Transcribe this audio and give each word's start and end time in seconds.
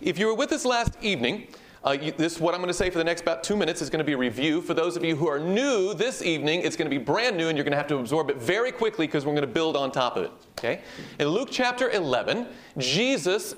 If 0.00 0.18
you 0.18 0.26
were 0.26 0.34
with 0.34 0.52
us 0.52 0.64
last 0.64 0.96
evening, 1.02 1.48
uh, 1.84 1.90
you, 1.90 2.12
this 2.12 2.38
what 2.38 2.54
I'm 2.54 2.60
going 2.60 2.68
to 2.68 2.74
say 2.74 2.88
for 2.88 2.98
the 2.98 3.04
next 3.04 3.22
about 3.22 3.42
two 3.42 3.56
minutes 3.56 3.82
is 3.82 3.90
going 3.90 3.98
to 3.98 4.04
be 4.04 4.12
a 4.12 4.18
review. 4.18 4.60
For 4.60 4.74
those 4.74 4.96
of 4.96 5.04
you 5.04 5.16
who 5.16 5.28
are 5.28 5.40
new 5.40 5.92
this 5.92 6.22
evening, 6.22 6.60
it's 6.60 6.76
going 6.76 6.88
to 6.88 6.96
be 6.96 7.02
brand 7.02 7.36
new, 7.36 7.48
and 7.48 7.56
you're 7.56 7.64
going 7.64 7.72
to 7.72 7.78
have 7.78 7.88
to 7.88 7.98
absorb 7.98 8.30
it 8.30 8.36
very 8.36 8.70
quickly 8.70 9.06
because 9.06 9.26
we're 9.26 9.32
going 9.32 9.42
to 9.42 9.52
build 9.52 9.76
on 9.76 9.90
top 9.90 10.16
of 10.16 10.24
it. 10.24 10.32
Okay? 10.58 10.80
In 11.18 11.28
Luke 11.28 11.48
chapter 11.50 11.90
11, 11.90 12.46
Jesus 12.78 13.54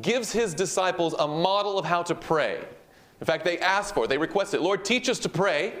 gives 0.00 0.32
his 0.32 0.54
disciples 0.54 1.14
a 1.18 1.28
model 1.28 1.78
of 1.78 1.84
how 1.84 2.02
to 2.02 2.14
pray. 2.14 2.64
In 3.20 3.26
fact, 3.26 3.44
they 3.44 3.58
ask 3.58 3.94
for 3.94 4.04
it. 4.04 4.08
They 4.08 4.18
request 4.18 4.54
it. 4.54 4.62
Lord, 4.62 4.84
teach 4.84 5.08
us 5.08 5.18
to 5.20 5.28
pray. 5.28 5.74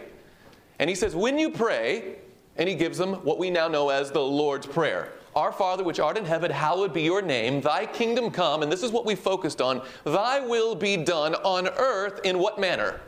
And 0.78 0.90
he 0.90 0.96
says, 0.96 1.16
when 1.16 1.38
you 1.38 1.50
pray, 1.50 2.16
and 2.56 2.68
he 2.68 2.74
gives 2.74 2.98
them 2.98 3.14
what 3.24 3.38
we 3.38 3.50
now 3.50 3.68
know 3.68 3.88
as 3.88 4.10
the 4.10 4.20
Lord's 4.20 4.66
Prayer. 4.66 5.12
Our 5.36 5.52
Father, 5.52 5.82
which 5.82 6.00
art 6.00 6.16
in 6.16 6.24
heaven, 6.24 6.50
hallowed 6.50 6.92
be 6.92 7.02
your 7.02 7.22
name. 7.22 7.60
Thy 7.60 7.86
kingdom 7.86 8.30
come, 8.30 8.62
and 8.62 8.70
this 8.70 8.82
is 8.82 8.92
what 8.92 9.04
we 9.04 9.14
focused 9.14 9.60
on. 9.60 9.82
Thy 10.04 10.40
will 10.40 10.74
be 10.74 10.96
done 10.96 11.34
on 11.36 11.68
earth 11.68 12.20
in 12.24 12.38
what 12.38 12.60
manner? 12.60 13.00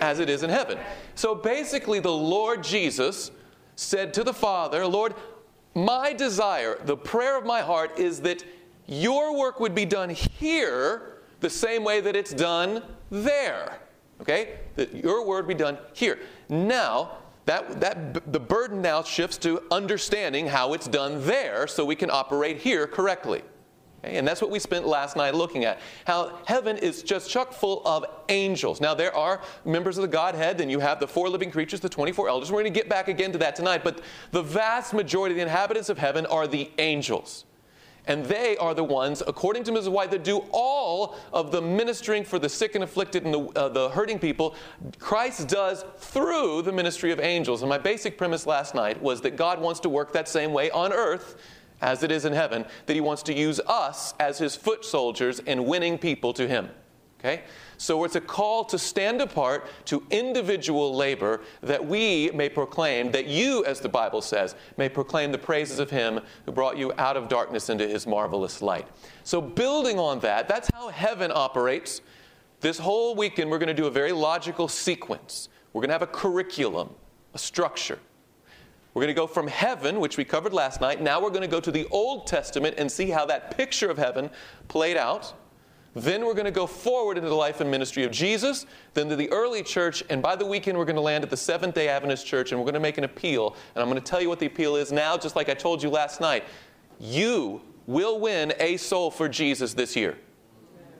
As 0.00 0.18
it 0.18 0.28
is 0.28 0.42
in 0.42 0.50
heaven. 0.50 0.78
So 1.14 1.34
basically, 1.34 2.00
the 2.00 2.12
Lord 2.12 2.64
Jesus 2.64 3.30
said 3.76 4.12
to 4.14 4.24
the 4.24 4.32
Father, 4.32 4.86
Lord, 4.86 5.14
my 5.74 6.12
desire, 6.12 6.78
the 6.84 6.96
prayer 6.96 7.38
of 7.38 7.44
my 7.44 7.60
heart 7.60 7.98
is 7.98 8.20
that 8.22 8.42
your 8.86 9.38
work 9.38 9.60
would 9.60 9.74
be 9.74 9.84
done 9.84 10.10
here 10.10 11.18
the 11.40 11.50
same 11.50 11.84
way 11.84 12.00
that 12.00 12.16
it's 12.16 12.32
done 12.32 12.82
there. 13.10 13.78
Okay? 14.20 14.58
That 14.76 14.94
your 14.94 15.24
word 15.24 15.46
be 15.46 15.54
done 15.54 15.78
here. 15.92 16.18
Now, 16.48 17.18
that, 17.50 17.80
that, 17.80 18.32
the 18.32 18.38
burden 18.38 18.80
now 18.80 19.02
shifts 19.02 19.36
to 19.38 19.60
understanding 19.72 20.46
how 20.46 20.72
it's 20.72 20.86
done 20.86 21.26
there 21.26 21.66
so 21.66 21.84
we 21.84 21.96
can 21.96 22.08
operate 22.08 22.58
here 22.58 22.86
correctly. 22.86 23.42
Okay? 24.04 24.18
And 24.18 24.28
that's 24.28 24.40
what 24.40 24.52
we 24.52 24.60
spent 24.60 24.86
last 24.86 25.16
night 25.16 25.34
looking 25.34 25.64
at. 25.64 25.80
How 26.04 26.38
heaven 26.46 26.76
is 26.76 27.02
just 27.02 27.28
chock 27.28 27.52
full 27.52 27.82
of 27.84 28.06
angels. 28.28 28.80
Now, 28.80 28.94
there 28.94 29.12
are 29.16 29.42
members 29.64 29.98
of 29.98 30.02
the 30.02 30.08
Godhead, 30.08 30.58
then 30.58 30.70
you 30.70 30.78
have 30.78 31.00
the 31.00 31.08
four 31.08 31.28
living 31.28 31.50
creatures, 31.50 31.80
the 31.80 31.88
24 31.88 32.28
elders. 32.28 32.52
We're 32.52 32.62
going 32.62 32.72
to 32.72 32.78
get 32.78 32.88
back 32.88 33.08
again 33.08 33.32
to 33.32 33.38
that 33.38 33.56
tonight, 33.56 33.82
but 33.82 34.00
the 34.30 34.42
vast 34.42 34.94
majority 34.94 35.32
of 35.32 35.36
the 35.38 35.42
inhabitants 35.42 35.88
of 35.88 35.98
heaven 35.98 36.26
are 36.26 36.46
the 36.46 36.70
angels. 36.78 37.46
And 38.06 38.24
they 38.24 38.56
are 38.56 38.74
the 38.74 38.84
ones, 38.84 39.22
according 39.26 39.64
to 39.64 39.72
Mrs. 39.72 39.90
White, 39.90 40.10
that 40.10 40.24
do 40.24 40.44
all 40.52 41.16
of 41.32 41.52
the 41.52 41.60
ministering 41.60 42.24
for 42.24 42.38
the 42.38 42.48
sick 42.48 42.74
and 42.74 42.82
afflicted 42.82 43.24
and 43.24 43.34
the, 43.34 43.40
uh, 43.58 43.68
the 43.68 43.90
hurting 43.90 44.18
people. 44.18 44.54
Christ 44.98 45.48
does 45.48 45.84
through 45.98 46.62
the 46.62 46.72
ministry 46.72 47.12
of 47.12 47.20
angels. 47.20 47.62
And 47.62 47.68
my 47.68 47.78
basic 47.78 48.16
premise 48.16 48.46
last 48.46 48.74
night 48.74 49.00
was 49.00 49.20
that 49.22 49.36
God 49.36 49.60
wants 49.60 49.80
to 49.80 49.88
work 49.88 50.12
that 50.12 50.28
same 50.28 50.52
way 50.52 50.70
on 50.70 50.92
earth 50.92 51.36
as 51.82 52.02
it 52.02 52.10
is 52.10 52.24
in 52.24 52.32
heaven, 52.32 52.64
that 52.86 52.94
He 52.94 53.00
wants 53.00 53.22
to 53.24 53.34
use 53.34 53.60
us 53.66 54.14
as 54.20 54.38
His 54.38 54.56
foot 54.56 54.84
soldiers 54.84 55.38
in 55.40 55.64
winning 55.64 55.98
people 55.98 56.32
to 56.34 56.46
Him. 56.46 56.68
Okay? 57.18 57.42
So 57.80 58.04
it's 58.04 58.14
a 58.14 58.20
call 58.20 58.66
to 58.66 58.78
stand 58.78 59.22
apart 59.22 59.66
to 59.86 60.06
individual 60.10 60.94
labor 60.94 61.40
that 61.62 61.82
we 61.82 62.30
may 62.34 62.50
proclaim, 62.50 63.10
that 63.12 63.24
you, 63.24 63.64
as 63.64 63.80
the 63.80 63.88
Bible 63.88 64.20
says, 64.20 64.54
may 64.76 64.90
proclaim 64.90 65.32
the 65.32 65.38
praises 65.38 65.78
of 65.78 65.88
Him 65.88 66.20
who 66.44 66.52
brought 66.52 66.76
you 66.76 66.92
out 66.98 67.16
of 67.16 67.30
darkness 67.30 67.70
into 67.70 67.88
His 67.88 68.06
marvelous 68.06 68.60
light. 68.60 68.86
So, 69.24 69.40
building 69.40 69.98
on 69.98 70.20
that, 70.20 70.46
that's 70.46 70.68
how 70.74 70.90
heaven 70.90 71.32
operates. 71.34 72.02
This 72.60 72.78
whole 72.78 73.14
weekend, 73.14 73.50
we're 73.50 73.56
going 73.56 73.74
to 73.74 73.82
do 73.82 73.86
a 73.86 73.90
very 73.90 74.12
logical 74.12 74.68
sequence. 74.68 75.48
We're 75.72 75.80
going 75.80 75.88
to 75.88 75.94
have 75.94 76.02
a 76.02 76.06
curriculum, 76.06 76.90
a 77.32 77.38
structure. 77.38 77.98
We're 78.92 79.04
going 79.04 79.14
to 79.14 79.18
go 79.18 79.26
from 79.26 79.46
heaven, 79.46 80.00
which 80.00 80.18
we 80.18 80.26
covered 80.26 80.52
last 80.52 80.82
night. 80.82 81.00
Now 81.00 81.18
we're 81.22 81.30
going 81.30 81.40
to 81.40 81.48
go 81.48 81.60
to 81.60 81.72
the 81.72 81.86
Old 81.86 82.26
Testament 82.26 82.74
and 82.76 82.92
see 82.92 83.08
how 83.08 83.24
that 83.24 83.56
picture 83.56 83.88
of 83.88 83.96
heaven 83.96 84.28
played 84.68 84.98
out. 84.98 85.32
Then 85.94 86.24
we're 86.24 86.34
going 86.34 86.44
to 86.44 86.52
go 86.52 86.66
forward 86.66 87.16
into 87.16 87.28
the 87.28 87.34
life 87.34 87.60
and 87.60 87.70
ministry 87.70 88.04
of 88.04 88.12
Jesus, 88.12 88.64
then 88.94 89.08
to 89.08 89.16
the 89.16 89.30
early 89.32 89.62
church, 89.62 90.04
and 90.08 90.22
by 90.22 90.36
the 90.36 90.46
weekend 90.46 90.78
we're 90.78 90.84
going 90.84 90.96
to 90.96 91.02
land 91.02 91.24
at 91.24 91.30
the 91.30 91.36
Seventh 91.36 91.74
day 91.74 91.88
Adventist 91.88 92.26
Church 92.26 92.52
and 92.52 92.60
we're 92.60 92.64
going 92.64 92.74
to 92.74 92.80
make 92.80 92.98
an 92.98 93.04
appeal. 93.04 93.56
And 93.74 93.82
I'm 93.82 93.88
going 93.88 94.00
to 94.00 94.06
tell 94.06 94.20
you 94.20 94.28
what 94.28 94.38
the 94.38 94.46
appeal 94.46 94.76
is 94.76 94.92
now, 94.92 95.16
just 95.16 95.34
like 95.34 95.48
I 95.48 95.54
told 95.54 95.82
you 95.82 95.90
last 95.90 96.20
night. 96.20 96.44
You 97.00 97.60
will 97.86 98.20
win 98.20 98.52
a 98.60 98.76
soul 98.76 99.10
for 99.10 99.28
Jesus 99.28 99.74
this 99.74 99.96
year. 99.96 100.16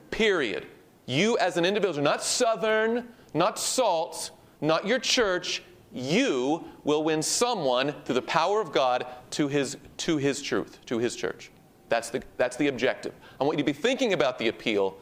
Period. 0.09 0.67
You 1.05 1.37
as 1.37 1.55
an 1.55 1.63
individual, 1.63 2.03
not 2.03 2.21
Southern, 2.21 3.07
not 3.33 3.57
Salt, 3.57 4.31
not 4.59 4.85
your 4.85 4.99
church, 4.99 5.63
you 5.93 6.65
will 6.83 7.03
win 7.03 7.21
someone 7.21 7.93
through 8.05 8.15
the 8.15 8.21
power 8.21 8.61
of 8.61 8.71
God 8.71 9.05
to 9.31 9.47
his, 9.47 9.77
to 9.97 10.17
his 10.17 10.41
truth, 10.41 10.79
to 10.85 10.97
his 10.99 11.15
church. 11.15 11.51
That's 11.89 12.09
the, 12.09 12.23
that's 12.37 12.55
the 12.57 12.67
objective. 12.67 13.13
I 13.41 13.43
want 13.43 13.57
you 13.57 13.63
to 13.63 13.73
be 13.73 13.73
thinking 13.73 14.13
about 14.13 14.37
the 14.37 14.49
appeal 14.49 14.95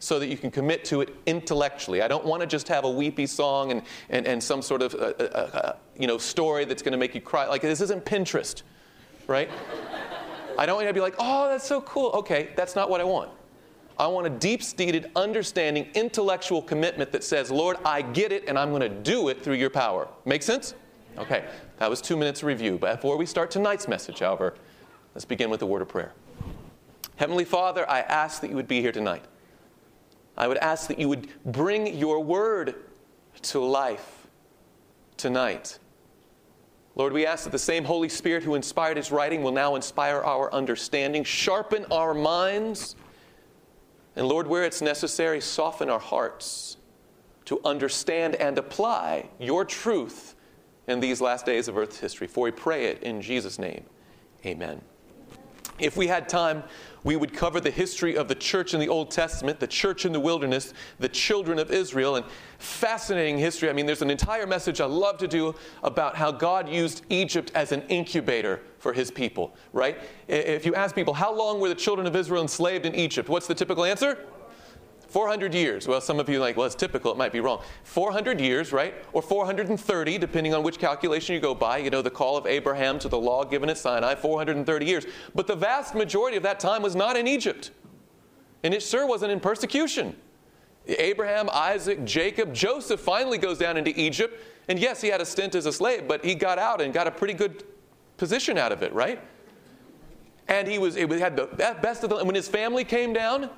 so 0.00 0.18
that 0.18 0.26
you 0.26 0.36
can 0.36 0.50
commit 0.50 0.84
to 0.86 1.00
it 1.00 1.14
intellectually. 1.26 2.02
I 2.02 2.08
don't 2.08 2.24
want 2.24 2.40
to 2.40 2.46
just 2.46 2.66
have 2.66 2.84
a 2.84 2.90
weepy 2.90 3.24
song 3.24 3.70
and, 3.70 3.82
and, 4.10 4.26
and 4.26 4.42
some 4.42 4.62
sort 4.62 4.82
of 4.82 4.94
uh, 4.94 5.12
uh, 5.18 5.22
uh, 5.22 5.76
you 5.96 6.08
know, 6.08 6.18
story 6.18 6.64
that's 6.64 6.82
going 6.82 6.90
to 6.90 6.98
make 6.98 7.14
you 7.14 7.20
cry. 7.20 7.46
Like, 7.46 7.62
this 7.62 7.80
isn't 7.80 8.04
Pinterest, 8.04 8.62
right? 9.28 9.48
I 10.58 10.66
don't 10.66 10.74
want 10.74 10.86
you 10.86 10.90
to 10.90 10.94
be 10.94 11.00
like, 11.00 11.14
oh, 11.20 11.48
that's 11.48 11.66
so 11.66 11.80
cool. 11.82 12.10
Okay, 12.14 12.50
that's 12.56 12.74
not 12.74 12.90
what 12.90 13.00
I 13.00 13.04
want. 13.04 13.30
I 13.96 14.08
want 14.08 14.26
a 14.26 14.30
deep 14.30 14.64
seated 14.64 15.12
understanding, 15.14 15.86
intellectual 15.94 16.62
commitment 16.62 17.12
that 17.12 17.22
says, 17.22 17.48
Lord, 17.48 17.76
I 17.84 18.02
get 18.02 18.32
it 18.32 18.48
and 18.48 18.58
I'm 18.58 18.70
going 18.70 18.82
to 18.82 18.88
do 18.88 19.28
it 19.28 19.40
through 19.40 19.54
your 19.54 19.70
power. 19.70 20.08
Make 20.24 20.42
sense? 20.42 20.74
Okay, 21.16 21.44
that 21.78 21.88
was 21.88 22.00
two 22.00 22.16
minutes 22.16 22.42
of 22.42 22.48
review. 22.48 22.76
But 22.76 22.96
before 22.96 23.16
we 23.16 23.24
start 23.24 23.52
tonight's 23.52 23.86
message, 23.86 24.18
however, 24.18 24.54
let's 25.14 25.24
begin 25.24 25.48
with 25.48 25.62
a 25.62 25.66
word 25.66 25.80
of 25.80 25.88
prayer. 25.88 26.12
Heavenly 27.16 27.44
Father, 27.44 27.88
I 27.88 28.00
ask 28.00 28.40
that 28.40 28.50
you 28.50 28.56
would 28.56 28.68
be 28.68 28.80
here 28.80 28.92
tonight. 28.92 29.24
I 30.36 30.48
would 30.48 30.58
ask 30.58 30.88
that 30.88 30.98
you 30.98 31.08
would 31.08 31.28
bring 31.44 31.94
your 31.96 32.20
word 32.20 32.74
to 33.42 33.60
life 33.60 34.26
tonight. 35.16 35.78
Lord, 36.96 37.12
we 37.12 37.26
ask 37.26 37.44
that 37.44 37.50
the 37.50 37.58
same 37.58 37.84
Holy 37.84 38.08
Spirit 38.08 38.42
who 38.42 38.54
inspired 38.54 38.96
his 38.96 39.10
writing 39.10 39.42
will 39.42 39.52
now 39.52 39.74
inspire 39.74 40.20
our 40.20 40.52
understanding, 40.52 41.24
sharpen 41.24 41.86
our 41.90 42.14
minds, 42.14 42.96
and 44.16 44.28
Lord, 44.28 44.46
where 44.46 44.64
it's 44.64 44.80
necessary, 44.80 45.40
soften 45.40 45.90
our 45.90 45.98
hearts 45.98 46.76
to 47.46 47.60
understand 47.64 48.36
and 48.36 48.58
apply 48.58 49.28
your 49.40 49.64
truth 49.64 50.36
in 50.86 51.00
these 51.00 51.20
last 51.20 51.46
days 51.46 51.66
of 51.66 51.76
Earth's 51.76 51.98
history. 51.98 52.26
For 52.26 52.44
we 52.44 52.50
pray 52.52 52.86
it 52.86 53.02
in 53.02 53.20
Jesus' 53.20 53.58
name. 53.58 53.84
Amen. 54.46 54.80
If 55.78 55.96
we 55.96 56.06
had 56.06 56.28
time, 56.28 56.62
we 57.02 57.16
would 57.16 57.34
cover 57.34 57.60
the 57.60 57.70
history 57.70 58.16
of 58.16 58.28
the 58.28 58.34
church 58.34 58.74
in 58.74 58.80
the 58.80 58.88
Old 58.88 59.10
Testament, 59.10 59.60
the 59.60 59.66
church 59.66 60.06
in 60.06 60.12
the 60.12 60.20
wilderness, 60.20 60.72
the 60.98 61.08
children 61.08 61.58
of 61.58 61.70
Israel, 61.70 62.16
and 62.16 62.24
fascinating 62.58 63.38
history. 63.38 63.68
I 63.68 63.72
mean, 63.72 63.84
there's 63.84 64.00
an 64.00 64.10
entire 64.10 64.46
message 64.46 64.80
I 64.80 64.86
love 64.86 65.18
to 65.18 65.28
do 65.28 65.54
about 65.82 66.16
how 66.16 66.32
God 66.32 66.68
used 66.68 67.02
Egypt 67.10 67.52
as 67.54 67.72
an 67.72 67.82
incubator 67.88 68.62
for 68.78 68.92
his 68.92 69.10
people, 69.10 69.54
right? 69.72 69.98
If 70.28 70.64
you 70.64 70.74
ask 70.74 70.94
people, 70.94 71.14
how 71.14 71.34
long 71.34 71.60
were 71.60 71.68
the 71.68 71.74
children 71.74 72.06
of 72.06 72.16
Israel 72.16 72.42
enslaved 72.42 72.86
in 72.86 72.94
Egypt? 72.94 73.28
What's 73.28 73.46
the 73.46 73.54
typical 73.54 73.84
answer? 73.84 74.18
400 75.14 75.54
years. 75.54 75.86
Well, 75.86 76.00
some 76.00 76.18
of 76.18 76.28
you 76.28 76.40
like, 76.40 76.56
well, 76.56 76.66
it's 76.66 76.74
typical, 76.74 77.12
it 77.12 77.16
might 77.16 77.30
be 77.30 77.38
wrong. 77.38 77.62
400 77.84 78.40
years, 78.40 78.72
right? 78.72 78.96
Or 79.12 79.22
430, 79.22 80.18
depending 80.18 80.54
on 80.54 80.64
which 80.64 80.80
calculation 80.80 81.36
you 81.36 81.40
go 81.40 81.54
by. 81.54 81.78
You 81.78 81.88
know, 81.88 82.02
the 82.02 82.10
call 82.10 82.36
of 82.36 82.48
Abraham 82.48 82.98
to 82.98 83.08
the 83.08 83.16
law 83.16 83.44
given 83.44 83.70
at 83.70 83.78
Sinai, 83.78 84.16
430 84.16 84.84
years. 84.84 85.06
But 85.32 85.46
the 85.46 85.54
vast 85.54 85.94
majority 85.94 86.36
of 86.36 86.42
that 86.42 86.58
time 86.58 86.82
was 86.82 86.96
not 86.96 87.16
in 87.16 87.28
Egypt. 87.28 87.70
And 88.64 88.74
it 88.74 88.82
sure 88.82 89.06
wasn't 89.06 89.30
in 89.30 89.38
persecution. 89.38 90.16
Abraham, 90.88 91.48
Isaac, 91.52 92.04
Jacob, 92.04 92.52
Joseph 92.52 92.98
finally 92.98 93.38
goes 93.38 93.58
down 93.58 93.76
into 93.76 93.96
Egypt. 93.96 94.42
And 94.66 94.80
yes, 94.80 95.00
he 95.00 95.06
had 95.06 95.20
a 95.20 95.26
stint 95.26 95.54
as 95.54 95.66
a 95.66 95.72
slave, 95.72 96.08
but 96.08 96.24
he 96.24 96.34
got 96.34 96.58
out 96.58 96.80
and 96.80 96.92
got 96.92 97.06
a 97.06 97.12
pretty 97.12 97.34
good 97.34 97.62
position 98.16 98.58
out 98.58 98.72
of 98.72 98.82
it, 98.82 98.92
right? 98.92 99.22
And 100.48 100.66
he 100.66 100.80
was, 100.80 100.96
it 100.96 101.08
had 101.08 101.36
the 101.36 101.46
best 101.80 102.02
of 102.02 102.10
the, 102.10 102.24
when 102.24 102.34
his 102.34 102.48
family 102.48 102.82
came 102.82 103.12
down, 103.12 103.48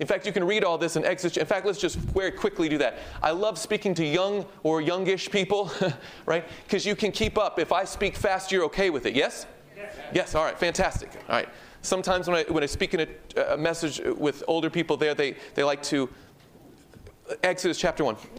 in 0.00 0.06
fact, 0.06 0.26
you 0.26 0.32
can 0.32 0.44
read 0.44 0.62
all 0.62 0.78
this 0.78 0.94
in 0.94 1.04
Exodus. 1.04 1.36
In 1.36 1.46
fact, 1.46 1.66
let's 1.66 1.80
just 1.80 1.96
very 1.96 2.30
quickly 2.30 2.68
do 2.68 2.78
that. 2.78 2.98
I 3.20 3.32
love 3.32 3.58
speaking 3.58 3.94
to 3.94 4.04
young 4.04 4.46
or 4.62 4.80
youngish 4.80 5.28
people, 5.28 5.72
right? 6.26 6.44
Because 6.64 6.86
you 6.86 6.94
can 6.94 7.10
keep 7.10 7.36
up. 7.36 7.58
If 7.58 7.72
I 7.72 7.84
speak 7.84 8.16
fast, 8.16 8.52
you're 8.52 8.64
okay 8.64 8.90
with 8.90 9.06
it, 9.06 9.16
yes? 9.16 9.46
Yes, 9.76 9.96
yes 10.14 10.34
all 10.36 10.44
right, 10.44 10.56
fantastic. 10.58 11.10
All 11.28 11.34
right. 11.34 11.48
Sometimes 11.82 12.28
when 12.28 12.36
I, 12.36 12.44
when 12.52 12.62
I 12.62 12.66
speak 12.66 12.94
in 12.94 13.00
a, 13.00 13.08
uh, 13.40 13.54
a 13.54 13.56
message 13.56 14.00
with 14.16 14.44
older 14.46 14.70
people 14.70 14.96
there, 14.96 15.14
they, 15.14 15.36
they 15.54 15.64
like 15.64 15.82
to. 15.84 16.08
Exodus 17.42 17.78
chapter 17.78 18.04
1. 18.04 18.16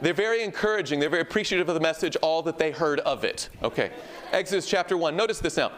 They're 0.00 0.14
very 0.14 0.42
encouraging. 0.42 1.00
They're 1.00 1.10
very 1.10 1.22
appreciative 1.22 1.68
of 1.68 1.74
the 1.74 1.80
message, 1.80 2.16
all 2.16 2.42
that 2.42 2.58
they 2.58 2.70
heard 2.70 3.00
of 3.00 3.24
it. 3.24 3.48
Okay. 3.62 3.90
Exodus 4.32 4.66
chapter 4.66 4.96
1. 4.96 5.16
Notice 5.16 5.40
this 5.40 5.56
now. 5.56 5.72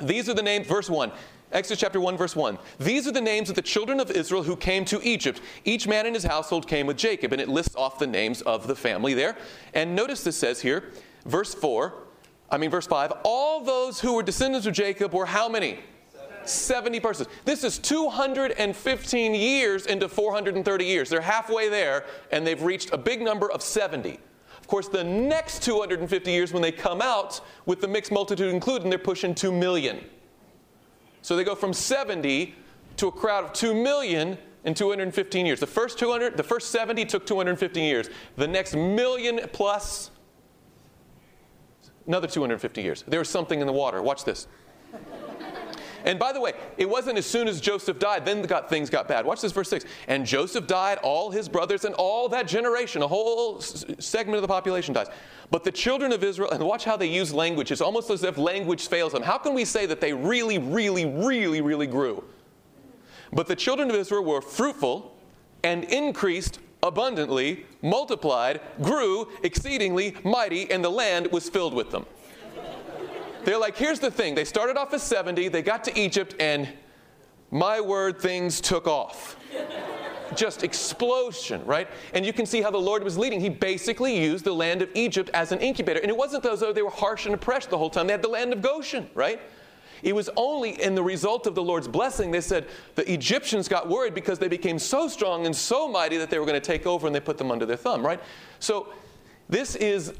These 0.00 0.28
are 0.28 0.34
the 0.34 0.42
names, 0.42 0.66
verse 0.66 0.90
1. 0.90 1.10
Exodus 1.56 1.80
chapter 1.80 1.98
1, 1.98 2.18
verse 2.18 2.36
1. 2.36 2.58
These 2.78 3.08
are 3.08 3.12
the 3.12 3.20
names 3.22 3.48
of 3.48 3.56
the 3.56 3.62
children 3.62 3.98
of 3.98 4.10
Israel 4.10 4.42
who 4.42 4.56
came 4.56 4.84
to 4.84 5.00
Egypt. 5.02 5.40
Each 5.64 5.88
man 5.88 6.04
in 6.04 6.12
his 6.12 6.24
household 6.24 6.68
came 6.68 6.86
with 6.86 6.98
Jacob, 6.98 7.32
and 7.32 7.40
it 7.40 7.48
lists 7.48 7.74
off 7.76 7.98
the 7.98 8.06
names 8.06 8.42
of 8.42 8.66
the 8.66 8.76
family 8.76 9.14
there. 9.14 9.38
And 9.72 9.96
notice 9.96 10.22
this 10.22 10.36
says 10.36 10.60
here, 10.60 10.92
verse 11.24 11.54
4, 11.54 11.94
I 12.50 12.58
mean, 12.58 12.68
verse 12.68 12.86
5, 12.86 13.10
all 13.24 13.64
those 13.64 13.98
who 13.98 14.12
were 14.12 14.22
descendants 14.22 14.66
of 14.66 14.74
Jacob 14.74 15.14
were 15.14 15.24
how 15.24 15.48
many? 15.48 15.78
70 16.44 17.00
persons. 17.00 17.28
This 17.46 17.64
is 17.64 17.78
215 17.78 19.34
years 19.34 19.86
into 19.86 20.10
430 20.10 20.84
years. 20.84 21.08
They're 21.08 21.22
halfway 21.22 21.70
there, 21.70 22.04
and 22.32 22.46
they've 22.46 22.62
reached 22.62 22.92
a 22.92 22.98
big 22.98 23.22
number 23.22 23.50
of 23.50 23.62
70. 23.62 24.20
Of 24.60 24.66
course, 24.66 24.88
the 24.88 25.04
next 25.04 25.62
250 25.62 26.30
years, 26.30 26.52
when 26.52 26.60
they 26.60 26.70
come 26.70 27.00
out 27.00 27.40
with 27.64 27.80
the 27.80 27.88
mixed 27.88 28.12
multitude 28.12 28.52
included, 28.52 28.92
they're 28.92 28.98
pushing 28.98 29.34
2 29.34 29.50
million. 29.50 30.04
So 31.26 31.34
they 31.34 31.42
go 31.42 31.56
from 31.56 31.72
70 31.72 32.54
to 32.98 33.08
a 33.08 33.10
crowd 33.10 33.42
of 33.42 33.52
2 33.52 33.74
million 33.74 34.38
in 34.64 34.74
215 34.74 35.44
years. 35.44 35.58
The 35.58 35.66
first 35.66 35.98
200, 35.98 36.36
the 36.36 36.44
first 36.44 36.70
70 36.70 37.04
took 37.04 37.26
215 37.26 37.82
years. 37.82 38.08
The 38.36 38.46
next 38.46 38.76
million 38.76 39.40
plus, 39.52 40.12
another 42.06 42.28
250 42.28 42.80
years. 42.80 43.02
There 43.08 43.18
was 43.18 43.28
something 43.28 43.60
in 43.60 43.66
the 43.66 43.72
water. 43.72 44.00
Watch 44.02 44.22
this. 44.22 44.46
And 46.06 46.20
by 46.20 46.32
the 46.32 46.40
way, 46.40 46.52
it 46.78 46.88
wasn't 46.88 47.18
as 47.18 47.26
soon 47.26 47.48
as 47.48 47.60
Joseph 47.60 47.98
died, 47.98 48.24
then 48.24 48.42
got, 48.42 48.70
things 48.70 48.88
got 48.88 49.08
bad. 49.08 49.26
Watch 49.26 49.40
this, 49.40 49.50
verse 49.50 49.68
6. 49.68 49.84
And 50.06 50.24
Joseph 50.24 50.68
died, 50.68 50.98
all 51.02 51.32
his 51.32 51.48
brothers, 51.48 51.84
and 51.84 51.96
all 51.96 52.28
that 52.28 52.46
generation, 52.46 53.02
a 53.02 53.08
whole 53.08 53.58
s- 53.58 53.84
segment 53.98 54.36
of 54.36 54.42
the 54.42 54.48
population 54.48 54.94
dies. 54.94 55.08
But 55.50 55.64
the 55.64 55.72
children 55.72 56.12
of 56.12 56.22
Israel, 56.22 56.52
and 56.52 56.64
watch 56.64 56.84
how 56.84 56.96
they 56.96 57.08
use 57.08 57.34
language. 57.34 57.72
It's 57.72 57.80
almost 57.80 58.08
as 58.10 58.22
if 58.22 58.38
language 58.38 58.86
fails 58.86 59.12
them. 59.12 59.24
How 59.24 59.36
can 59.36 59.52
we 59.52 59.64
say 59.64 59.84
that 59.86 60.00
they 60.00 60.12
really, 60.12 60.58
really, 60.58 61.06
really, 61.06 61.60
really 61.60 61.88
grew? 61.88 62.22
But 63.32 63.48
the 63.48 63.56
children 63.56 63.90
of 63.90 63.96
Israel 63.96 64.24
were 64.24 64.40
fruitful 64.40 65.12
and 65.64 65.82
increased 65.84 66.60
abundantly, 66.84 67.66
multiplied, 67.82 68.60
grew 68.80 69.28
exceedingly 69.42 70.14
mighty, 70.22 70.70
and 70.70 70.84
the 70.84 70.90
land 70.90 71.32
was 71.32 71.48
filled 71.48 71.74
with 71.74 71.90
them. 71.90 72.06
They're 73.46 73.58
like, 73.58 73.76
here's 73.76 74.00
the 74.00 74.10
thing. 74.10 74.34
They 74.34 74.44
started 74.44 74.76
off 74.76 74.92
as 74.92 75.04
70, 75.04 75.46
they 75.50 75.62
got 75.62 75.84
to 75.84 75.96
Egypt, 75.96 76.34
and 76.40 76.68
my 77.52 77.80
word, 77.80 78.20
things 78.20 78.60
took 78.60 78.88
off. 78.88 79.36
Just 80.34 80.64
explosion, 80.64 81.64
right? 81.64 81.86
And 82.12 82.26
you 82.26 82.32
can 82.32 82.44
see 82.44 82.60
how 82.60 82.72
the 82.72 82.78
Lord 82.78 83.04
was 83.04 83.16
leading. 83.16 83.40
He 83.40 83.48
basically 83.48 84.20
used 84.20 84.44
the 84.44 84.52
land 84.52 84.82
of 84.82 84.88
Egypt 84.94 85.30
as 85.32 85.52
an 85.52 85.60
incubator. 85.60 86.00
And 86.00 86.10
it 86.10 86.16
wasn't 86.16 86.44
as 86.44 86.58
though 86.58 86.72
they 86.72 86.82
were 86.82 86.90
harsh 86.90 87.26
and 87.26 87.36
oppressed 87.36 87.70
the 87.70 87.78
whole 87.78 87.88
time. 87.88 88.08
They 88.08 88.14
had 88.14 88.22
the 88.22 88.28
land 88.28 88.52
of 88.52 88.62
Goshen, 88.62 89.08
right? 89.14 89.40
It 90.02 90.12
was 90.12 90.28
only 90.34 90.82
in 90.82 90.96
the 90.96 91.02
result 91.04 91.46
of 91.46 91.54
the 91.54 91.62
Lord's 91.62 91.86
blessing, 91.86 92.32
they 92.32 92.40
said 92.40 92.66
the 92.96 93.10
Egyptians 93.10 93.68
got 93.68 93.88
worried 93.88 94.12
because 94.12 94.40
they 94.40 94.48
became 94.48 94.80
so 94.80 95.06
strong 95.06 95.46
and 95.46 95.54
so 95.54 95.86
mighty 95.86 96.16
that 96.16 96.30
they 96.30 96.40
were 96.40 96.46
going 96.46 96.60
to 96.60 96.66
take 96.66 96.84
over 96.84 97.06
and 97.06 97.14
they 97.14 97.20
put 97.20 97.38
them 97.38 97.52
under 97.52 97.64
their 97.64 97.76
thumb, 97.76 98.04
right? 98.04 98.20
So 98.58 98.92
this 99.48 99.76
is 99.76 100.14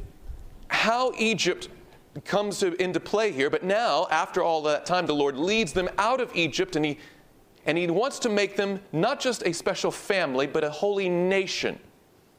how 0.69 1.11
Egypt 1.19 1.69
comes 2.25 2.59
to, 2.61 2.81
into 2.83 3.01
play 3.01 3.33
here. 3.33 3.51
But 3.51 3.63
now, 3.63 4.07
after 4.11 4.43
all 4.43 4.63
that 4.63 4.87
time, 4.87 5.07
the 5.07 5.15
Lord 5.15 5.37
leads 5.37 5.73
them 5.73 5.89
out 5.99 6.21
of 6.21 6.35
Egypt 6.35 6.77
and 6.77 6.85
he, 6.85 6.99
and 7.67 7.77
he 7.77 7.87
wants 7.89 8.19
to 8.21 8.29
make 8.29 8.57
them 8.57 8.81
not 8.93 9.21
just 9.21 9.43
a 9.47 9.53
special 9.53 9.91
family, 9.91 10.47
but 10.47 10.65
a 10.65 10.71
holy 10.71 11.09
nation. 11.09 11.79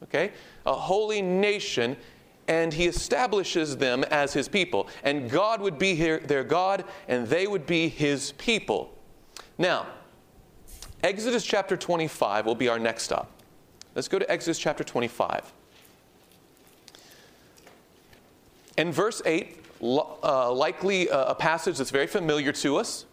Okay? 0.04 0.32
A 0.66 0.74
holy 0.74 1.22
nation. 1.22 1.96
And 2.48 2.72
he 2.72 2.86
establishes 2.86 3.76
them 3.76 4.04
as 4.04 4.32
his 4.32 4.48
people. 4.48 4.88
And 5.04 5.30
God 5.30 5.60
would 5.60 5.78
be 5.78 5.94
here, 5.94 6.18
their 6.18 6.44
God, 6.44 6.84
and 7.06 7.26
they 7.26 7.46
would 7.46 7.66
be 7.66 7.88
his 7.88 8.32
people. 8.32 8.94
Now, 9.58 9.86
Exodus 11.02 11.44
chapter 11.44 11.76
25 11.76 12.46
will 12.46 12.54
be 12.54 12.68
our 12.68 12.78
next 12.78 13.04
stop. 13.04 13.30
Let's 13.94 14.08
go 14.08 14.18
to 14.18 14.30
Exodus 14.30 14.58
chapter 14.58 14.82
25. 14.82 15.52
In 18.78 18.92
verse 18.92 19.20
8, 19.26 19.57
uh, 19.80 20.52
likely 20.52 21.08
a 21.08 21.34
passage 21.34 21.78
that's 21.78 21.90
very 21.90 22.06
familiar 22.06 22.52
to 22.52 22.76
us. 22.76 23.06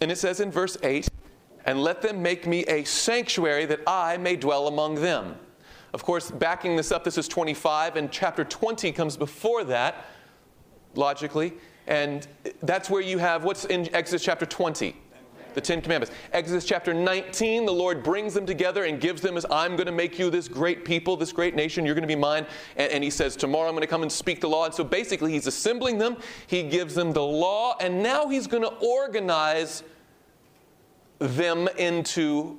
And 0.00 0.10
it 0.10 0.16
says 0.16 0.40
in 0.40 0.50
verse 0.50 0.76
8, 0.82 1.08
and 1.64 1.82
let 1.82 2.00
them 2.02 2.22
make 2.22 2.46
me 2.46 2.64
a 2.64 2.84
sanctuary 2.84 3.66
that 3.66 3.80
I 3.86 4.16
may 4.16 4.36
dwell 4.36 4.68
among 4.68 4.96
them. 4.96 5.36
Of 5.92 6.04
course, 6.04 6.30
backing 6.30 6.76
this 6.76 6.92
up, 6.92 7.04
this 7.04 7.18
is 7.18 7.26
25, 7.26 7.96
and 7.96 8.12
chapter 8.12 8.44
20 8.44 8.92
comes 8.92 9.16
before 9.16 9.64
that, 9.64 10.04
logically. 10.94 11.54
And 11.86 12.26
that's 12.62 12.90
where 12.90 13.00
you 13.00 13.18
have 13.18 13.44
what's 13.44 13.64
in 13.64 13.92
Exodus 13.94 14.22
chapter 14.22 14.46
20? 14.46 14.96
The 15.56 15.60
Ten 15.62 15.80
Commandments. 15.80 16.14
Exodus 16.34 16.66
chapter 16.66 16.92
19, 16.92 17.64
the 17.64 17.72
Lord 17.72 18.02
brings 18.02 18.34
them 18.34 18.44
together 18.44 18.84
and 18.84 19.00
gives 19.00 19.22
them 19.22 19.38
as 19.38 19.46
I'm 19.50 19.74
going 19.74 19.86
to 19.86 19.92
make 19.92 20.18
you 20.18 20.28
this 20.28 20.48
great 20.48 20.84
people, 20.84 21.16
this 21.16 21.32
great 21.32 21.56
nation, 21.56 21.86
you're 21.86 21.94
going 21.94 22.02
to 22.02 22.06
be 22.06 22.14
mine. 22.14 22.46
And, 22.76 22.92
and 22.92 23.02
he 23.02 23.08
says, 23.08 23.34
Tomorrow 23.36 23.68
I'm 23.68 23.74
going 23.74 23.80
to 23.80 23.88
come 23.88 24.02
and 24.02 24.12
speak 24.12 24.42
the 24.42 24.48
law. 24.48 24.66
And 24.66 24.74
so 24.74 24.84
basically, 24.84 25.32
he's 25.32 25.46
assembling 25.46 25.96
them, 25.96 26.18
he 26.46 26.62
gives 26.62 26.94
them 26.94 27.12
the 27.12 27.22
law, 27.22 27.76
and 27.80 28.02
now 28.02 28.28
he's 28.28 28.46
going 28.46 28.62
to 28.64 28.74
organize 28.86 29.82
them 31.18 31.68
into 31.78 32.58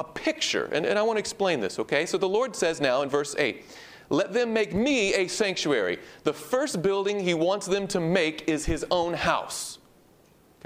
a 0.00 0.04
picture. 0.04 0.68
And, 0.72 0.84
and 0.84 0.98
I 0.98 1.02
want 1.02 1.18
to 1.18 1.20
explain 1.20 1.60
this, 1.60 1.78
okay? 1.78 2.06
So 2.06 2.18
the 2.18 2.28
Lord 2.28 2.56
says 2.56 2.80
now 2.80 3.02
in 3.02 3.08
verse 3.08 3.36
8, 3.38 3.64
let 4.10 4.32
them 4.32 4.52
make 4.52 4.74
me 4.74 5.14
a 5.14 5.28
sanctuary. 5.28 5.98
The 6.24 6.32
first 6.32 6.82
building 6.82 7.20
he 7.20 7.34
wants 7.34 7.66
them 7.66 7.86
to 7.88 8.00
make 8.00 8.48
is 8.48 8.66
his 8.66 8.84
own 8.90 9.14
house. 9.14 9.75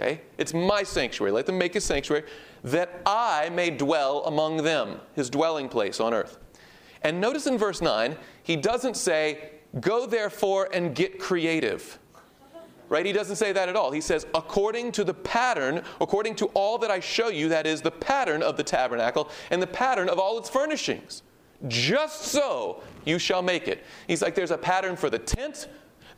Okay? 0.01 0.23
It's 0.39 0.55
my 0.55 0.83
sanctuary. 0.83 1.33
Let 1.33 1.47
them 1.47 1.59
make 1.59 1.77
a 1.77 1.81
sanctuary 1.81 2.25
that 2.65 3.03
I 3.05 3.51
may 3.51 3.71
dwell 3.71 4.25
among 4.25 4.59
them, 4.59 5.01
his 5.15 5.29
dwelling 5.29 5.69
place 5.69 6.01
on 6.01 6.15
earth. 6.15 6.39
And 7.03 7.21
notice 7.21 7.47
in 7.47 7.59
verse 7.59 7.81
9, 7.81 8.17
he 8.43 8.57
doesn't 8.57 8.97
say, 8.97 9.51
Go 9.81 10.07
therefore 10.07 10.69
and 10.73 10.95
get 10.95 11.19
creative. 11.21 11.99
Right? 12.89 13.07
He 13.07 13.13
doesn't 13.13 13.37
say 13.37 13.53
that 13.53 13.69
at 13.69 13.77
all. 13.77 13.93
He 13.93 14.01
says, 14.01 14.27
according 14.35 14.91
to 14.93 15.05
the 15.05 15.15
pattern, 15.15 15.83
according 16.01 16.35
to 16.37 16.47
all 16.47 16.77
that 16.79 16.91
I 16.91 16.99
show 16.99 17.29
you, 17.29 17.49
that 17.51 17.65
is 17.65 17.81
the 17.81 17.93
pattern 17.93 18.43
of 18.43 18.57
the 18.57 18.65
tabernacle 18.65 19.31
and 19.51 19.63
the 19.63 19.69
pattern 19.69 20.09
of 20.09 20.19
all 20.19 20.39
its 20.39 20.51
furnishings. 20.51 21.23
Just 21.69 22.23
so 22.23 22.83
you 23.05 23.21
shall 23.21 23.43
make 23.43 23.69
it. 23.69 23.85
He's 24.09 24.23
like, 24.23 24.35
there's 24.35 24.51
a 24.51 24.59
pattern 24.59 24.97
for 24.97 25.09
the 25.09 25.21
tent, 25.21 25.69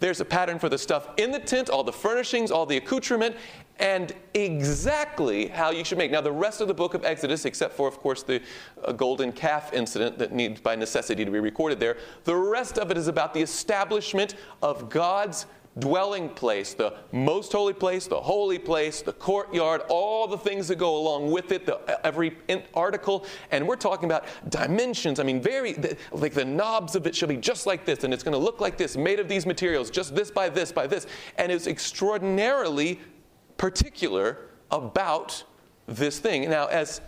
there's 0.02 0.20
a 0.20 0.24
pattern 0.24 0.58
for 0.58 0.68
the 0.68 0.78
stuff 0.78 1.10
in 1.16 1.30
the 1.30 1.38
tent, 1.38 1.70
all 1.70 1.84
the 1.84 1.92
furnishings, 1.92 2.50
all 2.50 2.66
the 2.66 2.76
accoutrement, 2.76 3.36
and 3.78 4.14
exactly 4.34 5.48
how 5.48 5.70
you 5.70 5.84
should 5.84 5.98
make. 5.98 6.10
Now, 6.10 6.20
the 6.20 6.32
rest 6.32 6.60
of 6.60 6.68
the 6.68 6.74
book 6.74 6.94
of 6.94 7.04
Exodus, 7.04 7.44
except 7.44 7.74
for, 7.74 7.88
of 7.88 7.98
course, 7.98 8.22
the 8.22 8.40
uh, 8.84 8.92
golden 8.92 9.32
calf 9.32 9.72
incident 9.72 10.18
that 10.18 10.32
needs 10.32 10.60
by 10.60 10.76
necessity 10.76 11.24
to 11.24 11.30
be 11.30 11.40
recorded 11.40 11.80
there, 11.80 11.96
the 12.24 12.36
rest 12.36 12.78
of 12.78 12.90
it 12.90 12.98
is 12.98 13.08
about 13.08 13.34
the 13.34 13.40
establishment 13.40 14.34
of 14.62 14.88
God's 14.88 15.46
dwelling 15.78 16.28
place, 16.28 16.74
the 16.74 16.92
most 17.12 17.52
holy 17.52 17.72
place, 17.72 18.06
the 18.06 18.20
holy 18.20 18.58
place, 18.58 19.00
the 19.00 19.12
courtyard, 19.12 19.80
all 19.88 20.26
the 20.26 20.36
things 20.36 20.68
that 20.68 20.76
go 20.76 20.96
along 20.96 21.30
with 21.30 21.50
it, 21.50 21.64
the, 21.64 21.80
every 22.06 22.36
article. 22.74 23.24
And 23.50 23.66
we're 23.66 23.76
talking 23.76 24.04
about 24.04 24.26
dimensions. 24.50 25.18
I 25.18 25.22
mean, 25.22 25.40
very, 25.40 25.72
the, 25.72 25.96
like 26.12 26.34
the 26.34 26.44
knobs 26.44 26.94
of 26.94 27.06
it 27.06 27.16
shall 27.16 27.28
be 27.28 27.38
just 27.38 27.66
like 27.66 27.86
this, 27.86 28.04
and 28.04 28.12
it's 28.12 28.22
going 28.22 28.34
to 28.34 28.38
look 28.38 28.60
like 28.60 28.76
this, 28.76 28.96
made 28.96 29.18
of 29.18 29.28
these 29.28 29.46
materials, 29.46 29.90
just 29.90 30.14
this 30.14 30.30
by 30.30 30.48
this 30.48 30.72
by 30.72 30.86
this. 30.86 31.06
And 31.38 31.50
it's 31.50 31.66
extraordinarily 31.66 33.00
particular 33.56 34.38
about 34.70 35.44
this 35.86 36.18
thing. 36.18 36.48
Now, 36.48 36.66
as 36.66 37.00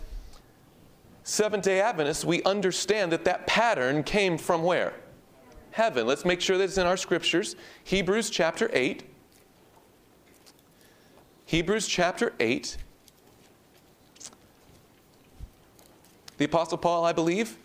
Seventh 1.23 1.63
day 1.63 1.81
Adventists, 1.81 2.23
we 2.23 2.43
understand 2.43 3.11
that 3.11 3.25
that 3.25 3.47
pattern 3.47 4.03
came 4.03 4.37
from 4.37 4.63
where? 4.63 4.93
Heaven. 5.71 6.05
Let's 6.05 6.23
make 6.23 6.39
sure 6.39 6.57
that 6.57 6.65
it's 6.65 6.77
in 6.77 6.85
our 6.85 6.97
scriptures. 6.97 7.55
Hebrews 7.83 8.29
chapter 8.29 8.69
8. 8.71 9.03
Hebrews 11.45 11.87
chapter 11.87 12.33
8. 12.39 12.77
The 16.37 16.45
Apostle 16.45 16.77
Paul, 16.77 17.05
I 17.05 17.13
believe, 17.13 17.57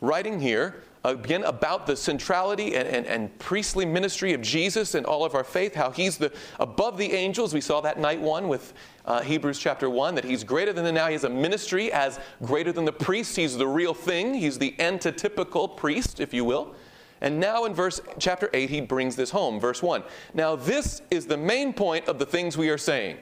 writing 0.00 0.40
here, 0.40 0.82
again 1.06 1.44
about 1.44 1.86
the 1.86 1.96
centrality 1.96 2.74
and, 2.74 2.88
and, 2.88 3.06
and, 3.06 3.38
priestly 3.38 3.84
ministry 3.84 4.32
of 4.32 4.40
Jesus 4.40 4.94
and 4.94 5.06
all 5.06 5.24
of 5.24 5.34
our 5.34 5.44
faith, 5.44 5.74
how 5.74 5.90
he's 5.90 6.18
the 6.18 6.32
above 6.58 6.98
the 6.98 7.12
angels. 7.12 7.54
We 7.54 7.60
saw 7.60 7.80
that 7.82 7.98
night 7.98 8.20
one 8.20 8.48
with 8.48 8.72
uh, 9.04 9.22
Hebrews 9.22 9.58
chapter 9.58 9.88
1, 9.88 10.14
that 10.16 10.24
he's 10.24 10.42
greater 10.42 10.72
than 10.72 10.84
the 10.84 10.92
now. 10.92 11.06
He 11.06 11.12
has 11.12 11.24
a 11.24 11.30
ministry 11.30 11.92
as 11.92 12.18
greater 12.42 12.72
than 12.72 12.84
the 12.84 12.92
priest. 12.92 13.36
He's 13.36 13.56
the 13.56 13.66
real 13.66 13.94
thing. 13.94 14.34
He's 14.34 14.58
the 14.58 14.74
antitypical 14.78 15.76
priest, 15.76 16.20
if 16.20 16.34
you 16.34 16.44
will. 16.44 16.74
And 17.20 17.40
now 17.40 17.64
in 17.64 17.74
verse 17.74 18.00
chapter 18.18 18.50
8, 18.52 18.68
he 18.68 18.80
brings 18.80 19.16
this 19.16 19.30
home. 19.30 19.60
Verse 19.60 19.82
1. 19.82 20.02
Now, 20.34 20.56
this 20.56 21.02
is 21.10 21.26
the 21.26 21.36
main 21.36 21.72
point 21.72 22.08
of 22.08 22.18
the 22.18 22.26
things 22.26 22.56
we 22.56 22.68
are 22.68 22.78
saying. 22.78 23.18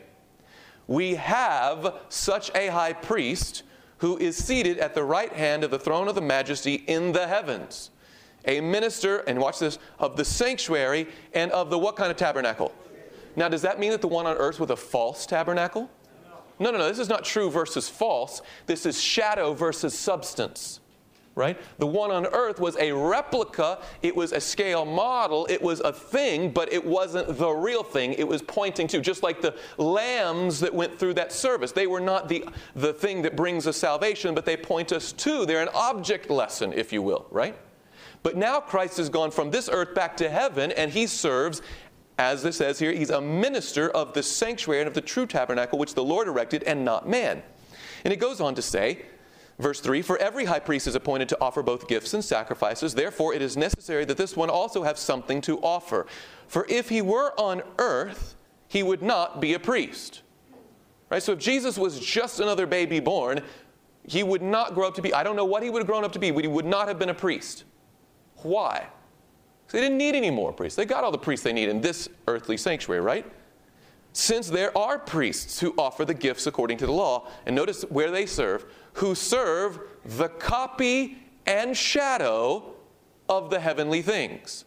We 0.86 1.14
have 1.14 2.00
such 2.08 2.50
a 2.54 2.68
high 2.68 2.92
priest 2.92 3.62
who 3.98 4.16
is 4.18 4.36
seated 4.36 4.78
at 4.78 4.94
the 4.94 5.04
right 5.04 5.32
hand 5.32 5.64
of 5.64 5.70
the 5.70 5.78
throne 5.78 6.08
of 6.08 6.14
the 6.14 6.20
majesty 6.20 6.74
in 6.86 7.12
the 7.12 7.26
heavens. 7.26 7.90
A 8.46 8.60
minister, 8.60 9.18
and 9.20 9.38
watch 9.38 9.58
this, 9.58 9.78
of 9.98 10.16
the 10.16 10.24
sanctuary 10.24 11.08
and 11.32 11.50
of 11.52 11.70
the 11.70 11.78
what 11.78 11.96
kind 11.96 12.10
of 12.10 12.16
tabernacle? 12.16 12.72
Now, 13.36 13.48
does 13.48 13.62
that 13.62 13.80
mean 13.80 13.90
that 13.90 14.00
the 14.00 14.08
one 14.08 14.26
on 14.26 14.36
earth 14.36 14.60
with 14.60 14.70
a 14.70 14.76
false 14.76 15.26
tabernacle? 15.26 15.90
No, 16.58 16.70
no, 16.70 16.78
no. 16.78 16.88
This 16.88 16.98
is 16.98 17.08
not 17.08 17.24
true 17.24 17.50
versus 17.50 17.88
false. 17.88 18.42
This 18.66 18.86
is 18.86 19.00
shadow 19.00 19.54
versus 19.54 19.98
substance. 19.98 20.80
Right? 21.34 21.58
The 21.78 21.86
one 21.86 22.10
on 22.10 22.26
earth 22.26 22.60
was 22.60 22.76
a 22.76 22.92
replica, 22.92 23.80
it 24.02 24.14
was 24.14 24.32
a 24.32 24.40
scale 24.40 24.84
model, 24.84 25.46
it 25.50 25.60
was 25.60 25.80
a 25.80 25.92
thing, 25.92 26.50
but 26.50 26.72
it 26.72 26.84
wasn't 26.84 27.36
the 27.36 27.50
real 27.50 27.82
thing. 27.82 28.12
It 28.12 28.26
was 28.26 28.40
pointing 28.42 28.86
to, 28.88 29.00
just 29.00 29.22
like 29.22 29.40
the 29.40 29.56
lambs 29.76 30.60
that 30.60 30.72
went 30.72 30.98
through 30.98 31.14
that 31.14 31.32
service. 31.32 31.72
They 31.72 31.86
were 31.86 32.00
not 32.00 32.28
the, 32.28 32.44
the 32.76 32.92
thing 32.92 33.22
that 33.22 33.34
brings 33.34 33.66
us 33.66 33.76
salvation, 33.76 34.34
but 34.34 34.44
they 34.44 34.56
point 34.56 34.92
us 34.92 35.12
to. 35.12 35.44
They're 35.44 35.62
an 35.62 35.70
object 35.74 36.30
lesson, 36.30 36.72
if 36.72 36.92
you 36.92 37.02
will, 37.02 37.26
right? 37.30 37.56
But 38.22 38.36
now 38.36 38.60
Christ 38.60 38.96
has 38.98 39.08
gone 39.08 39.30
from 39.30 39.50
this 39.50 39.68
earth 39.70 39.94
back 39.94 40.16
to 40.18 40.30
heaven, 40.30 40.72
and 40.72 40.90
he 40.90 41.06
serves 41.06 41.62
as 42.16 42.44
it 42.44 42.54
says 42.54 42.78
here, 42.78 42.92
he's 42.92 43.10
a 43.10 43.20
minister 43.20 43.90
of 43.90 44.14
the 44.14 44.22
sanctuary 44.22 44.80
and 44.80 44.86
of 44.86 44.94
the 44.94 45.00
true 45.00 45.26
tabernacle 45.26 45.80
which 45.80 45.94
the 45.94 46.04
Lord 46.04 46.28
erected 46.28 46.62
and 46.62 46.84
not 46.84 47.08
man. 47.08 47.42
And 48.04 48.12
it 48.12 48.20
goes 48.20 48.40
on 48.40 48.54
to 48.54 48.62
say, 48.62 49.02
Verse 49.58 49.80
3 49.80 50.02
For 50.02 50.18
every 50.18 50.44
high 50.44 50.58
priest 50.58 50.86
is 50.86 50.94
appointed 50.94 51.28
to 51.30 51.40
offer 51.40 51.62
both 51.62 51.88
gifts 51.88 52.14
and 52.14 52.24
sacrifices. 52.24 52.94
Therefore, 52.94 53.34
it 53.34 53.42
is 53.42 53.56
necessary 53.56 54.04
that 54.04 54.16
this 54.16 54.36
one 54.36 54.50
also 54.50 54.82
have 54.82 54.98
something 54.98 55.40
to 55.42 55.58
offer. 55.58 56.06
For 56.48 56.66
if 56.68 56.88
he 56.88 57.02
were 57.02 57.32
on 57.38 57.62
earth, 57.78 58.36
he 58.68 58.82
would 58.82 59.02
not 59.02 59.40
be 59.40 59.54
a 59.54 59.58
priest. 59.58 60.22
Right? 61.10 61.22
So 61.22 61.32
if 61.32 61.38
Jesus 61.38 61.78
was 61.78 62.00
just 62.00 62.40
another 62.40 62.66
baby 62.66 62.98
born, 62.98 63.40
he 64.06 64.22
would 64.22 64.42
not 64.42 64.74
grow 64.74 64.88
up 64.88 64.94
to 64.94 65.02
be, 65.02 65.14
I 65.14 65.22
don't 65.22 65.36
know 65.36 65.44
what 65.44 65.62
he 65.62 65.70
would 65.70 65.80
have 65.80 65.86
grown 65.86 66.04
up 66.04 66.12
to 66.12 66.18
be, 66.18 66.30
but 66.30 66.42
he 66.42 66.48
would 66.48 66.66
not 66.66 66.88
have 66.88 66.98
been 66.98 67.10
a 67.10 67.14
priest. 67.14 67.64
Why? 68.36 68.86
Because 69.66 69.80
they 69.80 69.80
didn't 69.80 69.98
need 69.98 70.14
any 70.14 70.30
more 70.30 70.52
priests. 70.52 70.76
They 70.76 70.84
got 70.84 71.04
all 71.04 71.12
the 71.12 71.18
priests 71.18 71.44
they 71.44 71.52
need 71.52 71.68
in 71.68 71.80
this 71.80 72.08
earthly 72.26 72.56
sanctuary, 72.56 73.00
right? 73.00 73.26
Since 74.14 74.48
there 74.48 74.76
are 74.78 74.98
priests 74.98 75.58
who 75.58 75.74
offer 75.76 76.04
the 76.04 76.14
gifts 76.14 76.46
according 76.46 76.78
to 76.78 76.86
the 76.86 76.92
law, 76.92 77.28
and 77.46 77.54
notice 77.54 77.82
where 77.82 78.10
they 78.10 78.26
serve 78.26 78.64
who 78.94 79.16
serve 79.16 79.80
the 80.04 80.28
copy 80.28 81.18
and 81.46 81.76
shadow 81.76 82.74
of 83.28 83.50
the 83.50 83.58
heavenly 83.58 84.02
things. 84.02 84.64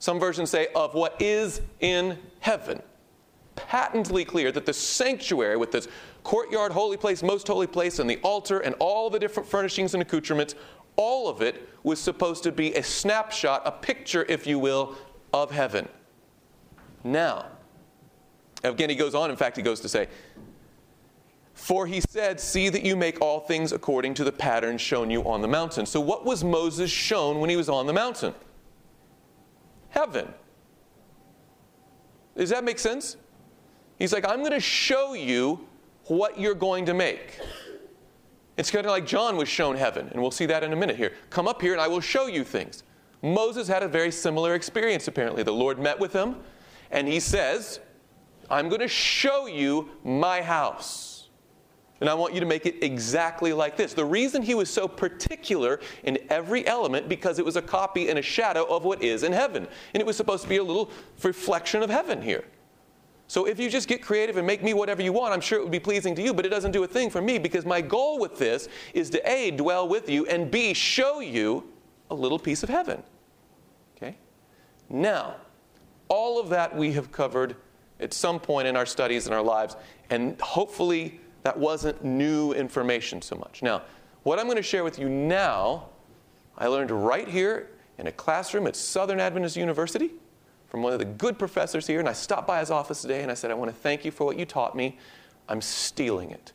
Some 0.00 0.18
versions 0.18 0.50
say 0.50 0.66
of 0.74 0.94
what 0.94 1.22
is 1.22 1.60
in 1.78 2.18
heaven. 2.40 2.82
Patently 3.54 4.24
clear 4.24 4.50
that 4.50 4.66
the 4.66 4.72
sanctuary, 4.72 5.56
with 5.56 5.70
this 5.70 5.86
courtyard, 6.24 6.72
holy 6.72 6.96
place, 6.96 7.22
most 7.22 7.46
holy 7.46 7.68
place, 7.68 8.00
and 8.00 8.10
the 8.10 8.18
altar, 8.24 8.58
and 8.58 8.74
all 8.80 9.08
the 9.08 9.20
different 9.20 9.48
furnishings 9.48 9.94
and 9.94 10.02
accoutrements, 10.02 10.56
all 10.96 11.28
of 11.28 11.42
it 11.42 11.68
was 11.84 12.00
supposed 12.00 12.42
to 12.42 12.50
be 12.50 12.74
a 12.74 12.82
snapshot, 12.82 13.62
a 13.64 13.70
picture, 13.70 14.26
if 14.28 14.48
you 14.48 14.58
will, 14.58 14.96
of 15.32 15.52
heaven. 15.52 15.88
Now, 17.04 17.46
again, 18.62 18.90
he 18.90 18.96
goes 18.96 19.14
on, 19.14 19.30
in 19.30 19.36
fact, 19.36 19.56
he 19.56 19.62
goes 19.62 19.80
to 19.80 19.88
say, 19.88 20.08
for 21.54 21.86
he 21.86 22.00
said, 22.00 22.40
See 22.40 22.68
that 22.68 22.82
you 22.82 22.96
make 22.96 23.20
all 23.20 23.40
things 23.40 23.72
according 23.72 24.14
to 24.14 24.24
the 24.24 24.32
pattern 24.32 24.78
shown 24.78 25.10
you 25.10 25.22
on 25.24 25.42
the 25.42 25.48
mountain. 25.48 25.86
So, 25.86 26.00
what 26.00 26.24
was 26.24 26.42
Moses 26.42 26.90
shown 26.90 27.40
when 27.40 27.50
he 27.50 27.56
was 27.56 27.68
on 27.68 27.86
the 27.86 27.92
mountain? 27.92 28.34
Heaven. 29.90 30.32
Does 32.36 32.50
that 32.50 32.64
make 32.64 32.78
sense? 32.78 33.16
He's 33.98 34.12
like, 34.12 34.26
I'm 34.26 34.40
going 34.40 34.52
to 34.52 34.60
show 34.60 35.12
you 35.12 35.68
what 36.06 36.40
you're 36.40 36.54
going 36.54 36.86
to 36.86 36.94
make. 36.94 37.38
It's 38.56 38.70
kind 38.70 38.84
of 38.84 38.90
like 38.90 39.06
John 39.06 39.36
was 39.36 39.48
shown 39.48 39.76
heaven, 39.76 40.08
and 40.08 40.20
we'll 40.20 40.30
see 40.30 40.46
that 40.46 40.64
in 40.64 40.72
a 40.72 40.76
minute 40.76 40.96
here. 40.96 41.12
Come 41.30 41.46
up 41.46 41.60
here 41.60 41.72
and 41.72 41.80
I 41.80 41.88
will 41.88 42.00
show 42.00 42.26
you 42.26 42.44
things. 42.44 42.82
Moses 43.22 43.68
had 43.68 43.82
a 43.82 43.88
very 43.88 44.10
similar 44.10 44.54
experience, 44.54 45.06
apparently. 45.08 45.42
The 45.42 45.52
Lord 45.52 45.78
met 45.78 45.98
with 45.98 46.12
him, 46.12 46.36
and 46.90 47.06
he 47.06 47.20
says, 47.20 47.80
I'm 48.50 48.68
going 48.68 48.80
to 48.80 48.88
show 48.88 49.46
you 49.46 49.90
my 50.04 50.42
house 50.42 51.12
and 52.02 52.10
I 52.10 52.14
want 52.14 52.34
you 52.34 52.40
to 52.40 52.46
make 52.46 52.66
it 52.66 52.82
exactly 52.82 53.52
like 53.52 53.76
this. 53.76 53.94
The 53.94 54.04
reason 54.04 54.42
he 54.42 54.56
was 54.56 54.68
so 54.68 54.88
particular 54.88 55.78
in 56.02 56.18
every 56.30 56.66
element 56.66 57.08
because 57.08 57.38
it 57.38 57.44
was 57.44 57.54
a 57.54 57.62
copy 57.62 58.08
and 58.08 58.18
a 58.18 58.22
shadow 58.22 58.64
of 58.64 58.84
what 58.84 59.04
is 59.04 59.22
in 59.22 59.32
heaven. 59.32 59.68
And 59.94 60.00
it 60.00 60.04
was 60.04 60.16
supposed 60.16 60.42
to 60.42 60.48
be 60.48 60.56
a 60.56 60.64
little 60.64 60.90
reflection 61.22 61.80
of 61.80 61.90
heaven 61.90 62.20
here. 62.20 62.44
So 63.28 63.44
if 63.44 63.60
you 63.60 63.70
just 63.70 63.86
get 63.86 64.02
creative 64.02 64.36
and 64.36 64.44
make 64.44 64.64
me 64.64 64.74
whatever 64.74 65.00
you 65.00 65.12
want, 65.12 65.32
I'm 65.32 65.40
sure 65.40 65.60
it 65.60 65.62
would 65.62 65.70
be 65.70 65.78
pleasing 65.78 66.16
to 66.16 66.22
you, 66.22 66.34
but 66.34 66.44
it 66.44 66.48
doesn't 66.48 66.72
do 66.72 66.82
a 66.82 66.88
thing 66.88 67.08
for 67.08 67.22
me 67.22 67.38
because 67.38 67.64
my 67.64 67.80
goal 67.80 68.18
with 68.18 68.36
this 68.36 68.68
is 68.94 69.08
to 69.10 69.30
A, 69.30 69.52
dwell 69.52 69.86
with 69.86 70.10
you, 70.10 70.26
and 70.26 70.50
B, 70.50 70.74
show 70.74 71.20
you 71.20 71.70
a 72.10 72.16
little 72.16 72.38
piece 72.38 72.64
of 72.64 72.68
heaven. 72.68 73.00
Okay? 73.96 74.16
Now, 74.90 75.36
all 76.08 76.40
of 76.40 76.48
that 76.48 76.76
we 76.76 76.94
have 76.94 77.12
covered 77.12 77.54
at 78.02 78.12
some 78.12 78.40
point 78.40 78.68
in 78.68 78.76
our 78.76 78.86
studies 78.86 79.26
and 79.26 79.34
our 79.34 79.42
lives, 79.42 79.76
and 80.10 80.40
hopefully 80.40 81.20
that 81.42 81.58
wasn't 81.58 82.04
new 82.04 82.52
information 82.52 83.22
so 83.22 83.36
much. 83.36 83.62
Now, 83.62 83.82
what 84.22 84.38
I'm 84.38 84.46
going 84.46 84.56
to 84.56 84.62
share 84.62 84.84
with 84.84 84.98
you 84.98 85.08
now, 85.08 85.88
I 86.56 86.66
learned 86.66 86.90
right 86.90 87.26
here 87.26 87.70
in 87.98 88.06
a 88.06 88.12
classroom 88.12 88.66
at 88.66 88.76
Southern 88.76 89.20
Adventist 89.20 89.56
University 89.56 90.10
from 90.68 90.82
one 90.82 90.92
of 90.92 90.98
the 90.98 91.04
good 91.04 91.38
professors 91.38 91.86
here, 91.86 92.00
and 92.00 92.08
I 92.08 92.12
stopped 92.12 92.46
by 92.46 92.60
his 92.60 92.70
office 92.70 93.02
today 93.02 93.22
and 93.22 93.30
I 93.30 93.34
said, 93.34 93.50
I 93.50 93.54
want 93.54 93.70
to 93.70 93.76
thank 93.76 94.04
you 94.04 94.10
for 94.10 94.24
what 94.24 94.38
you 94.38 94.46
taught 94.46 94.74
me. 94.74 94.98
I'm 95.48 95.60
stealing 95.60 96.30
it. 96.30 96.52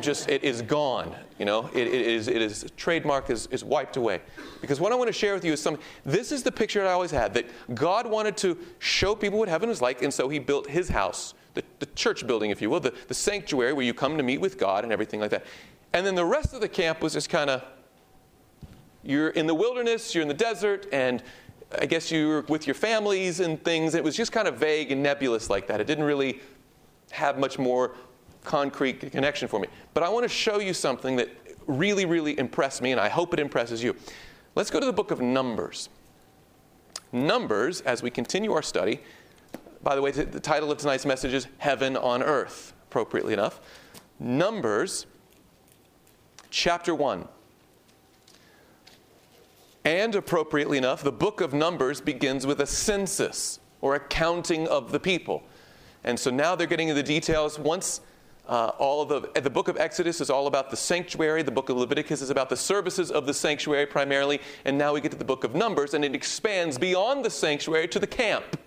Just, 0.00 0.28
it 0.28 0.42
is 0.42 0.62
gone. 0.62 1.14
You 1.38 1.44
know, 1.44 1.68
it, 1.74 1.86
it 1.86 2.06
is, 2.06 2.28
it 2.28 2.40
is, 2.40 2.64
trademark 2.76 3.30
is, 3.30 3.46
is 3.48 3.64
wiped 3.64 3.96
away. 3.96 4.20
Because 4.60 4.80
what 4.80 4.92
I 4.92 4.94
want 4.94 5.08
to 5.08 5.12
share 5.12 5.34
with 5.34 5.44
you 5.44 5.52
is 5.52 5.60
something, 5.60 5.82
this 6.04 6.32
is 6.32 6.42
the 6.42 6.52
picture 6.52 6.86
I 6.86 6.92
always 6.92 7.10
had, 7.10 7.34
that 7.34 7.46
God 7.74 8.06
wanted 8.06 8.36
to 8.38 8.56
show 8.78 9.14
people 9.14 9.38
what 9.38 9.48
heaven 9.48 9.68
was 9.68 9.82
like, 9.82 10.02
and 10.02 10.12
so 10.12 10.28
he 10.28 10.38
built 10.38 10.68
his 10.68 10.88
house 10.88 11.34
the, 11.54 11.62
the 11.78 11.86
church 11.86 12.26
building, 12.26 12.50
if 12.50 12.62
you 12.62 12.70
will, 12.70 12.80
the, 12.80 12.94
the 13.08 13.14
sanctuary 13.14 13.72
where 13.72 13.84
you 13.84 13.94
come 13.94 14.16
to 14.16 14.22
meet 14.22 14.38
with 14.38 14.58
God 14.58 14.84
and 14.84 14.92
everything 14.92 15.20
like 15.20 15.30
that. 15.30 15.44
And 15.92 16.06
then 16.06 16.14
the 16.14 16.24
rest 16.24 16.54
of 16.54 16.60
the 16.60 16.68
camp 16.68 17.02
was 17.02 17.12
just 17.12 17.28
kind 17.28 17.50
of 17.50 17.62
you're 19.02 19.30
in 19.30 19.46
the 19.46 19.54
wilderness, 19.54 20.14
you're 20.14 20.22
in 20.22 20.28
the 20.28 20.34
desert, 20.34 20.86
and 20.92 21.22
I 21.78 21.86
guess 21.86 22.10
you're 22.10 22.42
with 22.42 22.66
your 22.66 22.74
families 22.74 23.40
and 23.40 23.62
things. 23.62 23.94
It 23.94 24.04
was 24.04 24.16
just 24.16 24.32
kind 24.32 24.46
of 24.46 24.56
vague 24.56 24.92
and 24.92 25.02
nebulous 25.02 25.50
like 25.50 25.66
that. 25.66 25.80
It 25.80 25.86
didn't 25.86 26.04
really 26.04 26.40
have 27.10 27.38
much 27.38 27.58
more 27.58 27.94
concrete 28.44 29.12
connection 29.12 29.48
for 29.48 29.60
me. 29.60 29.68
But 29.94 30.02
I 30.02 30.08
want 30.08 30.24
to 30.24 30.28
show 30.28 30.58
you 30.58 30.74
something 30.74 31.16
that 31.16 31.28
really, 31.66 32.04
really 32.04 32.38
impressed 32.38 32.82
me, 32.82 32.92
and 32.92 33.00
I 33.00 33.08
hope 33.08 33.32
it 33.32 33.40
impresses 33.40 33.82
you. 33.82 33.96
Let's 34.54 34.70
go 34.70 34.80
to 34.80 34.86
the 34.86 34.92
book 34.92 35.10
of 35.10 35.20
Numbers. 35.20 35.88
Numbers, 37.12 37.80
as 37.82 38.02
we 38.02 38.10
continue 38.10 38.52
our 38.52 38.62
study, 38.62 39.00
by 39.82 39.94
the 39.94 40.02
way, 40.02 40.10
the 40.10 40.40
title 40.40 40.70
of 40.70 40.78
tonight's 40.78 41.04
message 41.04 41.32
is 41.32 41.46
Heaven 41.58 41.96
on 41.96 42.22
Earth, 42.22 42.72
appropriately 42.88 43.32
enough. 43.32 43.60
Numbers 44.20 45.06
chapter 46.50 46.94
1. 46.94 47.26
And 49.84 50.14
appropriately 50.14 50.78
enough, 50.78 51.02
the 51.02 51.10
book 51.10 51.40
of 51.40 51.52
Numbers 51.52 52.00
begins 52.00 52.46
with 52.46 52.60
a 52.60 52.66
census 52.66 53.58
or 53.80 53.96
a 53.96 54.00
counting 54.00 54.68
of 54.68 54.92
the 54.92 55.00
people. 55.00 55.42
And 56.04 56.18
so 56.18 56.30
now 56.30 56.54
they're 56.54 56.68
getting 56.68 56.88
into 56.88 57.02
the 57.02 57.06
details. 57.06 57.58
Once 57.58 58.00
uh, 58.48 58.72
all 58.78 59.02
of 59.02 59.08
the, 59.08 59.40
the 59.40 59.50
book 59.50 59.68
of 59.68 59.76
Exodus 59.76 60.20
is 60.20 60.28
all 60.28 60.46
about 60.46 60.70
the 60.70 60.76
sanctuary, 60.76 61.42
the 61.42 61.50
book 61.50 61.68
of 61.68 61.76
Leviticus 61.76 62.22
is 62.22 62.30
about 62.30 62.48
the 62.48 62.56
services 62.56 63.10
of 63.10 63.24
the 63.24 63.34
sanctuary 63.34 63.86
primarily, 63.86 64.40
and 64.64 64.76
now 64.76 64.92
we 64.92 65.00
get 65.00 65.12
to 65.12 65.16
the 65.16 65.24
book 65.24 65.44
of 65.44 65.54
Numbers, 65.54 65.94
and 65.94 66.04
it 66.04 66.14
expands 66.14 66.76
beyond 66.76 67.24
the 67.24 67.30
sanctuary 67.30 67.86
to 67.88 67.98
the 67.98 68.06
camp. 68.06 68.58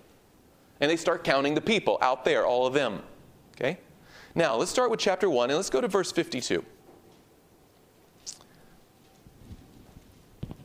And 0.80 0.90
they 0.90 0.96
start 0.96 1.24
counting 1.24 1.54
the 1.54 1.60
people 1.60 1.98
out 2.00 2.24
there, 2.24 2.46
all 2.46 2.66
of 2.66 2.72
them. 2.72 3.02
Okay? 3.54 3.78
Now, 4.34 4.56
let's 4.56 4.70
start 4.70 4.90
with 4.90 5.00
chapter 5.00 5.28
1 5.28 5.50
and 5.50 5.56
let's 5.56 5.70
go 5.70 5.80
to 5.80 5.88
verse 5.88 6.12
52. 6.12 6.64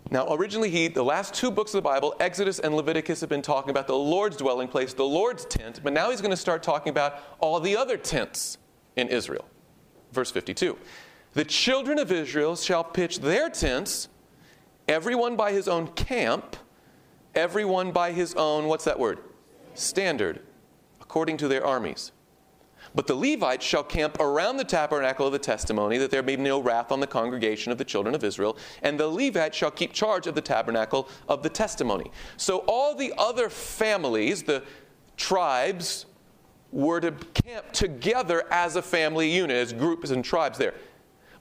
Now, 0.09 0.33
originally, 0.33 0.69
he, 0.69 0.89
the 0.89 1.03
last 1.03 1.33
two 1.33 1.49
books 1.49 1.73
of 1.73 1.77
the 1.77 1.89
Bible, 1.89 2.13
Exodus 2.19 2.59
and 2.59 2.75
Leviticus, 2.75 3.21
have 3.21 3.29
been 3.29 3.41
talking 3.41 3.69
about 3.69 3.87
the 3.87 3.95
Lord's 3.95 4.35
dwelling 4.35 4.67
place, 4.67 4.93
the 4.93 5.05
Lord's 5.05 5.45
tent, 5.45 5.79
but 5.83 5.93
now 5.93 6.09
he's 6.09 6.19
going 6.19 6.31
to 6.31 6.37
start 6.37 6.63
talking 6.63 6.89
about 6.89 7.19
all 7.39 7.61
the 7.61 7.77
other 7.77 7.95
tents 7.95 8.57
in 8.95 9.07
Israel. 9.07 9.45
Verse 10.11 10.31
52 10.31 10.77
The 11.33 11.45
children 11.45 11.99
of 11.99 12.11
Israel 12.11 12.55
shall 12.55 12.83
pitch 12.83 13.19
their 13.19 13.49
tents, 13.49 14.09
everyone 14.87 15.35
by 15.35 15.51
his 15.51 15.67
own 15.67 15.87
camp, 15.87 16.55
everyone 17.35 17.91
by 17.91 18.11
his 18.11 18.33
own, 18.35 18.67
what's 18.67 18.85
that 18.85 18.99
word? 18.99 19.19
standard 19.73 20.41
according 20.99 21.37
to 21.37 21.47
their 21.47 21.65
armies. 21.65 22.11
But 22.95 23.07
the 23.07 23.15
Levites 23.15 23.65
shall 23.65 23.83
camp 23.83 24.19
around 24.19 24.57
the 24.57 24.63
tabernacle 24.63 25.25
of 25.25 25.31
the 25.31 25.39
testimony, 25.39 25.97
that 25.97 26.11
there 26.11 26.23
may 26.23 26.35
be 26.35 26.41
no 26.41 26.59
wrath 26.59 26.91
on 26.91 26.99
the 26.99 27.07
congregation 27.07 27.71
of 27.71 27.77
the 27.77 27.85
children 27.85 28.15
of 28.15 28.23
Israel. 28.23 28.57
And 28.81 28.99
the 28.99 29.07
Levites 29.07 29.55
shall 29.55 29.71
keep 29.71 29.93
charge 29.93 30.27
of 30.27 30.35
the 30.35 30.41
tabernacle 30.41 31.07
of 31.29 31.43
the 31.43 31.49
testimony. 31.49 32.11
So 32.37 32.59
all 32.67 32.95
the 32.95 33.13
other 33.17 33.49
families, 33.49 34.43
the 34.43 34.63
tribes, 35.15 36.05
were 36.71 36.99
to 37.01 37.11
camp 37.11 37.71
together 37.71 38.43
as 38.51 38.75
a 38.75 38.81
family 38.81 39.29
unit, 39.29 39.57
as 39.57 39.73
groups 39.73 40.09
and 40.09 40.23
tribes 40.23 40.57
there. 40.57 40.73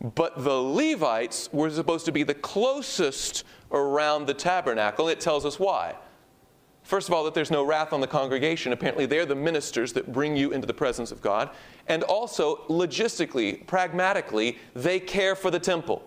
But 0.00 0.42
the 0.44 0.54
Levites 0.54 1.48
were 1.52 1.70
supposed 1.70 2.06
to 2.06 2.12
be 2.12 2.22
the 2.22 2.34
closest 2.34 3.44
around 3.70 4.26
the 4.26 4.34
tabernacle. 4.34 5.08
It 5.08 5.20
tells 5.20 5.44
us 5.44 5.58
why. 5.58 5.94
First 6.82 7.08
of 7.08 7.14
all, 7.14 7.22
that 7.24 7.34
there's 7.34 7.50
no 7.50 7.62
wrath 7.62 7.92
on 7.92 8.00
the 8.00 8.06
congregation. 8.06 8.72
Apparently, 8.72 9.06
they're 9.06 9.26
the 9.26 9.34
ministers 9.36 9.92
that 9.92 10.12
bring 10.12 10.34
you 10.34 10.50
into 10.52 10.66
the 10.66 10.74
presence 10.74 11.12
of 11.12 11.20
God. 11.20 11.50
And 11.86 12.02
also, 12.04 12.64
logistically, 12.68 13.64
pragmatically, 13.66 14.58
they 14.74 14.98
care 14.98 15.36
for 15.36 15.50
the 15.50 15.60
temple. 15.60 16.02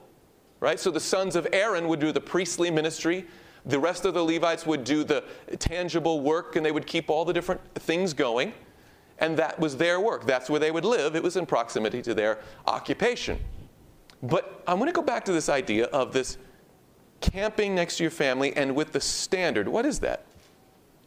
right? 0.64 0.80
So 0.80 0.92
the 0.92 1.00
sons 1.02 1.36
of 1.36 1.46
Aaron 1.52 1.90
would 1.90 2.00
do 2.00 2.14
the 2.14 2.22
priestly 2.22 2.72
ministry. 2.72 3.26
The 3.66 3.78
rest 3.78 4.06
of 4.06 4.14
the 4.14 4.24
Levites 4.24 4.66
would 4.66 4.86
do 4.86 5.04
the 5.04 5.26
tangible 5.60 6.22
work 6.22 6.56
and 6.56 6.66
they 6.66 6.72
would 6.72 6.88
keep 6.88 7.10
all 7.10 7.26
the 7.26 7.34
different 7.34 7.60
things 7.76 8.14
going. 8.14 8.54
And 9.24 9.38
that 9.38 9.58
was 9.58 9.78
their 9.78 10.02
work. 10.02 10.26
That's 10.26 10.50
where 10.50 10.60
they 10.60 10.70
would 10.70 10.84
live. 10.84 11.16
It 11.16 11.24
was 11.24 11.38
in 11.38 11.46
proximity 11.46 12.02
to 12.02 12.14
their 12.14 12.40
occupation. 12.68 13.40
But 14.22 14.62
I 14.68 14.74
want 14.74 14.90
to 14.90 14.94
go 14.94 15.02
back 15.02 15.24
to 15.26 15.32
this 15.32 15.48
idea 15.48 15.86
of 15.86 16.12
this 16.12 16.38
camping 17.22 17.74
next 17.74 17.96
to 17.98 18.04
your 18.04 18.12
family 18.12 18.54
and 18.58 18.76
with 18.76 18.92
the 18.92 19.00
standard. 19.00 19.70
What 19.70 19.86
is 19.86 20.00
that? 20.02 20.26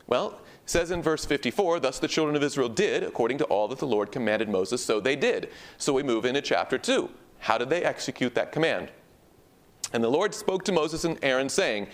Well, 0.07 0.41
it 0.65 0.71
says 0.71 0.93
in 0.93 1.03
verse 1.03 1.27
54 1.27 1.81
Thus 1.81 1.99
the 1.99 2.09
children 2.09 2.37
of 2.37 2.43
Israel 2.43 2.71
did, 2.71 3.03
according 3.03 3.37
to 3.37 3.45
all 3.45 3.69
that 3.69 3.81
the 3.81 3.87
Lord 3.87 4.11
commanded 4.11 4.49
Moses, 4.49 4.83
so 4.83 4.99
they 4.99 5.15
did. 5.15 5.51
So 5.77 5.93
we 5.93 6.03
move 6.03 6.25
into 6.25 6.41
chapter 6.41 6.79
2. 6.79 7.11
How 7.41 7.59
did 7.59 7.69
they 7.69 7.83
execute 7.83 8.35
that 8.35 8.51
command? 8.51 8.91
And 9.93 10.03
the 10.03 10.09
Lord 10.09 10.35
spoke 10.35 10.65
to 10.65 10.73
Moses 10.73 11.05
and 11.05 11.19
Aaron, 11.23 11.51
saying, 11.51 11.89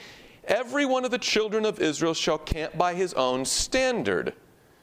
Every 0.44 0.86
one 0.86 1.04
of 1.04 1.10
the 1.10 1.18
children 1.18 1.66
of 1.66 1.80
Israel 1.80 2.14
shall 2.14 2.38
camp 2.38 2.78
by 2.78 2.94
his 2.94 3.12
own 3.14 3.44
standard. 3.44 4.34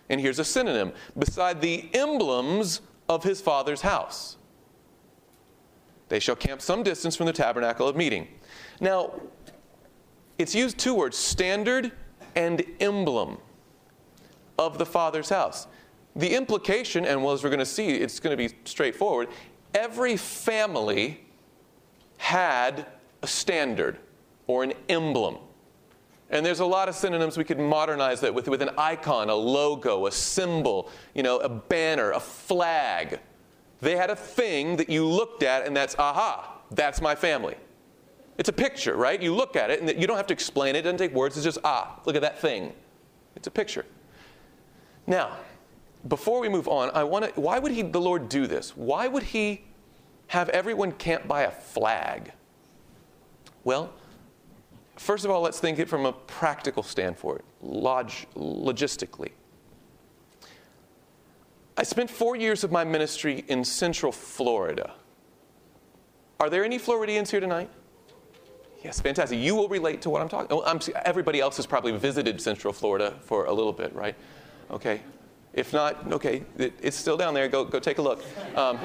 And 0.09 0.19
here's 0.19 0.39
a 0.39 0.43
synonym 0.43 0.91
beside 1.17 1.61
the 1.61 1.89
emblems 1.93 2.81
of 3.07 3.23
his 3.23 3.41
father's 3.41 3.81
house. 3.81 4.37
They 6.09 6.19
shall 6.19 6.35
camp 6.35 6.61
some 6.61 6.83
distance 6.83 7.15
from 7.15 7.27
the 7.27 7.33
tabernacle 7.33 7.87
of 7.87 7.95
meeting. 7.95 8.27
Now, 8.81 9.13
it's 10.39 10.55
used 10.55 10.77
two 10.77 10.95
words 10.95 11.17
standard 11.17 11.91
and 12.35 12.63
emblem 12.79 13.37
of 14.57 14.77
the 14.77 14.85
Father's 14.85 15.29
house. 15.29 15.67
The 16.15 16.33
implication, 16.35 17.05
and 17.05 17.23
well, 17.23 17.33
as 17.33 17.43
we're 17.43 17.49
going 17.49 17.59
to 17.59 17.65
see, 17.65 17.89
it's 17.89 18.19
going 18.19 18.35
to 18.35 18.49
be 18.49 18.55
straightforward. 18.65 19.29
Every 19.73 20.17
family 20.17 21.25
had 22.17 22.85
a 23.21 23.27
standard 23.27 23.97
or 24.47 24.63
an 24.63 24.73
emblem. 24.89 25.37
And 26.29 26.45
there's 26.45 26.59
a 26.59 26.65
lot 26.65 26.87
of 26.87 26.95
synonyms 26.95 27.37
we 27.37 27.43
could 27.43 27.59
modernize 27.59 28.21
that 28.21 28.33
with, 28.33 28.47
with 28.47 28.61
an 28.61 28.69
icon, 28.77 29.29
a 29.29 29.35
logo, 29.35 30.05
a 30.05 30.11
symbol, 30.11 30.91
you 31.15 31.23
know, 31.23 31.37
a 31.39 31.49
banner, 31.49 32.11
a 32.11 32.19
flag. 32.19 33.19
They 33.81 33.95
had 33.95 34.09
a 34.09 34.15
thing 34.15 34.75
that 34.77 34.89
you 34.89 35.05
looked 35.05 35.41
at, 35.41 35.65
and 35.65 35.75
that's, 35.75 35.95
aha, 35.97 36.59
that's 36.71 37.01
my 37.01 37.15
family. 37.15 37.55
It's 38.37 38.49
a 38.49 38.53
picture, 38.53 38.95
right? 38.95 39.21
You 39.21 39.33
look 39.33 39.55
at 39.55 39.71
it, 39.71 39.81
and 39.81 39.99
you 39.99 40.05
don't 40.05 40.17
have 40.17 40.27
to 40.27 40.33
explain 40.33 40.75
it. 40.75 40.79
It 40.79 40.81
doesn't 40.83 40.97
take 40.97 41.13
words. 41.13 41.35
It's 41.35 41.43
just, 41.43 41.57
ah, 41.63 41.99
look 42.05 42.15
at 42.15 42.21
that 42.21 42.39
thing. 42.39 42.73
It's 43.35 43.47
a 43.47 43.51
picture. 43.51 43.85
Now, 45.07 45.35
before 46.07 46.39
we 46.39 46.47
move 46.47 46.67
on, 46.67 46.91
I 46.93 47.03
want 47.03 47.33
to, 47.33 47.41
why 47.41 47.57
would 47.57 47.71
he, 47.71 47.81
the 47.81 47.99
Lord 47.99 48.29
do 48.29 48.45
this? 48.47 48.77
Why 48.77 49.07
would 49.07 49.23
he 49.23 49.63
have 50.27 50.47
everyone 50.49 50.91
camp 50.93 51.27
by 51.27 51.41
a 51.41 51.51
flag? 51.51 52.31
Well, 53.63 53.91
first 54.99 55.25
of 55.25 55.31
all, 55.31 55.41
let's 55.41 55.59
think 55.59 55.79
it 55.79 55.87
from 55.87 56.05
a 56.05 56.11
practical 56.11 56.83
standpoint, 56.83 57.41
log, 57.61 58.11
logistically. 58.35 59.31
I 61.77 61.83
spent 61.83 62.09
four 62.09 62.35
years 62.35 62.63
of 62.63 62.71
my 62.71 62.83
ministry 62.83 63.45
in 63.47 63.63
Central 63.63 64.11
Florida. 64.11 64.93
Are 66.39 66.49
there 66.49 66.65
any 66.65 66.77
Floridians 66.77 67.31
here 67.31 67.39
tonight? 67.39 67.69
Yes, 68.83 68.99
fantastic. 68.99 69.39
You 69.39 69.55
will 69.55 69.67
relate 69.67 70.01
to 70.03 70.09
what 70.09 70.21
I'm 70.21 70.29
talking. 70.29 70.61
I'm, 70.65 70.79
everybody 71.03 71.39
else 71.39 71.57
has 71.57 71.65
probably 71.65 71.91
visited 71.93 72.39
Central 72.41 72.73
Florida 72.73 73.15
for 73.21 73.45
a 73.45 73.53
little 73.53 73.73
bit, 73.73 73.93
right? 73.93 74.15
Okay. 74.71 75.01
If 75.53 75.73
not, 75.73 76.11
okay, 76.13 76.43
it, 76.57 76.73
it's 76.81 76.95
still 76.95 77.17
down 77.17 77.33
there. 77.33 77.47
Go, 77.47 77.65
go 77.65 77.79
take 77.79 77.97
a 77.97 78.01
look. 78.01 78.23
Um, 78.55 78.77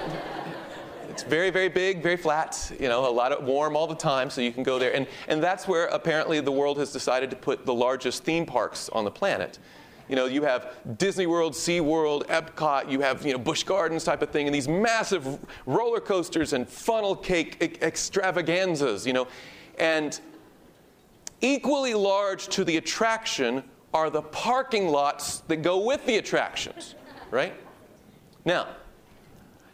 it's 1.14 1.22
very, 1.22 1.50
very 1.50 1.68
big, 1.68 2.02
very 2.02 2.16
flat, 2.16 2.72
you 2.80 2.88
know, 2.88 3.08
a 3.08 3.10
lot 3.10 3.30
of 3.30 3.44
warm 3.44 3.76
all 3.76 3.86
the 3.86 3.94
time, 3.94 4.28
so 4.30 4.40
you 4.40 4.50
can 4.50 4.64
go 4.64 4.80
there. 4.80 4.92
And, 4.92 5.06
and 5.28 5.40
that's 5.40 5.68
where 5.68 5.86
apparently 5.86 6.40
the 6.40 6.50
world 6.50 6.76
has 6.78 6.92
decided 6.92 7.30
to 7.30 7.36
put 7.36 7.64
the 7.64 7.72
largest 7.72 8.24
theme 8.24 8.44
parks 8.44 8.88
on 8.88 9.04
the 9.04 9.12
planet. 9.12 9.60
You 10.08 10.16
know, 10.16 10.26
you 10.26 10.42
have 10.42 10.74
Disney 10.98 11.26
World, 11.26 11.52
SeaWorld, 11.52 12.26
Epcot, 12.26 12.90
you 12.90 13.00
have, 13.00 13.24
you 13.24 13.32
know, 13.32 13.38
Busch 13.38 13.62
Gardens 13.62 14.02
type 14.02 14.22
of 14.22 14.30
thing, 14.30 14.46
and 14.46 14.54
these 14.54 14.66
massive 14.66 15.38
roller 15.66 16.00
coasters 16.00 16.52
and 16.52 16.68
funnel 16.68 17.14
cake 17.14 17.78
extravaganzas, 17.80 19.06
you 19.06 19.12
know. 19.12 19.28
And 19.78 20.18
equally 21.40 21.94
large 21.94 22.48
to 22.48 22.64
the 22.64 22.76
attraction 22.76 23.62
are 23.92 24.10
the 24.10 24.22
parking 24.22 24.88
lots 24.88 25.38
that 25.46 25.58
go 25.58 25.78
with 25.78 26.04
the 26.06 26.16
attractions, 26.16 26.96
right? 27.30 27.54
Now, 28.44 28.66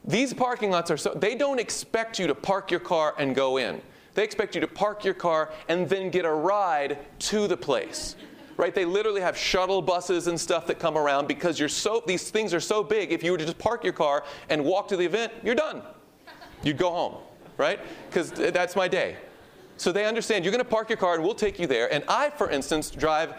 these 0.05 0.33
parking 0.33 0.71
lots 0.71 0.91
are 0.91 0.97
so, 0.97 1.13
they 1.15 1.35
don't 1.35 1.59
expect 1.59 2.19
you 2.19 2.27
to 2.27 2.35
park 2.35 2.71
your 2.71 2.81
car 2.81 3.15
and 3.19 3.35
go 3.35 3.59
in. 3.59 3.81
They 4.15 4.25
expect 4.25 4.55
you 4.55 4.61
to 4.61 4.67
park 4.67 5.05
your 5.05 5.15
car 5.15 5.53
and 5.69 5.89
then 5.89 6.11
get 6.11 6.25
a 6.25 6.33
ride 6.33 6.99
to 7.21 7.47
the 7.47 7.57
place. 7.57 8.17
Right? 8.57 8.75
They 8.75 8.85
literally 8.85 9.21
have 9.23 9.39
shuttle 9.39 9.81
buses 9.81 10.27
and 10.27 10.39
stuff 10.39 10.67
that 10.67 10.79
come 10.79 10.99
around 10.99 11.29
because 11.29 11.59
you're 11.59 11.69
so 11.69 12.03
these 12.07 12.31
things 12.31 12.53
are 12.53 12.61
so 12.61 12.83
big. 12.83 13.11
If 13.13 13.23
you 13.23 13.33
were 13.33 13.39
to 13.39 13.45
just 13.45 13.59
park 13.59 13.85
your 13.85 13.95
car 13.95 14.25
and 14.51 14.65
walk 14.65 14.89
to 14.89 14.97
the 14.97 15.05
event, 15.05 15.33
you're 15.43 15.55
done. 15.55 15.83
You'd 16.63 16.77
go 16.77 16.91
home, 16.91 17.15
right? 17.57 17.81
Because 18.09 18.33
that's 18.33 18.77
my 18.77 18.87
day. 18.87 19.17
So 19.79 19.93
they 19.93 20.05
understand 20.05 20.45
you're 20.45 20.53
going 20.53 20.63
to 20.63 20.71
park 20.71 20.91
your 20.91 20.99
car 20.99 21.15
and 21.15 21.25
we'll 21.25 21.35
take 21.35 21.59
you 21.59 21.67
there. 21.67 21.91
And 21.91 22.05
I, 22.07 22.29
for 22.29 22.51
instance, 22.51 22.91
drive 22.91 23.33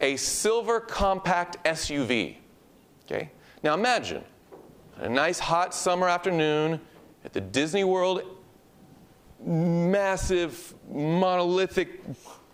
a 0.00 0.16
silver 0.16 0.80
compact 0.80 1.62
SUV. 1.64 2.38
Okay? 3.04 3.30
Now 3.62 3.74
imagine 3.74 4.24
a 4.98 5.08
nice 5.08 5.38
hot 5.38 5.74
summer 5.74 6.08
afternoon 6.08 6.80
at 7.24 7.32
the 7.32 7.40
Disney 7.40 7.84
World 7.84 8.22
massive 9.44 10.74
monolithic 10.90 12.00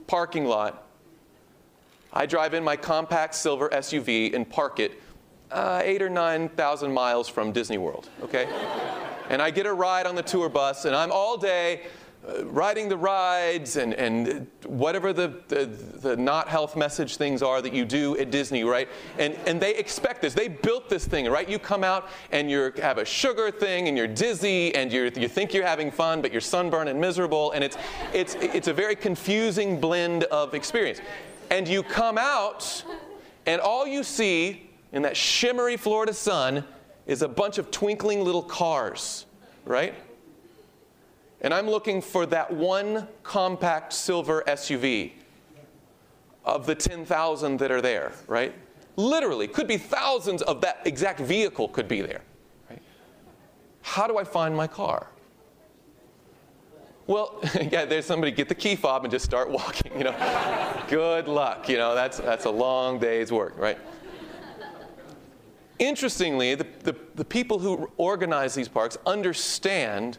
parking 0.07 0.45
lot. 0.45 0.89
I 2.13 2.27
drive 2.27 2.55
in 2.55 2.65
my 2.65 2.77
compact 2.77 3.35
silver 3.37 3.69
SUV 3.69 4.35
and 4.35 4.49
park 4.49 4.81
it 4.81 5.01
uh, 5.53 5.83
eight 5.85 6.03
or 6.03 6.09
nine 6.09 6.49
thousand 6.49 6.93
miles 6.93 7.29
from 7.29 7.53
Disney 7.53 7.79
World, 7.79 8.09
okay? 8.23 8.49
and 9.29 9.41
I 9.41 9.51
get 9.51 9.67
a 9.67 9.73
ride 9.73 10.07
on 10.07 10.17
the 10.17 10.23
tour 10.23 10.49
bus, 10.49 10.85
and 10.85 10.95
I'm 10.95 11.13
all 11.13 11.37
day 11.37 11.83
riding 12.45 12.89
the 12.89 12.97
rides 12.97 13.77
and, 13.77 13.95
and 13.95 14.47
whatever 14.67 15.13
the, 15.13 15.41
the, 15.49 15.67
the, 15.67 16.17
not 16.17 16.49
health 16.49 16.77
message 16.77 17.17
things 17.17 17.43
are 17.43 17.63
that 17.63 17.73
you 17.73 17.85
do 17.85 18.17
at 18.19 18.31
Disney, 18.31 18.63
right? 18.63 18.89
And, 19.19 19.35
and 19.47 19.61
they 19.61 19.75
expect 19.75 20.23
this. 20.23 20.35
They 20.35 20.49
built 20.49 20.89
this 20.89 21.07
thing, 21.07 21.29
right? 21.31 21.49
You 21.49 21.59
come 21.59 21.83
out 21.83 22.09
and 22.31 22.51
you 22.51 22.73
have 22.83 22.99
a 22.99 23.05
sugar 23.05 23.51
thing 23.51 23.89
and 23.89 23.97
you're 23.97 24.07
dizzy 24.07 24.75
and 24.75 24.93
you 24.93 25.11
you 25.17 25.29
think 25.29 25.55
you're 25.55 25.67
having 25.67 25.91
fun, 25.91 26.21
but 26.21 26.31
you're 26.31 26.41
sunburned 26.41 26.89
and 26.89 27.01
miserable. 27.01 27.53
And 27.53 27.65
it's, 27.65 27.77
it's, 28.13 28.35
it's 28.35 28.69
a 28.69 28.73
very 28.73 28.97
confusing 28.97 29.81
blend 29.81 30.25
of 30.25 30.55
experience. 30.55 31.01
And 31.51 31.67
you 31.67 31.83
come 31.83 32.19
out 32.19 32.85
and 33.47 33.61
all 33.61 33.87
you 33.87 34.05
see 34.05 34.71
in 34.93 35.03
that 35.03 35.17
shimmery 35.17 35.77
Florida 35.77 36.13
sun 36.13 36.65
is 37.07 37.23
a 37.23 37.29
bunch 37.29 37.59
of 37.59 37.71
twinkling 37.71 38.23
little 38.23 38.43
cars, 38.43 39.27
right? 39.65 39.95
And 41.41 41.55
I'm 41.55 41.69
looking 41.69 42.03
for 42.03 42.27
that 42.27 42.53
one 42.53 43.09
compact 43.23 43.93
silver 43.93 44.43
SUV 44.47 45.13
of 46.45 46.67
the 46.67 46.75
10,000 46.75 47.59
that 47.59 47.71
are 47.71 47.81
there, 47.81 48.13
right? 48.27 48.55
Literally, 48.97 49.49
could 49.49 49.67
be 49.67 49.77
thousands 49.77 50.43
of 50.43 50.61
that 50.61 50.81
exact 50.85 51.21
vehicle 51.21 51.69
could 51.69 51.89
be 51.89 52.01
there. 52.01 52.23
Right? 52.69 52.83
How 53.83 54.07
do 54.07 54.19
I 54.19 54.25
find 54.25 54.55
my 54.55 54.67
car? 54.67 55.07
Well, 57.07 57.41
yeah, 57.71 57.87
there's 57.87 58.05
somebody 58.05 58.33
get 58.33 58.49
the 58.49 58.55
key 58.55 58.77
fob 58.77 59.05
and 59.05 59.11
just 59.11 59.25
start 59.25 59.51
walking, 59.51 59.97
you 59.97 60.05
know. 60.05 60.85
Good 60.89 61.29
luck, 61.29 61.69
you 61.69 61.77
know, 61.77 61.95
that's, 61.95 62.19
that's 62.19 62.45
a 62.45 62.51
long 62.51 62.99
day's 62.99 63.33
work, 63.33 63.55
right? 63.57 63.79
Interestingly, 65.79 66.55
the, 66.55 66.67
the, 66.85 66.95
the 67.15 67.25
people 67.25 67.59
who 67.59 67.91
organize 67.97 68.55
these 68.55 68.69
parks 68.69 68.99
understand 69.07 70.19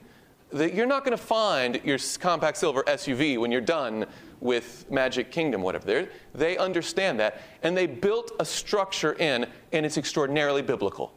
that 0.53 0.73
you're 0.73 0.85
not 0.85 1.03
going 1.03 1.17
to 1.17 1.23
find 1.23 1.81
your 1.83 1.97
compact 2.19 2.57
silver 2.57 2.83
SUV 2.83 3.37
when 3.37 3.51
you're 3.51 3.61
done 3.61 4.05
with 4.39 4.89
Magic 4.89 5.31
Kingdom, 5.31 5.61
whatever. 5.61 5.85
They're, 5.85 6.09
they 6.33 6.57
understand 6.57 7.19
that, 7.19 7.41
and 7.63 7.77
they 7.77 7.85
built 7.85 8.31
a 8.39 8.45
structure 8.45 9.13
in, 9.13 9.45
and 9.71 9.85
it's 9.85 9.97
extraordinarily 9.97 10.61
biblical. 10.61 11.13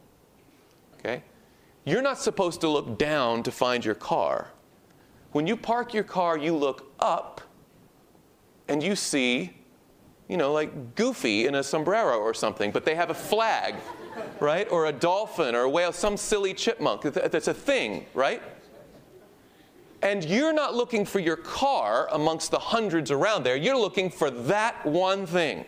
Okay? 0.98 1.22
You're 1.84 2.02
not 2.02 2.18
supposed 2.18 2.60
to 2.60 2.68
look 2.68 2.98
down 2.98 3.42
to 3.42 3.50
find 3.50 3.84
your 3.84 3.94
car. 3.94 4.50
When 5.32 5.46
you 5.46 5.56
park 5.56 5.92
your 5.92 6.04
car, 6.04 6.38
you 6.38 6.54
look 6.56 6.92
up 7.00 7.40
and 8.68 8.82
you 8.82 8.94
see, 8.94 9.56
you 10.28 10.36
know, 10.36 10.52
like 10.52 10.94
Goofy 10.94 11.46
in 11.46 11.56
a 11.56 11.62
sombrero 11.62 12.18
or 12.18 12.32
something, 12.32 12.70
but 12.70 12.84
they 12.84 12.94
have 12.94 13.10
a 13.10 13.14
flag, 13.14 13.74
right? 14.40 14.70
Or 14.70 14.86
a 14.86 14.92
dolphin 14.92 15.54
or 15.54 15.62
a 15.62 15.68
whale, 15.68 15.92
some 15.92 16.16
silly 16.16 16.54
chipmunk. 16.54 17.02
That's 17.02 17.48
a 17.48 17.54
thing, 17.54 18.06
right? 18.14 18.42
And 20.04 20.22
you're 20.22 20.52
not 20.52 20.74
looking 20.74 21.06
for 21.06 21.18
your 21.18 21.36
car 21.36 22.08
amongst 22.12 22.50
the 22.50 22.58
hundreds 22.58 23.10
around 23.10 23.42
there. 23.42 23.56
You're 23.56 23.78
looking 23.78 24.10
for 24.10 24.30
that 24.30 24.84
one 24.84 25.26
thing. 25.26 25.64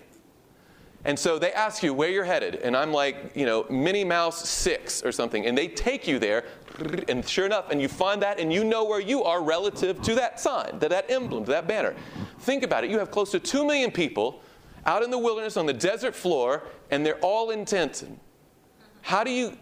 And 1.06 1.18
so 1.18 1.38
they 1.38 1.52
ask 1.52 1.82
you 1.82 1.94
where 1.94 2.10
you're 2.10 2.24
headed, 2.24 2.56
and 2.56 2.76
I'm 2.76 2.92
like, 2.92 3.30
you 3.36 3.46
know, 3.46 3.64
Minnie 3.70 4.02
Mouse 4.02 4.48
6 4.48 5.04
or 5.04 5.12
something, 5.12 5.46
and 5.46 5.56
they 5.56 5.68
take 5.68 6.08
you 6.08 6.18
there, 6.18 6.44
and 7.08 7.26
sure 7.26 7.46
enough, 7.46 7.70
and 7.70 7.80
you 7.80 7.86
find 7.86 8.20
that, 8.22 8.40
and 8.40 8.52
you 8.52 8.64
know 8.64 8.84
where 8.84 9.00
you 9.00 9.22
are 9.22 9.40
relative 9.40 10.02
to 10.02 10.16
that 10.16 10.40
sign, 10.40 10.80
to 10.80 10.88
that 10.88 11.08
emblem, 11.08 11.44
to 11.44 11.52
that 11.52 11.68
banner. 11.68 11.94
Think 12.40 12.64
about 12.64 12.82
it. 12.82 12.90
You 12.90 12.98
have 12.98 13.12
close 13.12 13.30
to 13.30 13.38
2 13.38 13.64
million 13.64 13.92
people 13.92 14.42
out 14.84 15.04
in 15.04 15.10
the 15.12 15.18
wilderness 15.18 15.56
on 15.56 15.64
the 15.64 15.72
desert 15.72 16.14
floor, 16.14 16.64
and 16.90 17.06
they're 17.06 17.20
all 17.20 17.50
in 17.50 17.64
tents. 17.64 18.04
How 19.02 19.22
do 19.22 19.30
you 19.30 19.56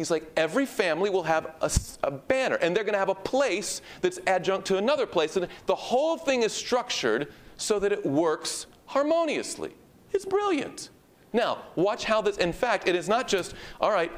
He's 0.00 0.10
like, 0.10 0.32
every 0.34 0.64
family 0.64 1.10
will 1.10 1.24
have 1.24 1.52
a, 1.60 1.70
a 2.04 2.10
banner, 2.10 2.54
and 2.56 2.74
they're 2.74 2.84
going 2.84 2.94
to 2.94 2.98
have 2.98 3.10
a 3.10 3.14
place 3.14 3.82
that's 4.00 4.18
adjunct 4.26 4.66
to 4.68 4.78
another 4.78 5.04
place. 5.04 5.36
And 5.36 5.46
the 5.66 5.74
whole 5.74 6.16
thing 6.16 6.42
is 6.42 6.54
structured 6.54 7.30
so 7.58 7.78
that 7.78 7.92
it 7.92 8.06
works 8.06 8.66
harmoniously. 8.86 9.74
It's 10.12 10.24
brilliant. 10.24 10.88
Now, 11.34 11.64
watch 11.76 12.04
how 12.04 12.22
this, 12.22 12.38
in 12.38 12.54
fact, 12.54 12.88
it 12.88 12.96
is 12.96 13.10
not 13.10 13.28
just, 13.28 13.52
all 13.78 13.90
right, 13.90 14.10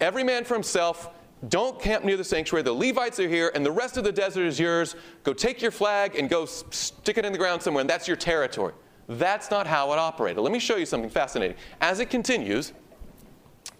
every 0.00 0.24
man 0.24 0.44
for 0.44 0.54
himself, 0.54 1.10
don't 1.50 1.78
camp 1.78 2.06
near 2.06 2.16
the 2.16 2.24
sanctuary. 2.24 2.62
The 2.62 2.72
Levites 2.72 3.20
are 3.20 3.28
here, 3.28 3.52
and 3.54 3.66
the 3.66 3.70
rest 3.70 3.98
of 3.98 4.04
the 4.04 4.12
desert 4.12 4.46
is 4.46 4.58
yours. 4.58 4.96
Go 5.24 5.34
take 5.34 5.60
your 5.60 5.72
flag 5.72 6.16
and 6.16 6.30
go 6.30 6.46
stick 6.46 7.18
it 7.18 7.26
in 7.26 7.32
the 7.32 7.38
ground 7.38 7.62
somewhere, 7.62 7.82
and 7.82 7.90
that's 7.90 8.08
your 8.08 8.16
territory. 8.16 8.72
That's 9.08 9.50
not 9.50 9.66
how 9.66 9.92
it 9.92 9.98
operated. 9.98 10.42
Let 10.42 10.52
me 10.52 10.58
show 10.58 10.76
you 10.76 10.86
something 10.86 11.10
fascinating. 11.10 11.58
As 11.82 12.00
it 12.00 12.08
continues, 12.08 12.72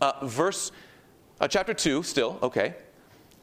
uh, 0.02 0.12
verse 0.26 0.72
uh, 1.40 1.48
chapter 1.48 1.74
2, 1.74 2.02
still, 2.02 2.38
okay. 2.42 2.74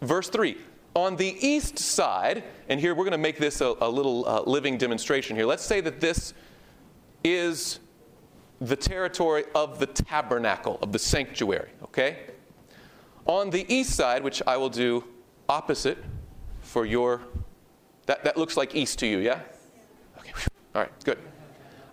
Verse 0.01 0.29
3. 0.29 0.57
On 0.95 1.15
the 1.15 1.35
east 1.45 1.77
side, 1.77 2.43
and 2.69 2.79
here 2.79 2.95
we're 2.95 3.03
going 3.03 3.11
to 3.11 3.17
make 3.17 3.37
this 3.37 3.61
a, 3.61 3.75
a 3.81 3.89
little 3.89 4.27
uh, 4.27 4.41
living 4.41 4.77
demonstration 4.77 5.35
here. 5.35 5.45
Let's 5.45 5.65
say 5.65 5.81
that 5.81 5.99
this 5.99 6.33
is 7.23 7.79
the 8.61 8.75
territory 8.75 9.43
of 9.53 9.79
the 9.79 9.87
tabernacle, 9.87 10.79
of 10.81 10.91
the 10.91 10.99
sanctuary, 10.99 11.69
okay? 11.83 12.19
On 13.25 13.49
the 13.49 13.65
east 13.73 13.91
side, 13.91 14.23
which 14.23 14.41
I 14.47 14.57
will 14.57 14.69
do 14.69 15.03
opposite 15.49 15.97
for 16.61 16.85
your, 16.85 17.21
that, 18.05 18.23
that 18.23 18.37
looks 18.37 18.55
like 18.55 18.75
east 18.75 18.99
to 18.99 19.07
you, 19.07 19.19
yeah? 19.19 19.41
Okay, 20.19 20.31
all 20.73 20.81
right, 20.81 21.03
good. 21.03 21.17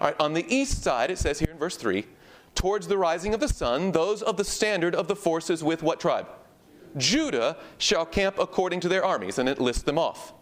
All 0.00 0.08
right, 0.08 0.16
on 0.20 0.32
the 0.32 0.44
east 0.54 0.82
side, 0.82 1.10
it 1.10 1.18
says 1.18 1.38
here 1.38 1.50
in 1.50 1.58
verse 1.58 1.76
3 1.76 2.06
towards 2.54 2.88
the 2.88 2.98
rising 2.98 3.34
of 3.34 3.40
the 3.40 3.48
sun, 3.48 3.92
those 3.92 4.22
of 4.22 4.36
the 4.36 4.44
standard 4.44 4.94
of 4.94 5.08
the 5.08 5.16
forces 5.16 5.64
with 5.64 5.82
what 5.82 6.00
tribe? 6.00 6.28
Judah 6.96 7.56
shall 7.78 8.04
camp 8.04 8.38
according 8.38 8.80
to 8.80 8.88
their 8.88 9.04
armies, 9.04 9.38
and 9.38 9.48
it 9.48 9.60
lists 9.60 9.82
them 9.82 9.98
off. 9.98 10.34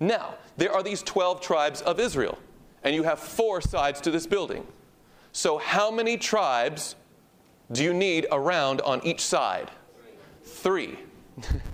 Now, 0.00 0.34
there 0.56 0.72
are 0.72 0.82
these 0.82 1.02
12 1.02 1.40
tribes 1.40 1.82
of 1.82 1.98
Israel, 1.98 2.38
and 2.84 2.94
you 2.94 3.02
have 3.02 3.18
four 3.18 3.60
sides 3.60 4.00
to 4.02 4.10
this 4.10 4.26
building. 4.26 4.66
So, 5.32 5.58
how 5.58 5.90
many 5.90 6.16
tribes 6.16 6.94
do 7.72 7.82
you 7.82 7.92
need 7.92 8.26
around 8.30 8.80
on 8.82 9.04
each 9.04 9.20
side? 9.20 9.70
Three. 10.42 10.98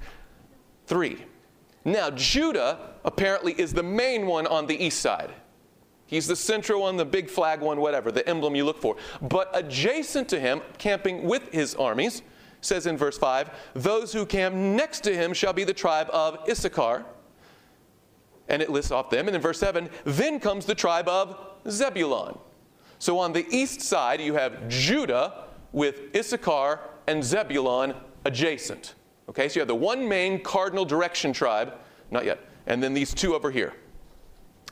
Three. 0.86 1.24
Now, 1.84 2.10
Judah 2.10 2.78
apparently 3.04 3.52
is 3.52 3.72
the 3.72 3.82
main 3.82 4.26
one 4.26 4.46
on 4.46 4.66
the 4.66 4.82
east 4.82 5.00
side. 5.00 5.30
He's 6.06 6.26
the 6.26 6.36
central 6.36 6.82
one, 6.82 6.96
the 6.96 7.04
big 7.04 7.30
flag 7.30 7.60
one, 7.60 7.80
whatever, 7.80 8.12
the 8.12 8.28
emblem 8.28 8.54
you 8.54 8.64
look 8.64 8.80
for. 8.80 8.96
But 9.22 9.50
adjacent 9.54 10.28
to 10.28 10.40
him, 10.40 10.60
camping 10.78 11.24
with 11.24 11.50
his 11.52 11.74
armies, 11.74 12.22
says 12.60 12.86
in 12.86 12.96
verse 12.96 13.18
5 13.18 13.50
Those 13.74 14.12
who 14.12 14.26
camp 14.26 14.54
next 14.54 15.00
to 15.00 15.14
him 15.14 15.32
shall 15.32 15.52
be 15.52 15.64
the 15.64 15.74
tribe 15.74 16.08
of 16.10 16.38
Issachar. 16.48 17.04
And 18.48 18.60
it 18.60 18.68
lists 18.68 18.90
off 18.90 19.08
them. 19.08 19.26
And 19.26 19.34
in 19.34 19.40
verse 19.40 19.58
7, 19.58 19.88
then 20.04 20.38
comes 20.38 20.66
the 20.66 20.74
tribe 20.74 21.08
of 21.08 21.38
Zebulon. 21.68 22.38
So 22.98 23.18
on 23.18 23.32
the 23.32 23.46
east 23.48 23.80
side, 23.80 24.20
you 24.20 24.34
have 24.34 24.68
Judah 24.68 25.44
with 25.72 26.14
Issachar 26.14 26.80
and 27.06 27.24
Zebulon 27.24 27.94
adjacent. 28.26 28.94
Okay, 29.28 29.48
so 29.48 29.54
you 29.54 29.60
have 29.60 29.68
the 29.68 29.74
one 29.74 30.06
main 30.06 30.40
cardinal 30.40 30.84
direction 30.84 31.32
tribe, 31.32 31.74
not 32.10 32.24
yet, 32.24 32.40
and 32.66 32.82
then 32.82 32.92
these 32.92 33.14
two 33.14 33.34
over 33.34 33.50
here. 33.50 33.72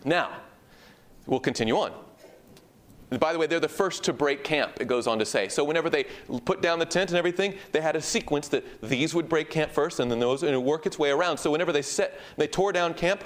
Now, 0.04 0.30
We'll 1.26 1.40
continue 1.40 1.76
on. 1.76 1.92
By 3.18 3.32
the 3.32 3.38
way, 3.38 3.46
they're 3.46 3.60
the 3.60 3.68
first 3.68 4.04
to 4.04 4.12
break 4.12 4.42
camp, 4.42 4.80
it 4.80 4.86
goes 4.86 5.06
on 5.06 5.18
to 5.18 5.26
say. 5.26 5.48
So, 5.48 5.64
whenever 5.64 5.90
they 5.90 6.06
put 6.46 6.62
down 6.62 6.78
the 6.78 6.86
tent 6.86 7.10
and 7.10 7.18
everything, 7.18 7.54
they 7.72 7.80
had 7.80 7.94
a 7.94 8.00
sequence 8.00 8.48
that 8.48 8.64
these 8.80 9.14
would 9.14 9.28
break 9.28 9.50
camp 9.50 9.70
first 9.70 10.00
and 10.00 10.10
then 10.10 10.18
those, 10.18 10.42
and 10.42 10.64
work 10.64 10.86
its 10.86 10.98
way 10.98 11.10
around. 11.10 11.36
So, 11.36 11.50
whenever 11.50 11.72
they 11.72 11.82
set, 11.82 12.18
they 12.38 12.46
tore 12.46 12.72
down 12.72 12.94
camp, 12.94 13.22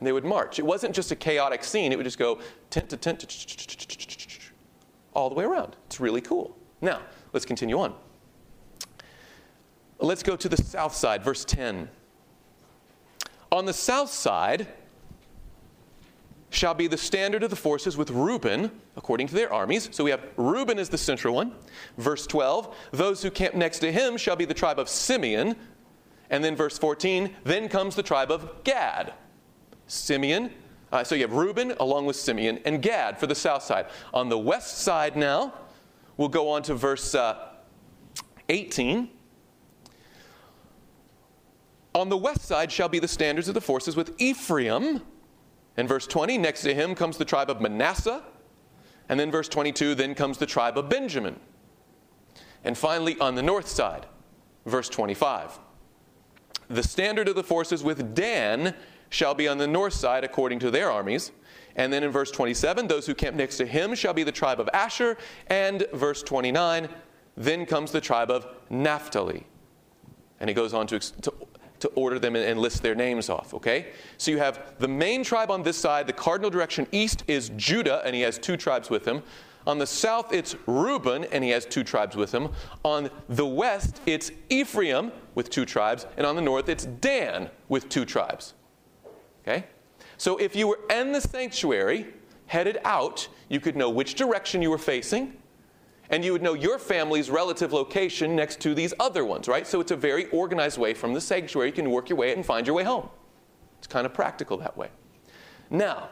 they 0.00 0.10
would 0.10 0.24
march. 0.24 0.58
It 0.58 0.66
wasn't 0.66 0.94
just 0.94 1.12
a 1.12 1.16
chaotic 1.16 1.62
scene, 1.62 1.92
it 1.92 1.96
would 1.96 2.04
just 2.04 2.18
go 2.18 2.40
tent 2.70 2.88
to 2.90 2.96
tent, 2.96 3.24
all 5.14 5.28
the 5.28 5.36
way 5.36 5.44
around. 5.44 5.76
It's 5.86 6.00
really 6.00 6.20
cool. 6.20 6.56
Now, 6.80 7.02
let's 7.32 7.46
continue 7.46 7.78
on. 7.78 7.94
Let's 10.00 10.22
go 10.22 10.36
to 10.36 10.48
the 10.48 10.56
south 10.56 10.94
side, 10.94 11.22
verse 11.22 11.44
10. 11.44 11.88
On 13.50 13.64
the 13.64 13.72
south 13.72 14.10
side 14.10 14.66
shall 16.50 16.74
be 16.74 16.86
the 16.86 16.96
standard 16.96 17.42
of 17.42 17.50
the 17.50 17.56
forces 17.56 17.96
with 17.96 18.10
Reuben, 18.10 18.70
according 18.96 19.26
to 19.28 19.34
their 19.34 19.52
armies. 19.52 19.88
So 19.92 20.04
we 20.04 20.10
have 20.10 20.22
Reuben 20.36 20.78
is 20.78 20.88
the 20.88 20.98
central 20.98 21.34
one. 21.34 21.52
Verse 21.98 22.26
12, 22.26 22.74
those 22.92 23.22
who 23.22 23.30
camp 23.30 23.54
next 23.54 23.80
to 23.80 23.92
him 23.92 24.16
shall 24.16 24.36
be 24.36 24.44
the 24.44 24.54
tribe 24.54 24.78
of 24.78 24.88
Simeon. 24.88 25.56
And 26.30 26.42
then 26.42 26.56
verse 26.56 26.78
14, 26.78 27.34
then 27.44 27.68
comes 27.68 27.94
the 27.94 28.02
tribe 28.02 28.30
of 28.30 28.64
Gad. 28.64 29.14
Simeon, 29.86 30.50
uh, 30.92 31.04
so 31.04 31.14
you 31.14 31.22
have 31.22 31.32
Reuben 31.32 31.72
along 31.80 32.06
with 32.06 32.16
Simeon 32.16 32.60
and 32.64 32.82
Gad 32.82 33.18
for 33.18 33.26
the 33.26 33.34
south 33.34 33.62
side. 33.62 33.86
On 34.12 34.28
the 34.28 34.38
west 34.38 34.78
side 34.78 35.16
now, 35.16 35.54
we'll 36.16 36.28
go 36.28 36.50
on 36.50 36.62
to 36.64 36.74
verse 36.74 37.14
uh, 37.14 37.48
18. 38.48 39.10
On 41.94 42.08
the 42.08 42.16
west 42.16 42.42
side 42.42 42.70
shall 42.70 42.88
be 42.88 42.98
the 42.98 43.08
standards 43.08 43.48
of 43.48 43.54
the 43.54 43.60
forces 43.60 43.96
with 43.96 44.14
Ephraim. 44.18 45.02
In 45.76 45.86
verse 45.86 46.06
20, 46.06 46.38
next 46.38 46.62
to 46.62 46.74
him 46.74 46.94
comes 46.94 47.16
the 47.16 47.24
tribe 47.24 47.50
of 47.50 47.60
Manasseh. 47.60 48.22
And 49.08 49.18
then 49.18 49.30
verse 49.30 49.48
22, 49.48 49.94
then 49.94 50.14
comes 50.14 50.38
the 50.38 50.46
tribe 50.46 50.76
of 50.76 50.88
Benjamin. 50.88 51.38
And 52.64 52.76
finally, 52.76 53.18
on 53.20 53.34
the 53.34 53.42
north 53.42 53.68
side, 53.68 54.06
verse 54.66 54.88
25. 54.88 55.58
The 56.68 56.82
standard 56.82 57.28
of 57.28 57.34
the 57.34 57.42
forces 57.42 57.82
with 57.82 58.14
Dan 58.14 58.74
shall 59.08 59.34
be 59.34 59.48
on 59.48 59.56
the 59.56 59.66
north 59.66 59.94
side 59.94 60.24
according 60.24 60.58
to 60.58 60.70
their 60.70 60.90
armies. 60.90 61.32
And 61.76 61.92
then 61.92 62.02
in 62.02 62.10
verse 62.10 62.30
27, 62.30 62.88
those 62.88 63.06
who 63.06 63.14
camp 63.14 63.36
next 63.36 63.56
to 63.58 63.66
him 63.66 63.94
shall 63.94 64.12
be 64.12 64.24
the 64.24 64.32
tribe 64.32 64.60
of 64.60 64.68
Asher. 64.74 65.16
And 65.46 65.86
verse 65.94 66.22
29, 66.22 66.88
then 67.36 67.64
comes 67.64 67.92
the 67.92 68.00
tribe 68.00 68.30
of 68.30 68.46
Naphtali. 68.68 69.46
And 70.40 70.50
he 70.50 70.54
goes 70.54 70.74
on 70.74 70.86
to, 70.88 70.98
to 70.98 71.32
to 71.80 71.88
order 71.88 72.18
them 72.18 72.36
and 72.36 72.58
list 72.58 72.82
their 72.82 72.94
names 72.94 73.28
off, 73.28 73.54
okay? 73.54 73.92
So 74.16 74.30
you 74.30 74.38
have 74.38 74.74
the 74.78 74.88
main 74.88 75.22
tribe 75.22 75.50
on 75.50 75.62
this 75.62 75.76
side, 75.76 76.06
the 76.06 76.12
cardinal 76.12 76.50
direction 76.50 76.86
east 76.92 77.24
is 77.28 77.50
Judah, 77.56 78.02
and 78.04 78.14
he 78.14 78.22
has 78.22 78.38
two 78.38 78.56
tribes 78.56 78.90
with 78.90 79.06
him. 79.06 79.22
On 79.66 79.78
the 79.78 79.86
south, 79.86 80.32
it's 80.32 80.56
Reuben, 80.66 81.24
and 81.24 81.44
he 81.44 81.50
has 81.50 81.66
two 81.66 81.84
tribes 81.84 82.16
with 82.16 82.32
him. 82.32 82.48
On 82.84 83.10
the 83.28 83.46
west, 83.46 84.00
it's 84.06 84.30
Ephraim 84.48 85.12
with 85.34 85.50
two 85.50 85.66
tribes, 85.66 86.06
and 86.16 86.26
on 86.26 86.36
the 86.36 86.42
north, 86.42 86.68
it's 86.68 86.86
Dan 86.86 87.50
with 87.68 87.88
two 87.88 88.04
tribes. 88.04 88.54
Okay? 89.42 89.66
So 90.16 90.36
if 90.38 90.56
you 90.56 90.68
were 90.68 90.80
in 90.90 91.12
the 91.12 91.20
sanctuary, 91.20 92.06
headed 92.46 92.78
out, 92.84 93.28
you 93.48 93.60
could 93.60 93.76
know 93.76 93.90
which 93.90 94.14
direction 94.14 94.62
you 94.62 94.70
were 94.70 94.78
facing, 94.78 95.36
and 96.10 96.24
you 96.24 96.32
would 96.32 96.42
know 96.42 96.54
your 96.54 96.78
family's 96.78 97.30
relative 97.30 97.72
location 97.72 98.34
next 98.34 98.60
to 98.60 98.74
these 98.74 98.94
other 98.98 99.24
ones, 99.24 99.48
right? 99.48 99.66
So 99.66 99.80
it's 99.80 99.90
a 99.90 99.96
very 99.96 100.26
organized 100.30 100.78
way 100.78 100.94
from 100.94 101.12
the 101.12 101.20
sanctuary. 101.20 101.68
You 101.68 101.74
can 101.74 101.90
work 101.90 102.08
your 102.08 102.18
way 102.18 102.32
and 102.32 102.44
find 102.44 102.66
your 102.66 102.74
way 102.74 102.84
home. 102.84 103.08
It's 103.78 103.86
kind 103.86 104.06
of 104.06 104.14
practical 104.14 104.56
that 104.58 104.76
way. 104.76 104.88
Now, 105.70 106.08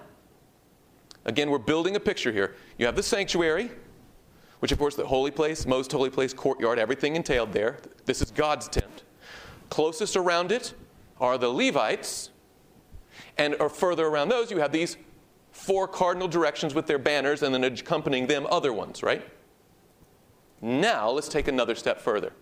again, 1.25 1.51
we're 1.51 1.59
building 1.59 1.97
a 1.97 2.01
picture 2.01 2.31
here. 2.31 2.55
You 2.79 2.87
have 2.87 2.97
the 2.97 3.03
sanctuary, 3.03 3.71
which, 4.61 4.71
of 4.73 4.79
course, 4.79 4.97
the 4.97 5.07
holy 5.07 5.31
place, 5.31 5.67
most 5.67 5.93
holy 5.93 6.11
place, 6.11 6.35
courtyard, 6.35 6.79
everything 6.79 7.17
entailed 7.17 7.53
there. 7.53 7.79
This 8.05 8.21
is 8.21 8.31
God's 8.31 8.69
tent. 8.69 9.03
Closest 9.71 10.17
around 10.17 10.53
it 10.53 10.75
are 11.21 11.39
the 11.39 11.49
Levites, 11.49 12.31
and 13.39 13.57
or 13.59 13.69
further 13.69 14.07
around 14.07 14.29
those, 14.29 14.51
you 14.51 14.59
have 14.59 14.73
these 14.73 14.97
four 15.53 15.89
cardinal 15.89 16.29
directions 16.29 16.75
with 16.75 16.87
their 16.87 16.99
banners, 16.99 17.43
and 17.43 17.55
then 17.55 17.65
accompanying 17.65 18.27
them, 18.27 18.47
other 18.51 18.73
ones, 18.73 19.03
right? 19.03 19.27
Now, 20.61 21.11
let's 21.11 21.29
take 21.29 21.49
another 21.49 21.75
step 21.75 22.01
further. 22.01 22.33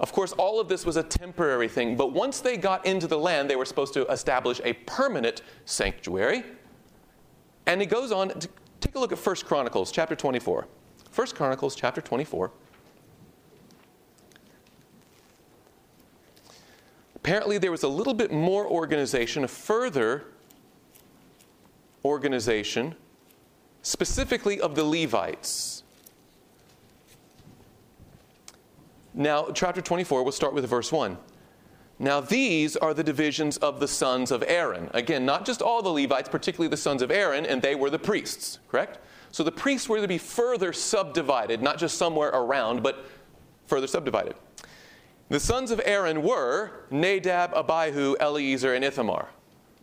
Of 0.00 0.12
course, 0.12 0.32
all 0.32 0.58
of 0.58 0.68
this 0.68 0.84
was 0.84 0.96
a 0.96 1.02
temporary 1.02 1.68
thing, 1.68 1.96
but 1.96 2.12
once 2.12 2.40
they 2.40 2.56
got 2.56 2.84
into 2.84 3.06
the 3.06 3.18
land, 3.18 3.48
they 3.48 3.56
were 3.56 3.64
supposed 3.64 3.94
to 3.94 4.06
establish 4.06 4.60
a 4.64 4.72
permanent 4.72 5.42
sanctuary. 5.66 6.44
And 7.66 7.80
he 7.80 7.86
goes 7.86 8.10
on 8.10 8.28
to 8.30 8.48
take 8.80 8.94
a 8.94 8.98
look 8.98 9.12
at 9.12 9.18
1 9.18 9.36
Chronicles 9.44 9.92
chapter 9.92 10.16
24. 10.16 10.66
1 11.14 11.26
Chronicles 11.28 11.76
chapter 11.76 12.00
24. 12.00 12.50
Apparently, 17.14 17.56
there 17.56 17.70
was 17.70 17.84
a 17.84 17.88
little 17.88 18.12
bit 18.12 18.32
more 18.32 18.66
organization, 18.66 19.44
a 19.44 19.48
further 19.48 20.24
organization 22.04 22.94
specifically 23.80 24.60
of 24.60 24.74
the 24.74 24.84
Levites. 24.84 25.73
Now, 29.14 29.46
chapter 29.54 29.80
24, 29.80 30.24
we'll 30.24 30.32
start 30.32 30.54
with 30.54 30.68
verse 30.68 30.90
1. 30.90 31.16
Now, 32.00 32.20
these 32.20 32.76
are 32.76 32.92
the 32.92 33.04
divisions 33.04 33.56
of 33.58 33.78
the 33.78 33.86
sons 33.86 34.32
of 34.32 34.42
Aaron. 34.46 34.90
Again, 34.92 35.24
not 35.24 35.46
just 35.46 35.62
all 35.62 35.80
the 35.82 35.88
Levites, 35.88 36.28
particularly 36.28 36.68
the 36.68 36.76
sons 36.76 37.00
of 37.00 37.12
Aaron, 37.12 37.46
and 37.46 37.62
they 37.62 37.76
were 37.76 37.90
the 37.90 37.98
priests, 37.98 38.58
correct? 38.68 38.98
So 39.30 39.44
the 39.44 39.52
priests 39.52 39.88
were 39.88 40.00
to 40.00 40.08
be 40.08 40.18
further 40.18 40.72
subdivided, 40.72 41.62
not 41.62 41.78
just 41.78 41.96
somewhere 41.96 42.30
around, 42.30 42.82
but 42.82 43.06
further 43.66 43.86
subdivided. 43.86 44.34
The 45.28 45.38
sons 45.38 45.70
of 45.70 45.80
Aaron 45.84 46.22
were 46.22 46.86
Nadab, 46.90 47.54
Abihu, 47.54 48.16
Eleazar, 48.18 48.74
and 48.74 48.84
Ithamar. 48.84 49.28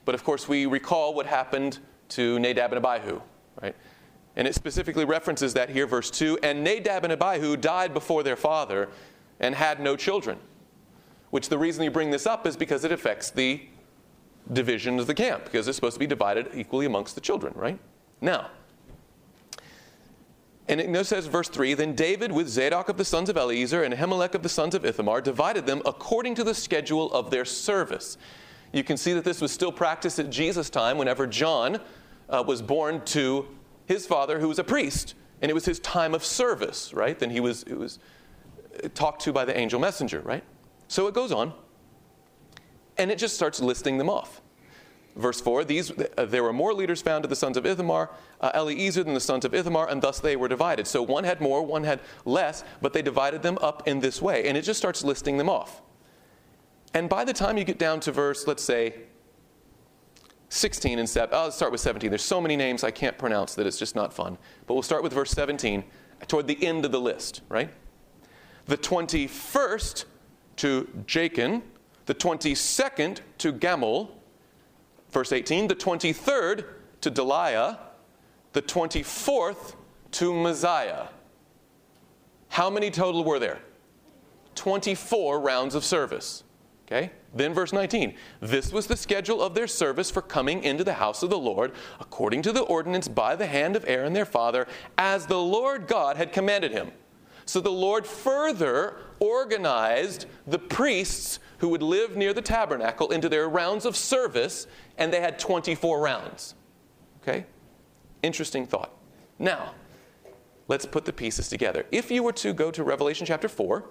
But 0.04 0.14
of 0.14 0.26
course, 0.26 0.50
we 0.50 0.66
recall 0.66 1.14
what 1.14 1.26
happened 1.26 1.80
to 2.10 2.38
Nadab 2.40 2.74
and 2.74 2.86
Abihu, 2.86 3.22
right? 3.62 3.76
And 4.36 4.48
it 4.48 4.56
specifically 4.56 5.06
references 5.06 5.54
that 5.54 5.70
here, 5.70 5.88
verse 5.88 6.12
2 6.12 6.40
And 6.44 6.64
Nadab 6.64 7.06
and 7.06 7.14
Abihu 7.14 7.56
died 7.58 7.94
before 7.94 8.24
their 8.24 8.36
father 8.36 8.90
and 9.42 9.56
had 9.56 9.82
no 9.82 9.98
children. 9.98 10.38
Which 11.32 11.50
the 11.50 11.58
reason 11.58 11.84
you 11.84 11.92
bring 11.92 12.12
this 12.12 12.26
up 12.26 12.48
is 12.48 12.56
because 12.56 12.86
it 12.86 12.92
affects 12.92 13.30
the 13.30 13.62
division 14.54 15.00
of 15.00 15.08
the 15.08 15.14
camp, 15.14 15.44
because 15.46 15.68
it's 15.68 15.76
supposed 15.76 15.96
to 15.96 16.00
be 16.00 16.08
divided 16.08 16.50
equally 16.54 16.86
amongst 16.86 17.16
the 17.16 17.22
children, 17.22 17.54
right? 17.56 17.80
Now, 18.22 18.50
and 20.68 20.80
it 20.80 21.06
says, 21.06 21.28
verse 21.28 21.50
3 21.50 21.74
Then 21.74 21.96
David, 21.96 22.32
with 22.32 22.48
Zadok 22.48 22.88
of 22.88 22.98
the 22.98 23.04
sons 23.04 23.30
of 23.30 23.36
Eleazar 23.36 23.84
and 23.84 23.94
Ahimelech 23.94 24.36
of 24.36 24.44
the 24.44 24.50
sons 24.50 24.74
of 24.74 24.86
Ithamar, 24.86 25.20
divided 25.22 25.66
them 25.66 25.82
according 25.86 26.36
to 26.36 26.44
the 26.44 26.54
schedule 26.54 27.12
of 27.12 27.30
their 27.30 27.44
service. 27.46 28.18
You 28.72 28.84
can 28.84 28.96
see 28.96 29.12
that 29.14 29.26
this 29.26 29.42
was 29.42 29.52
still 29.52 29.72
practiced 29.72 30.18
at 30.20 30.30
Jesus' 30.30 30.70
time 30.70 30.98
whenever 30.98 31.28
John 31.28 31.82
uh, 32.30 32.44
was 32.48 32.62
born 32.62 33.04
to 33.06 33.48
his 33.86 34.06
father, 34.06 34.40
who 34.40 34.48
was 34.48 34.60
a 34.60 34.64
priest, 34.64 35.16
and 35.42 35.50
it 35.50 35.54
was 35.54 35.66
his 35.66 35.80
time 35.80 36.14
of 36.14 36.24
service, 36.24 36.94
right? 36.94 37.20
Then 37.20 37.32
he 37.32 37.42
was, 37.42 37.64
it 37.64 37.78
was 37.78 38.00
talked 38.90 39.22
to 39.24 39.34
by 39.34 39.46
the 39.46 39.58
angel 39.58 39.80
messenger, 39.80 40.22
right? 40.22 40.44
So 40.88 41.08
it 41.08 41.14
goes 41.14 41.32
on, 41.32 41.54
and 42.98 43.12
it 43.12 43.18
just 43.18 43.36
starts 43.36 43.62
listing 43.62 43.98
them 43.98 44.10
off. 44.10 44.42
Verse 45.16 45.42
4 45.42 45.66
these, 45.66 45.92
uh, 45.92 46.26
There 46.26 46.44
were 46.44 46.54
more 46.54 46.74
leaders 46.74 47.02
found 47.02 47.26
of 47.26 47.30
the 47.30 47.36
sons 47.36 47.58
of 47.58 47.66
Ithamar, 47.66 48.10
uh, 48.40 48.52
Eleazar 48.54 49.04
than 49.04 49.14
the 49.14 49.20
sons 49.20 49.44
of 49.44 49.54
Ithamar, 49.54 49.90
and 49.90 50.02
thus 50.02 50.20
they 50.20 50.36
were 50.36 50.48
divided. 50.48 50.88
So 50.88 51.02
one 51.04 51.24
had 51.24 51.42
more, 51.42 51.62
one 51.66 51.84
had 51.84 52.00
less, 52.26 52.64
but 52.82 52.94
they 52.94 53.02
divided 53.02 53.42
them 53.42 53.58
up 53.62 53.88
in 53.88 54.00
this 54.00 54.22
way. 54.22 54.48
And 54.48 54.58
it 54.58 54.62
just 54.62 54.78
starts 54.78 55.04
listing 55.04 55.38
them 55.38 55.50
off. 55.50 55.82
And 56.94 57.10
by 57.10 57.24
the 57.24 57.34
time 57.34 57.58
you 57.58 57.64
get 57.64 57.78
down 57.78 58.00
to 58.02 58.12
verse, 58.12 58.48
let's 58.48 58.64
say, 58.64 58.96
16 60.50 61.00
and 61.00 61.10
7, 61.10 61.34
I'll 61.34 61.52
start 61.52 61.72
with 61.72 61.80
17. 61.82 62.10
There's 62.10 62.22
so 62.22 62.42
many 62.42 62.58
names 62.58 62.84
I 62.84 62.92
can't 62.92 63.18
pronounce 63.18 63.56
that 63.56 63.66
it's 63.66 63.80
just 63.80 63.96
not 63.96 64.14
fun. 64.14 64.38
But 64.68 64.74
we'll 64.74 64.84
start 64.84 65.02
with 65.02 65.14
verse 65.14 65.32
17 65.32 65.84
toward 66.28 66.48
the 66.48 66.62
end 66.66 66.84
of 66.84 66.92
the 66.92 67.00
list, 67.00 67.42
right? 67.48 67.70
The 68.66 68.78
21st 68.78 70.06
to 70.58 70.88
Jachin, 71.06 71.62
the 72.06 72.16
22nd 72.16 73.20
to 73.40 73.54
Gamul, 73.54 74.10
verse 75.12 75.32
18, 75.32 75.68
the 75.68 75.76
23rd 75.76 76.66
to 77.02 77.12
Delaiah, 77.12 77.78
the 78.54 78.62
24th 78.62 79.76
to 80.12 80.34
Messiah. 80.34 81.08
How 82.50 82.70
many 82.70 82.92
total 82.92 83.24
were 83.24 83.40
there? 83.40 83.60
24 84.56 85.40
rounds 85.40 85.74
of 85.74 85.84
service. 85.86 86.44
Okay? 86.86 87.12
Then, 87.34 87.54
verse 87.54 87.72
19. 87.72 88.16
This 88.42 88.74
was 88.74 88.88
the 88.88 88.98
schedule 88.98 89.42
of 89.42 89.56
their 89.56 89.68
service 89.68 90.12
for 90.12 90.22
coming 90.22 90.64
into 90.64 90.84
the 90.84 90.94
house 90.94 91.24
of 91.24 91.30
the 91.30 91.38
Lord, 91.38 91.72
according 92.02 92.42
to 92.42 92.52
the 92.52 92.64
ordinance 92.64 93.08
by 93.08 93.38
the 93.38 93.48
hand 93.48 93.78
of 93.78 93.86
Aaron 93.88 94.12
their 94.12 94.26
father, 94.26 94.68
as 94.98 95.26
the 95.26 95.40
Lord 95.40 95.88
God 95.88 96.18
had 96.18 96.34
commanded 96.34 96.74
him. 96.74 96.92
So 97.46 97.60
the 97.60 97.72
Lord 97.72 98.06
further 98.06 98.98
organized 99.20 100.26
the 100.48 100.60
priests 100.60 101.40
who 101.60 101.70
would 101.70 101.84
live 101.84 102.16
near 102.18 102.34
the 102.34 102.42
tabernacle 102.42 103.12
into 103.12 103.30
their 103.30 103.48
rounds 103.48 103.86
of 103.86 103.96
service, 103.96 104.68
and 104.98 105.14
they 105.14 105.22
had 105.22 105.38
24 105.38 106.00
rounds. 106.00 106.56
Okay? 107.22 107.46
Interesting 108.24 108.66
thought. 108.66 108.92
Now, 109.38 109.74
let's 110.68 110.86
put 110.86 111.06
the 111.06 111.14
pieces 111.14 111.50
together. 111.50 111.86
If 111.92 112.10
you 112.10 112.24
were 112.24 112.34
to 112.34 112.54
go 112.54 112.72
to 112.72 112.84
Revelation 112.84 113.26
chapter 113.26 113.48
4, 113.48 113.84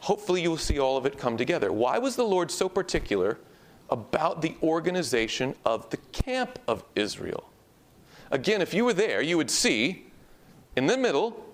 hopefully 0.00 0.42
you 0.42 0.50
will 0.50 0.56
see 0.56 0.78
all 0.78 0.96
of 0.96 1.06
it 1.06 1.18
come 1.18 1.36
together. 1.36 1.72
Why 1.72 1.98
was 1.98 2.14
the 2.14 2.24
Lord 2.24 2.50
so 2.52 2.68
particular 2.68 3.38
about 3.90 4.42
the 4.42 4.54
organization 4.62 5.56
of 5.64 5.90
the 5.90 5.96
camp 6.12 6.60
of 6.68 6.84
Israel? 6.94 7.50
Again, 8.30 8.60
if 8.60 8.74
you 8.74 8.84
were 8.84 8.92
there, 8.92 9.22
you 9.22 9.36
would 9.36 9.50
see 9.50 10.06
in 10.76 10.86
the 10.86 10.96
middle 10.96 11.44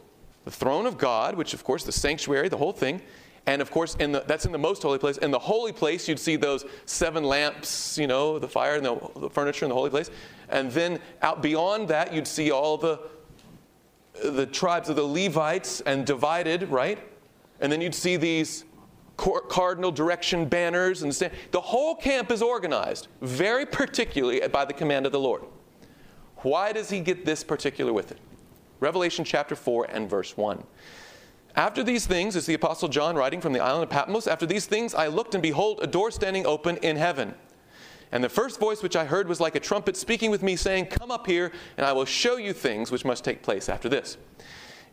the 0.44 0.50
throne 0.50 0.86
of 0.86 0.98
God, 0.98 1.36
which, 1.36 1.54
of 1.54 1.64
course, 1.64 1.84
the 1.84 1.92
sanctuary, 1.92 2.48
the 2.48 2.56
whole 2.56 2.72
thing. 2.72 3.02
And 3.46 3.60
of 3.60 3.70
course, 3.70 3.96
in 3.96 4.12
the, 4.12 4.24
that's 4.26 4.44
in 4.44 4.52
the 4.52 4.58
most 4.58 4.82
holy 4.82 4.98
place. 4.98 5.18
In 5.18 5.30
the 5.30 5.38
holy 5.38 5.72
place, 5.72 6.08
you'd 6.08 6.18
see 6.18 6.36
those 6.36 6.64
seven 6.86 7.24
lamps, 7.24 7.98
you 7.98 8.06
know, 8.06 8.38
the 8.38 8.48
fire 8.48 8.76
and 8.76 8.84
the, 8.84 9.10
the 9.16 9.30
furniture 9.30 9.64
in 9.64 9.68
the 9.68 9.74
holy 9.74 9.90
place. 9.90 10.10
And 10.48 10.70
then 10.70 11.00
out 11.22 11.42
beyond 11.42 11.88
that, 11.88 12.12
you'd 12.12 12.28
see 12.28 12.50
all 12.52 12.76
the, 12.76 13.00
the 14.22 14.46
tribes 14.46 14.88
of 14.88 14.96
the 14.96 15.02
Levites 15.02 15.80
and 15.82 16.06
divided, 16.06 16.68
right? 16.68 16.98
And 17.60 17.70
then 17.70 17.80
you'd 17.80 17.94
see 17.94 18.16
these 18.16 18.64
cardinal 19.16 19.90
direction 19.90 20.46
banners. 20.46 21.02
and 21.02 21.12
The 21.50 21.60
whole 21.60 21.96
camp 21.96 22.30
is 22.30 22.42
organized 22.42 23.08
very 23.20 23.66
particularly 23.66 24.46
by 24.48 24.64
the 24.64 24.72
command 24.72 25.06
of 25.06 25.12
the 25.12 25.20
Lord. 25.20 25.42
Why 26.42 26.72
does 26.72 26.90
he 26.90 27.00
get 27.00 27.24
this 27.24 27.44
particular 27.44 27.92
with 27.92 28.10
it? 28.10 28.18
Revelation 28.80 29.24
chapter 29.24 29.54
4 29.54 29.86
and 29.90 30.10
verse 30.10 30.36
1. 30.36 30.64
After 31.54 31.84
these 31.84 32.06
things, 32.06 32.34
is 32.34 32.46
the 32.46 32.54
Apostle 32.54 32.88
John 32.88 33.14
writing 33.14 33.40
from 33.40 33.52
the 33.52 33.60
island 33.60 33.84
of 33.84 33.90
Patmos, 33.90 34.26
after 34.26 34.46
these 34.46 34.66
things 34.66 34.94
I 34.94 35.06
looked 35.06 35.34
and 35.34 35.42
behold 35.42 35.80
a 35.82 35.86
door 35.86 36.10
standing 36.10 36.46
open 36.46 36.78
in 36.78 36.96
heaven. 36.96 37.34
And 38.10 38.24
the 38.24 38.28
first 38.28 38.58
voice 38.58 38.82
which 38.82 38.96
I 38.96 39.04
heard 39.04 39.28
was 39.28 39.40
like 39.40 39.54
a 39.54 39.60
trumpet 39.60 39.96
speaking 39.96 40.30
with 40.30 40.42
me, 40.42 40.56
saying, 40.56 40.86
Come 40.86 41.10
up 41.10 41.26
here, 41.26 41.52
and 41.76 41.86
I 41.86 41.92
will 41.92 42.04
show 42.04 42.36
you 42.36 42.52
things 42.52 42.90
which 42.90 43.04
must 43.04 43.24
take 43.24 43.42
place 43.42 43.68
after 43.68 43.88
this. 43.88 44.16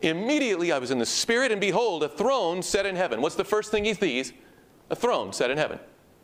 Immediately 0.02 0.72
I 0.72 0.78
was 0.78 0.90
in 0.90 0.98
the 0.98 1.06
Spirit, 1.06 1.52
and 1.52 1.60
behold, 1.60 2.02
a 2.02 2.08
throne 2.08 2.62
set 2.62 2.86
in 2.86 2.96
heaven. 2.96 3.20
What's 3.20 3.34
the 3.34 3.44
first 3.44 3.70
thing 3.70 3.84
he 3.84 3.94
sees? 3.94 4.32
A 4.88 4.96
throne 4.96 5.32
set 5.32 5.50
in 5.50 5.58
heaven. 5.58 5.78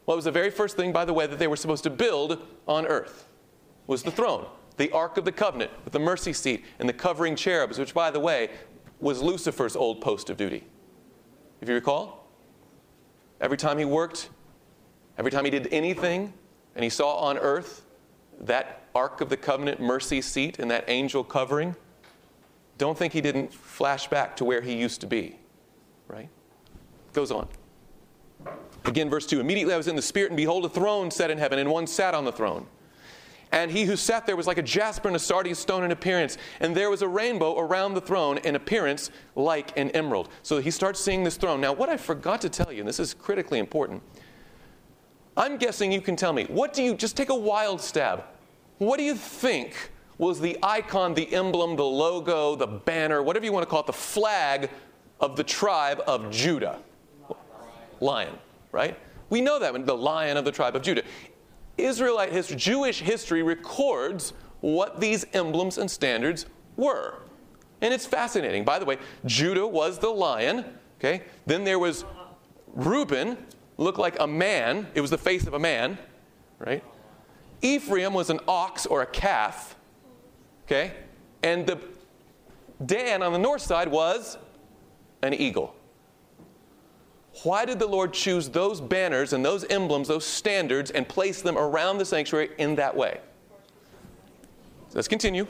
What 0.05 0.17
was 0.17 0.25
the 0.25 0.31
very 0.31 0.51
first 0.51 0.77
thing, 0.77 0.93
by 0.93 1.05
the 1.05 1.13
way, 1.13 1.27
that 1.27 1.39
they 1.39 1.49
were 1.49 1.57
supposed 1.57 1.85
to 1.85 1.91
build 1.91 2.41
on 2.69 2.87
earth? 2.87 3.27
Was 3.87 4.03
the 4.03 4.11
throne. 4.11 4.47
The 4.77 4.91
Ark 4.91 5.17
of 5.17 5.25
the 5.25 5.33
Covenant 5.33 5.71
with 5.85 5.93
the 5.93 5.99
mercy 5.99 6.33
seat 6.33 6.65
and 6.79 6.89
the 6.89 6.93
covering 6.93 7.37
cherubs, 7.37 7.79
which, 7.79 7.95
by 7.95 8.11
the 8.11 8.21
way, 8.21 8.51
was 9.01 9.23
Lucifer's 9.23 9.77
old 9.77 10.01
post 10.01 10.31
of 10.31 10.37
duty. 10.37 10.65
If 11.61 11.69
you 11.69 11.75
recall, 11.75 12.29
every 13.41 13.57
time 13.57 13.79
he 13.79 13.85
worked, 13.85 14.29
every 15.19 15.31
time 15.31 15.45
he 15.45 15.51
did 15.51 15.69
anything, 15.71 16.33
and 16.75 16.85
he 16.85 16.91
saw 16.91 17.17
on 17.17 17.39
earth 17.39 17.85
that 18.41 18.83
Ark 18.95 19.21
of 19.21 19.31
the 19.31 19.37
Covenant 19.37 19.81
mercy 19.81 20.21
seat 20.21 20.59
and 20.59 20.71
that 20.71 20.85
angel 20.89 21.25
covering, 21.25 21.75
don't 22.79 22.97
think 22.97 23.13
he 23.13 23.23
didn't 23.23 23.53
flash 23.53 24.07
back 24.09 24.37
to 24.37 24.45
where 24.45 24.61
he 24.61 24.75
used 24.75 25.01
to 25.01 25.07
be, 25.07 25.39
right? 26.09 26.29
Goes 27.15 27.31
on. 27.31 27.49
Again, 28.85 29.09
verse 29.09 29.27
2 29.27 29.41
Immediately 29.41 29.73
I 29.73 29.77
was 29.77 29.89
in 29.89 29.97
the 29.97 30.03
Spirit, 30.03 30.31
and 30.31 30.37
behold, 30.37 30.65
a 30.67 30.69
throne 30.69 31.11
set 31.11 31.31
in 31.31 31.39
heaven, 31.39 31.59
and 31.59 31.71
one 31.71 31.87
sat 31.87 32.15
on 32.15 32.25
the 32.25 32.33
throne. 32.33 32.67
And 33.53 33.71
he 33.71 33.85
who 33.85 33.97
sat 33.97 34.27
there 34.27 34.37
was 34.37 34.47
like 34.47 34.59
a 34.59 34.63
jasper 34.63 35.09
and 35.09 35.17
a 35.17 35.21
sardius 35.21 35.59
stone 35.59 35.85
in 35.85 35.93
appearance. 35.93 36.37
And 36.61 36.75
there 36.75 36.91
was 36.91 37.03
a 37.03 37.09
rainbow 37.09 37.59
around 37.59 37.95
the 37.95 38.01
throne 38.01 38.39
in 38.39 38.57
appearance 38.57 39.11
like 39.35 39.77
an 39.79 39.91
emerald. 39.91 40.29
So 40.43 40.59
he 40.59 40.71
starts 40.71 41.01
seeing 41.01 41.25
this 41.25 41.37
throne. 41.37 41.61
Now, 41.61 41.73
what 41.73 41.89
I 41.89 41.97
forgot 41.97 42.41
to 42.43 42.49
tell 42.49 42.73
you, 42.73 42.81
and 42.81 42.89
this 42.89 43.01
is 43.01 43.15
critically 43.15 43.59
important, 43.59 44.03
I'm 45.37 45.59
guessing 45.59 45.93
you 45.93 46.01
can 46.01 46.17
tell 46.17 46.33
me, 46.33 46.45
what 46.45 46.73
do 46.73 46.83
you, 46.83 46.95
just 46.95 47.17
take 47.17 47.29
a 47.29 47.35
wild 47.35 47.81
stab, 47.81 48.25
what 48.79 48.99
do 48.99 49.05
you 49.05 49.15
think 49.15 49.91
was 50.19 50.41
the 50.41 50.59
icon, 50.63 51.15
the 51.15 51.33
emblem, 51.33 51.77
the 51.77 51.85
logo, 51.85 52.57
the 52.57 52.67
banner, 52.67 53.23
whatever 53.23 53.45
you 53.45 53.53
want 53.53 53.63
to 53.63 53.71
call 53.71 53.81
it, 53.81 53.87
the 53.87 53.93
flag 53.93 54.71
of 55.21 55.37
the 55.37 55.45
tribe 55.45 56.03
of 56.07 56.31
Judah? 56.31 56.79
Lion, 58.01 58.35
right? 58.73 58.99
We 59.29 59.41
know 59.41 59.59
that 59.59 59.87
the 59.87 59.97
lion 59.97 60.37
of 60.37 60.45
the 60.45 60.53
tribe 60.53 60.75
of 60.75 60.83
Judah. 60.83 61.03
Israelite 61.79 62.33
history, 62.33 62.57
Jewish 62.57 63.01
history 63.01 63.43
records 63.43 64.33
what 64.61 65.01
these 65.01 65.27
emblems 65.33 65.79
and 65.79 65.91
standards 65.91 66.47
were. 66.77 67.23
And 67.81 67.93
it's 67.93 68.07
fascinating. 68.07 68.65
By 68.65 68.79
the 68.79 68.85
way, 68.85 68.99
Judah 69.27 69.67
was 69.67 69.99
the 69.99 70.09
lion, 70.09 70.65
okay? 70.99 71.23
Then 71.45 71.65
there 71.65 71.79
was 71.79 72.05
Reuben, 72.75 73.37
looked 73.77 73.99
like 73.99 74.19
a 74.19 74.27
man. 74.27 74.87
It 74.95 75.01
was 75.01 75.11
the 75.11 75.19
face 75.19 75.47
of 75.47 75.55
a 75.55 75.59
man, 75.59 75.99
right? 76.59 76.83
Ephraim 77.61 78.15
was 78.15 78.31
an 78.31 78.41
ox 78.49 78.87
or 78.87 79.03
a 79.03 79.07
calf, 79.07 79.77
okay? 80.65 80.95
And 81.43 81.67
the 81.67 81.79
Dan 82.85 83.23
on 83.23 83.33
the 83.33 83.39
north 83.39 83.63
side 83.63 83.89
was 83.89 84.39
an 85.23 85.35
eagle. 85.35 85.76
Why 87.43 87.65
did 87.65 87.79
the 87.79 87.87
Lord 87.87 88.13
choose 88.13 88.49
those 88.49 88.81
banners 88.81 89.33
and 89.33 89.45
those 89.45 89.65
emblems, 89.65 90.09
those 90.09 90.25
standards, 90.25 90.91
and 90.91 91.07
place 91.07 91.43
them 91.43 91.59
around 91.59 91.99
the 91.99 92.05
sanctuary 92.05 92.51
in 92.59 92.77
that 92.77 92.97
way? 92.97 93.21
Let's 94.95 95.09
continue. 95.09 95.47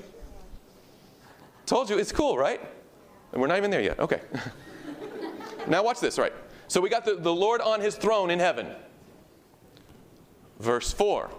Told 1.67 1.89
you, 1.89 1.99
it's 1.99 2.11
cool, 2.11 2.37
right? 2.37 2.61
And 3.33 3.41
we're 3.41 3.47
not 3.47 3.59
even 3.59 3.71
there 3.71 3.81
yet. 3.81 4.01
Okay. 4.01 4.21
now, 5.69 5.85
watch 5.85 6.01
this, 6.01 6.19
right? 6.19 6.33
So 6.69 6.81
we 6.81 6.89
got 6.89 7.05
the, 7.05 7.15
the 7.15 7.33
Lord 7.33 7.61
on 7.61 7.81
his 7.81 7.95
throne 7.95 8.31
in 8.31 8.41
heaven. 8.41 8.69
Verse 10.59 10.93
4. 10.93 11.31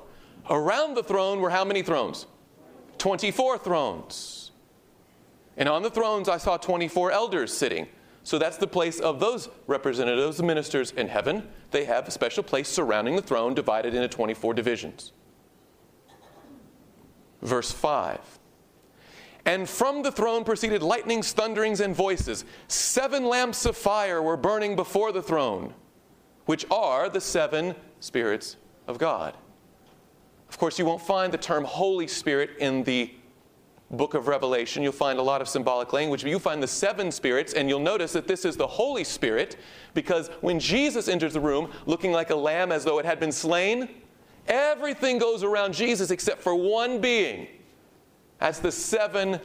Around 0.50 0.96
the 0.96 1.04
throne 1.04 1.42
were 1.42 1.50
how 1.50 1.66
many 1.66 1.82
thrones? 1.82 2.28
24 2.98 3.58
thrones. 3.58 4.52
And 5.58 5.68
on 5.68 5.84
the 5.84 5.90
thrones 5.90 6.30
I 6.30 6.38
saw 6.38 6.56
24 6.56 7.12
elders 7.12 7.52
sitting. 7.52 7.88
So 8.28 8.38
that's 8.38 8.58
the 8.58 8.68
place 8.68 9.00
of 9.00 9.22
those 9.22 9.48
representatives, 9.68 10.36
the 10.36 10.44
ministers 10.44 10.92
in 10.92 11.08
heaven. 11.08 11.48
They 11.72 11.86
have 11.86 12.10
a 12.10 12.12
special 12.12 12.44
place 12.44 12.68
surrounding 12.68 13.16
the 13.16 13.22
throne, 13.22 13.54
divided 13.54 13.96
into 13.96 14.10
24 14.10 14.54
divisions. 14.54 15.14
Verse 17.42 17.72
5. 17.72 18.20
And 19.46 19.70
from 19.70 20.04
the 20.04 20.12
throne 20.12 20.44
proceeded 20.44 20.84
lightnings, 20.84 21.32
thunderings, 21.32 21.80
and 21.80 21.96
voices. 21.96 22.44
Seven 22.68 23.24
lamps 23.24 23.66
of 23.66 23.78
fire 23.78 24.22
were 24.22 24.36
burning 24.36 24.76
before 24.76 25.14
the 25.14 25.24
throne, 25.24 25.74
which 26.48 26.66
are 26.70 27.08
the 27.08 27.22
seven 27.22 27.76
spirits 28.02 28.58
of 28.88 28.98
God. 28.98 29.38
Of 30.50 30.58
course, 30.58 30.78
you 30.78 30.84
won't 30.84 31.02
find 31.02 31.32
the 31.32 31.38
term 31.38 31.64
Holy 31.64 32.08
Spirit 32.08 32.58
in 32.60 32.84
the 32.84 33.10
book 33.92 34.14
of 34.14 34.28
Revelation. 34.28 34.84
You'll 34.84 34.92
find 34.92 35.20
a 35.20 35.24
lot 35.24 35.42
of 35.42 35.48
symbolic 35.48 35.94
language, 35.94 36.22
but 36.24 36.30
you 36.30 36.40
find 36.40 36.62
the 36.62 36.68
seven 36.68 37.12
spirits, 37.12 37.54
and 37.54 37.70
you'll 37.70 37.80
notice 37.80 38.14
that 38.14 38.28
this 38.28 38.46
is 38.46 38.58
the 38.58 38.68
Holy 38.68 39.04
Spirit 39.04 39.58
because 39.94 40.30
when 40.42 40.60
Jesus 40.60 41.08
enters 41.08 41.34
the 41.34 41.40
room 41.40 41.72
looking 41.86 42.12
like 42.12 42.30
a 42.30 42.36
lamb 42.36 42.72
as 42.72 42.84
though 42.84 43.00
it 43.00 43.06
had 43.06 43.20
been 43.20 43.32
slain, 43.32 43.90
everything 44.48 45.18
goes 45.18 45.44
around 45.44 45.74
Jesus 45.74 46.12
except 46.12 46.42
for 46.42 46.54
one 46.54 47.00
being. 47.00 47.48
That's 48.40 48.60
the 48.60 48.72
seven 48.72 49.40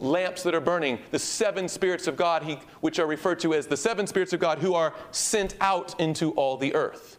lamps 0.00 0.42
that 0.42 0.54
are 0.54 0.60
burning, 0.60 0.98
the 1.10 1.18
seven 1.18 1.68
spirits 1.68 2.06
of 2.06 2.16
God, 2.16 2.42
he, 2.42 2.58
which 2.80 2.98
are 2.98 3.06
referred 3.06 3.40
to 3.40 3.54
as 3.54 3.66
the 3.66 3.76
seven 3.76 4.06
spirits 4.06 4.32
of 4.32 4.40
God 4.40 4.58
who 4.58 4.74
are 4.74 4.94
sent 5.10 5.56
out 5.60 5.98
into 6.00 6.32
all 6.32 6.56
the 6.56 6.74
earth. 6.74 7.18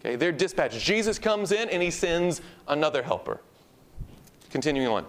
Okay, 0.00 0.16
they're 0.16 0.32
dispatched. 0.32 0.80
Jesus 0.80 1.18
comes 1.18 1.52
in 1.52 1.68
and 1.68 1.82
he 1.82 1.90
sends 1.90 2.40
another 2.68 3.02
helper. 3.02 3.40
Continuing 4.50 4.88
on. 4.88 5.06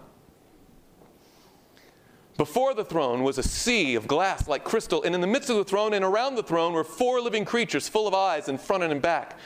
Before 2.38 2.74
the 2.74 2.86
throne 2.86 3.24
was 3.24 3.38
a 3.38 3.44
sea 3.44 3.96
of 3.96 4.08
glass 4.08 4.48
like 4.48 4.64
crystal, 4.64 5.04
and 5.04 5.14
in 5.14 5.22
the 5.22 5.28
midst 5.28 5.50
of 5.50 5.58
the 5.58 5.64
throne 5.64 5.94
and 5.94 6.04
around 6.04 6.36
the 6.36 6.44
throne 6.44 6.74
were 6.74 6.84
four 6.84 7.22
living 7.22 7.46
creatures 7.46 7.88
full 7.88 8.08
of 8.08 8.14
eyes 8.14 8.48
in 8.48 8.58
front 8.58 8.84
and 8.84 8.92
in 8.92 9.00
back. 9.00 9.38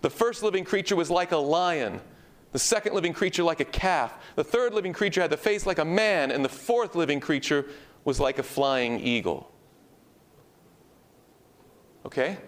The 0.00 0.10
first 0.10 0.42
living 0.42 0.64
creature 0.64 0.96
was 0.96 1.10
like 1.10 1.32
a 1.32 1.36
lion, 1.36 2.00
the 2.52 2.58
second 2.58 2.94
living 2.94 3.12
creature 3.12 3.42
like 3.42 3.60
a 3.60 3.64
calf, 3.64 4.14
the 4.34 4.44
third 4.44 4.74
living 4.74 4.92
creature 4.92 5.20
had 5.20 5.30
the 5.30 5.36
face 5.36 5.66
like 5.66 5.78
a 5.78 5.84
man, 5.84 6.30
and 6.30 6.44
the 6.44 6.48
fourth 6.48 6.96
living 6.96 7.20
creature 7.20 7.66
was 8.04 8.18
like 8.18 8.38
a 8.38 8.42
flying 8.42 8.98
eagle. 9.00 9.52
Okay? 12.04 12.38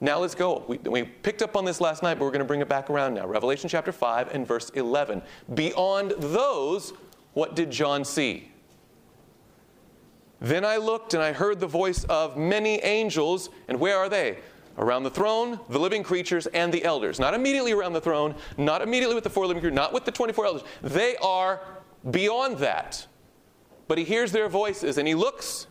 Now 0.00 0.18
let's 0.18 0.34
go. 0.34 0.64
We, 0.66 0.78
we, 0.78 1.02
picked 1.02 1.42
up 1.42 1.56
on 1.56 1.64
this 1.64 1.80
last 1.80 2.02
night, 2.02 2.14
but 2.14 2.24
we're 2.24 2.30
going 2.30 2.40
to 2.40 2.46
bring 2.46 2.60
it 2.60 2.68
back 2.68 2.90
around 2.90 3.14
now. 3.14 3.26
Revelation 3.26 3.68
chapter 3.68 3.92
5 3.92 4.34
and 4.34 4.46
verse 4.46 4.70
11. 4.70 5.22
Beyond 5.54 6.14
those 6.18 6.92
what 7.34 7.56
did 7.56 7.70
John 7.70 8.04
see? 8.04 8.50
Then 10.40 10.64
I 10.64 10.76
looked 10.76 11.14
and 11.14 11.22
I 11.22 11.32
heard 11.32 11.60
the 11.60 11.66
voice 11.66 12.04
of 12.04 12.36
many 12.36 12.82
angels, 12.82 13.48
and 13.68 13.78
where 13.78 13.96
are 13.96 14.08
they? 14.08 14.38
Around 14.76 15.04
the 15.04 15.10
throne, 15.10 15.60
the 15.68 15.78
living 15.78 16.02
creatures, 16.02 16.46
and 16.48 16.72
the 16.72 16.84
elders. 16.84 17.20
Not 17.20 17.34
immediately 17.34 17.72
around 17.72 17.92
the 17.92 18.00
throne, 18.00 18.34
not 18.56 18.82
immediately 18.82 19.14
with 19.14 19.24
the 19.24 19.30
four 19.30 19.46
living 19.46 19.60
creatures, 19.60 19.76
not 19.76 19.92
with 19.92 20.04
the 20.04 20.10
24 20.10 20.46
elders. 20.46 20.62
They 20.82 21.16
are 21.16 21.60
beyond 22.10 22.58
that. 22.58 23.06
But 23.86 23.98
he 23.98 24.04
hears 24.04 24.32
their 24.32 24.48
voices 24.48 24.98
and 24.98 25.06
he 25.06 25.14
looks, 25.14 25.66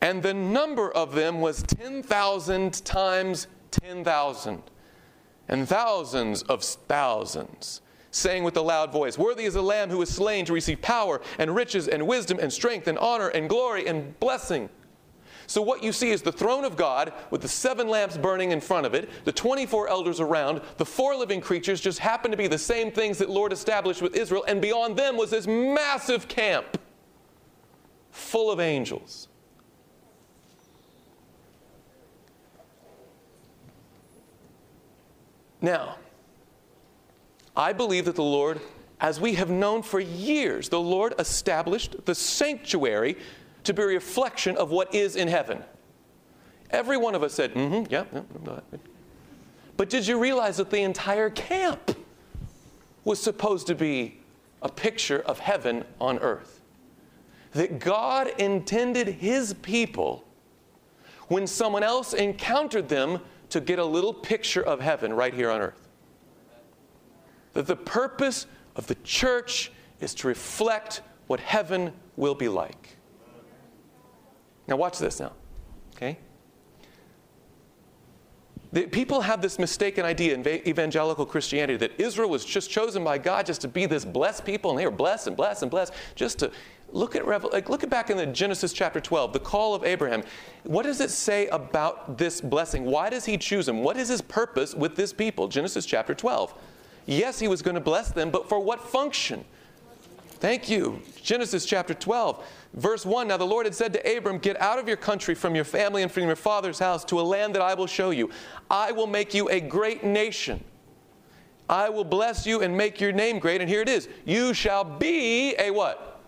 and 0.00 0.22
the 0.22 0.34
number 0.34 0.90
of 0.90 1.14
them 1.14 1.40
was 1.40 1.62
10,000 1.62 2.84
times 2.84 3.46
10,000, 3.70 4.62
and 5.48 5.68
thousands 5.68 6.42
of 6.42 6.64
thousands 6.64 7.82
saying 8.10 8.44
with 8.44 8.56
a 8.56 8.62
loud 8.62 8.92
voice, 8.92 9.16
Worthy 9.16 9.44
is 9.44 9.54
the 9.54 9.62
Lamb 9.62 9.90
who 9.90 9.98
was 9.98 10.08
slain 10.08 10.44
to 10.46 10.52
receive 10.52 10.82
power 10.82 11.20
and 11.38 11.54
riches 11.54 11.88
and 11.88 12.06
wisdom 12.06 12.38
and 12.40 12.52
strength 12.52 12.88
and 12.88 12.98
honor 12.98 13.28
and 13.28 13.48
glory 13.48 13.86
and 13.86 14.18
blessing. 14.20 14.68
So, 15.46 15.60
what 15.60 15.82
you 15.82 15.92
see 15.92 16.10
is 16.10 16.22
the 16.22 16.30
throne 16.30 16.64
of 16.64 16.76
God 16.76 17.12
with 17.30 17.42
the 17.42 17.48
seven 17.48 17.88
lamps 17.88 18.16
burning 18.16 18.52
in 18.52 18.60
front 18.60 18.86
of 18.86 18.94
it, 18.94 19.10
the 19.24 19.32
24 19.32 19.88
elders 19.88 20.20
around, 20.20 20.60
the 20.76 20.84
four 20.84 21.16
living 21.16 21.40
creatures 21.40 21.80
just 21.80 21.98
happen 21.98 22.30
to 22.30 22.36
be 22.36 22.46
the 22.46 22.56
same 22.56 22.92
things 22.92 23.18
that 23.18 23.28
Lord 23.28 23.52
established 23.52 24.00
with 24.00 24.14
Israel, 24.14 24.44
and 24.46 24.62
beyond 24.62 24.96
them 24.96 25.16
was 25.16 25.30
this 25.30 25.48
massive 25.48 26.28
camp 26.28 26.78
full 28.12 28.50
of 28.50 28.60
angels. 28.60 29.26
Now, 35.60 35.96
I 37.56 37.72
believe 37.72 38.04
that 38.04 38.14
the 38.14 38.22
Lord, 38.22 38.60
as 39.00 39.20
we 39.20 39.34
have 39.34 39.50
known 39.50 39.82
for 39.82 40.00
years, 40.00 40.68
the 40.68 40.80
Lord 40.80 41.14
established 41.18 42.04
the 42.06 42.14
sanctuary 42.14 43.16
to 43.64 43.74
be 43.74 43.82
a 43.82 43.86
reflection 43.86 44.56
of 44.56 44.70
what 44.70 44.94
is 44.94 45.16
in 45.16 45.28
heaven. 45.28 45.62
Every 46.70 46.96
one 46.96 47.14
of 47.14 47.22
us 47.22 47.34
said, 47.34 47.54
mm 47.54 47.86
hmm, 47.86 47.92
yeah, 47.92 48.04
yeah. 48.12 48.60
But 49.76 49.88
did 49.88 50.06
you 50.06 50.18
realize 50.20 50.58
that 50.58 50.70
the 50.70 50.82
entire 50.82 51.30
camp 51.30 51.96
was 53.04 53.20
supposed 53.20 53.66
to 53.66 53.74
be 53.74 54.18
a 54.62 54.68
picture 54.68 55.20
of 55.20 55.38
heaven 55.38 55.84
on 56.00 56.18
earth? 56.18 56.60
That 57.52 57.80
God 57.80 58.28
intended 58.38 59.08
His 59.08 59.54
people, 59.54 60.24
when 61.26 61.46
someone 61.46 61.82
else 61.82 62.12
encountered 62.12 62.88
them, 62.88 63.20
to 63.48 63.60
get 63.60 63.80
a 63.80 63.84
little 63.84 64.14
picture 64.14 64.62
of 64.62 64.80
heaven 64.80 65.12
right 65.12 65.34
here 65.34 65.50
on 65.50 65.60
earth 65.60 65.89
that 67.52 67.66
the 67.66 67.76
purpose 67.76 68.46
of 68.76 68.86
the 68.86 68.94
church 68.96 69.72
is 70.00 70.14
to 70.14 70.28
reflect 70.28 71.02
what 71.26 71.40
heaven 71.40 71.92
will 72.16 72.34
be 72.34 72.48
like. 72.48 72.96
Now, 74.66 74.76
watch 74.76 74.98
this 74.98 75.20
now, 75.20 75.32
okay? 75.96 76.18
The, 78.72 78.86
people 78.86 79.20
have 79.20 79.42
this 79.42 79.58
mistaken 79.58 80.04
idea 80.04 80.34
in 80.34 80.46
evangelical 80.46 81.26
Christianity 81.26 81.76
that 81.78 82.00
Israel 82.00 82.30
was 82.30 82.44
just 82.44 82.70
chosen 82.70 83.02
by 83.02 83.18
God 83.18 83.46
just 83.46 83.60
to 83.62 83.68
be 83.68 83.86
this 83.86 84.04
blessed 84.04 84.44
people, 84.44 84.70
and 84.70 84.78
they 84.78 84.84
were 84.84 84.92
blessed 84.92 85.26
and 85.26 85.36
blessed 85.36 85.62
and 85.62 85.70
blessed. 85.70 85.92
Just 86.14 86.38
to 86.38 86.52
look 86.92 87.16
at 87.16 87.26
like 87.26 87.68
look 87.68 87.82
at 87.82 87.90
back 87.90 88.10
in 88.10 88.16
the 88.16 88.26
Genesis 88.26 88.72
chapter 88.72 89.00
12, 89.00 89.32
the 89.32 89.40
call 89.40 89.74
of 89.74 89.82
Abraham. 89.82 90.22
What 90.62 90.84
does 90.84 91.00
it 91.00 91.10
say 91.10 91.48
about 91.48 92.16
this 92.16 92.40
blessing? 92.40 92.84
Why 92.84 93.10
does 93.10 93.24
he 93.24 93.36
choose 93.36 93.68
him? 93.68 93.82
What 93.82 93.96
is 93.96 94.08
his 94.08 94.20
purpose 94.20 94.74
with 94.74 94.94
this 94.94 95.12
people? 95.12 95.48
Genesis 95.48 95.84
chapter 95.84 96.14
12. 96.14 96.54
Yes, 97.10 97.40
he 97.40 97.48
was 97.48 97.60
going 97.60 97.74
to 97.74 97.80
bless 97.80 98.12
them, 98.12 98.30
but 98.30 98.48
for 98.48 98.60
what 98.60 98.88
function? 98.88 99.44
Thank 100.38 100.70
you. 100.70 101.02
Genesis 101.20 101.66
chapter 101.66 101.92
12, 101.92 102.46
verse 102.74 103.04
1. 103.04 103.26
Now 103.26 103.36
the 103.36 103.44
Lord 103.44 103.66
had 103.66 103.74
said 103.74 103.92
to 103.94 104.16
Abram, 104.16 104.38
Get 104.38 104.60
out 104.60 104.78
of 104.78 104.86
your 104.86 104.96
country, 104.96 105.34
from 105.34 105.56
your 105.56 105.64
family, 105.64 106.02
and 106.02 106.12
from 106.12 106.22
your 106.22 106.36
father's 106.36 106.78
house 106.78 107.04
to 107.06 107.18
a 107.18 107.22
land 107.22 107.56
that 107.56 107.62
I 107.62 107.74
will 107.74 107.88
show 107.88 108.10
you. 108.10 108.30
I 108.70 108.92
will 108.92 109.08
make 109.08 109.34
you 109.34 109.48
a 109.50 109.60
great 109.60 110.04
nation. 110.04 110.62
I 111.68 111.88
will 111.88 112.04
bless 112.04 112.46
you 112.46 112.62
and 112.62 112.76
make 112.76 113.00
your 113.00 113.10
name 113.10 113.40
great. 113.40 113.60
And 113.60 113.68
here 113.68 113.80
it 113.80 113.88
is 113.88 114.08
You 114.24 114.54
shall 114.54 114.84
be 114.84 115.56
a 115.58 115.72
what? 115.72 116.20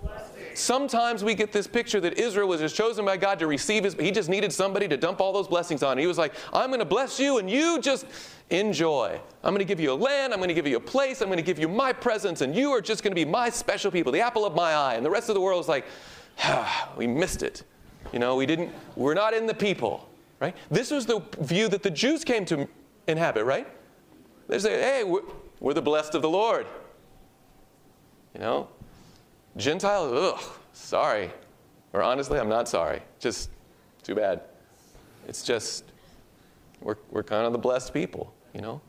Sometimes 0.54 1.22
we 1.22 1.34
get 1.34 1.52
this 1.52 1.68
picture 1.68 2.00
that 2.00 2.18
Israel 2.18 2.48
was 2.48 2.60
just 2.60 2.74
chosen 2.74 3.04
by 3.04 3.16
God 3.16 3.38
to 3.38 3.46
receive 3.46 3.84
his, 3.84 3.94
but 3.94 4.04
he 4.04 4.10
just 4.10 4.28
needed 4.28 4.52
somebody 4.52 4.88
to 4.88 4.96
dump 4.96 5.20
all 5.20 5.32
those 5.32 5.48
blessings 5.48 5.82
on. 5.82 5.96
He 5.96 6.06
was 6.06 6.18
like, 6.18 6.34
I'm 6.52 6.70
going 6.70 6.80
to 6.80 6.84
bless 6.84 7.20
you 7.20 7.38
and 7.38 7.48
you 7.48 7.80
just 7.80 8.04
enjoy. 8.50 9.20
I'm 9.42 9.50
going 9.54 9.60
to 9.60 9.64
give 9.64 9.80
you 9.80 9.92
a 9.92 9.94
land, 9.94 10.32
I'm 10.32 10.38
going 10.38 10.48
to 10.48 10.54
give 10.54 10.66
you 10.66 10.76
a 10.76 10.80
place, 10.80 11.20
I'm 11.20 11.28
going 11.28 11.38
to 11.38 11.42
give 11.42 11.58
you 11.58 11.68
my 11.68 11.92
presence, 11.92 12.40
and 12.40 12.54
you 12.54 12.70
are 12.70 12.80
just 12.80 13.02
going 13.02 13.12
to 13.12 13.14
be 13.14 13.24
my 13.24 13.50
special 13.50 13.90
people, 13.90 14.12
the 14.12 14.20
apple 14.20 14.44
of 14.44 14.54
my 14.54 14.74
eye. 14.74 14.94
And 14.94 15.04
the 15.04 15.10
rest 15.10 15.28
of 15.28 15.34
the 15.34 15.40
world 15.40 15.60
is 15.60 15.68
like, 15.68 15.84
ah, 16.44 16.90
we 16.96 17.06
missed 17.06 17.42
it. 17.42 17.64
You 18.12 18.18
know, 18.18 18.36
we 18.36 18.46
didn't, 18.46 18.70
we're 18.96 19.14
not 19.14 19.34
in 19.34 19.46
the 19.46 19.54
people, 19.54 20.08
right? 20.40 20.56
This 20.70 20.90
was 20.90 21.06
the 21.06 21.22
view 21.40 21.68
that 21.68 21.82
the 21.82 21.90
Jews 21.90 22.24
came 22.24 22.44
to 22.46 22.68
inhabit, 23.06 23.44
right? 23.44 23.66
They 24.48 24.58
say, 24.58 24.80
hey, 24.80 25.04
we're, 25.04 25.22
we're 25.60 25.74
the 25.74 25.82
blessed 25.82 26.14
of 26.14 26.22
the 26.22 26.28
Lord. 26.28 26.66
You 28.34 28.40
know, 28.40 28.68
Gentile, 29.56 30.12
ugh, 30.12 30.42
sorry. 30.72 31.30
Or 31.92 32.02
honestly, 32.02 32.38
I'm 32.38 32.48
not 32.48 32.68
sorry. 32.68 33.02
Just 33.18 33.50
too 34.02 34.14
bad. 34.14 34.42
It's 35.28 35.42
just, 35.42 35.91
we're, 36.82 36.96
we're 37.10 37.22
kind 37.22 37.46
of 37.46 37.52
the 37.52 37.58
blessed 37.58 37.94
people, 37.94 38.34
you 38.54 38.60
know? 38.60 38.80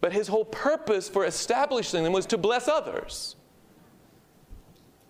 But 0.00 0.12
his 0.12 0.28
whole 0.28 0.44
purpose 0.44 1.08
for 1.08 1.24
establishing 1.24 2.04
them 2.04 2.12
was 2.12 2.26
to 2.26 2.38
bless 2.38 2.68
others. 2.68 3.36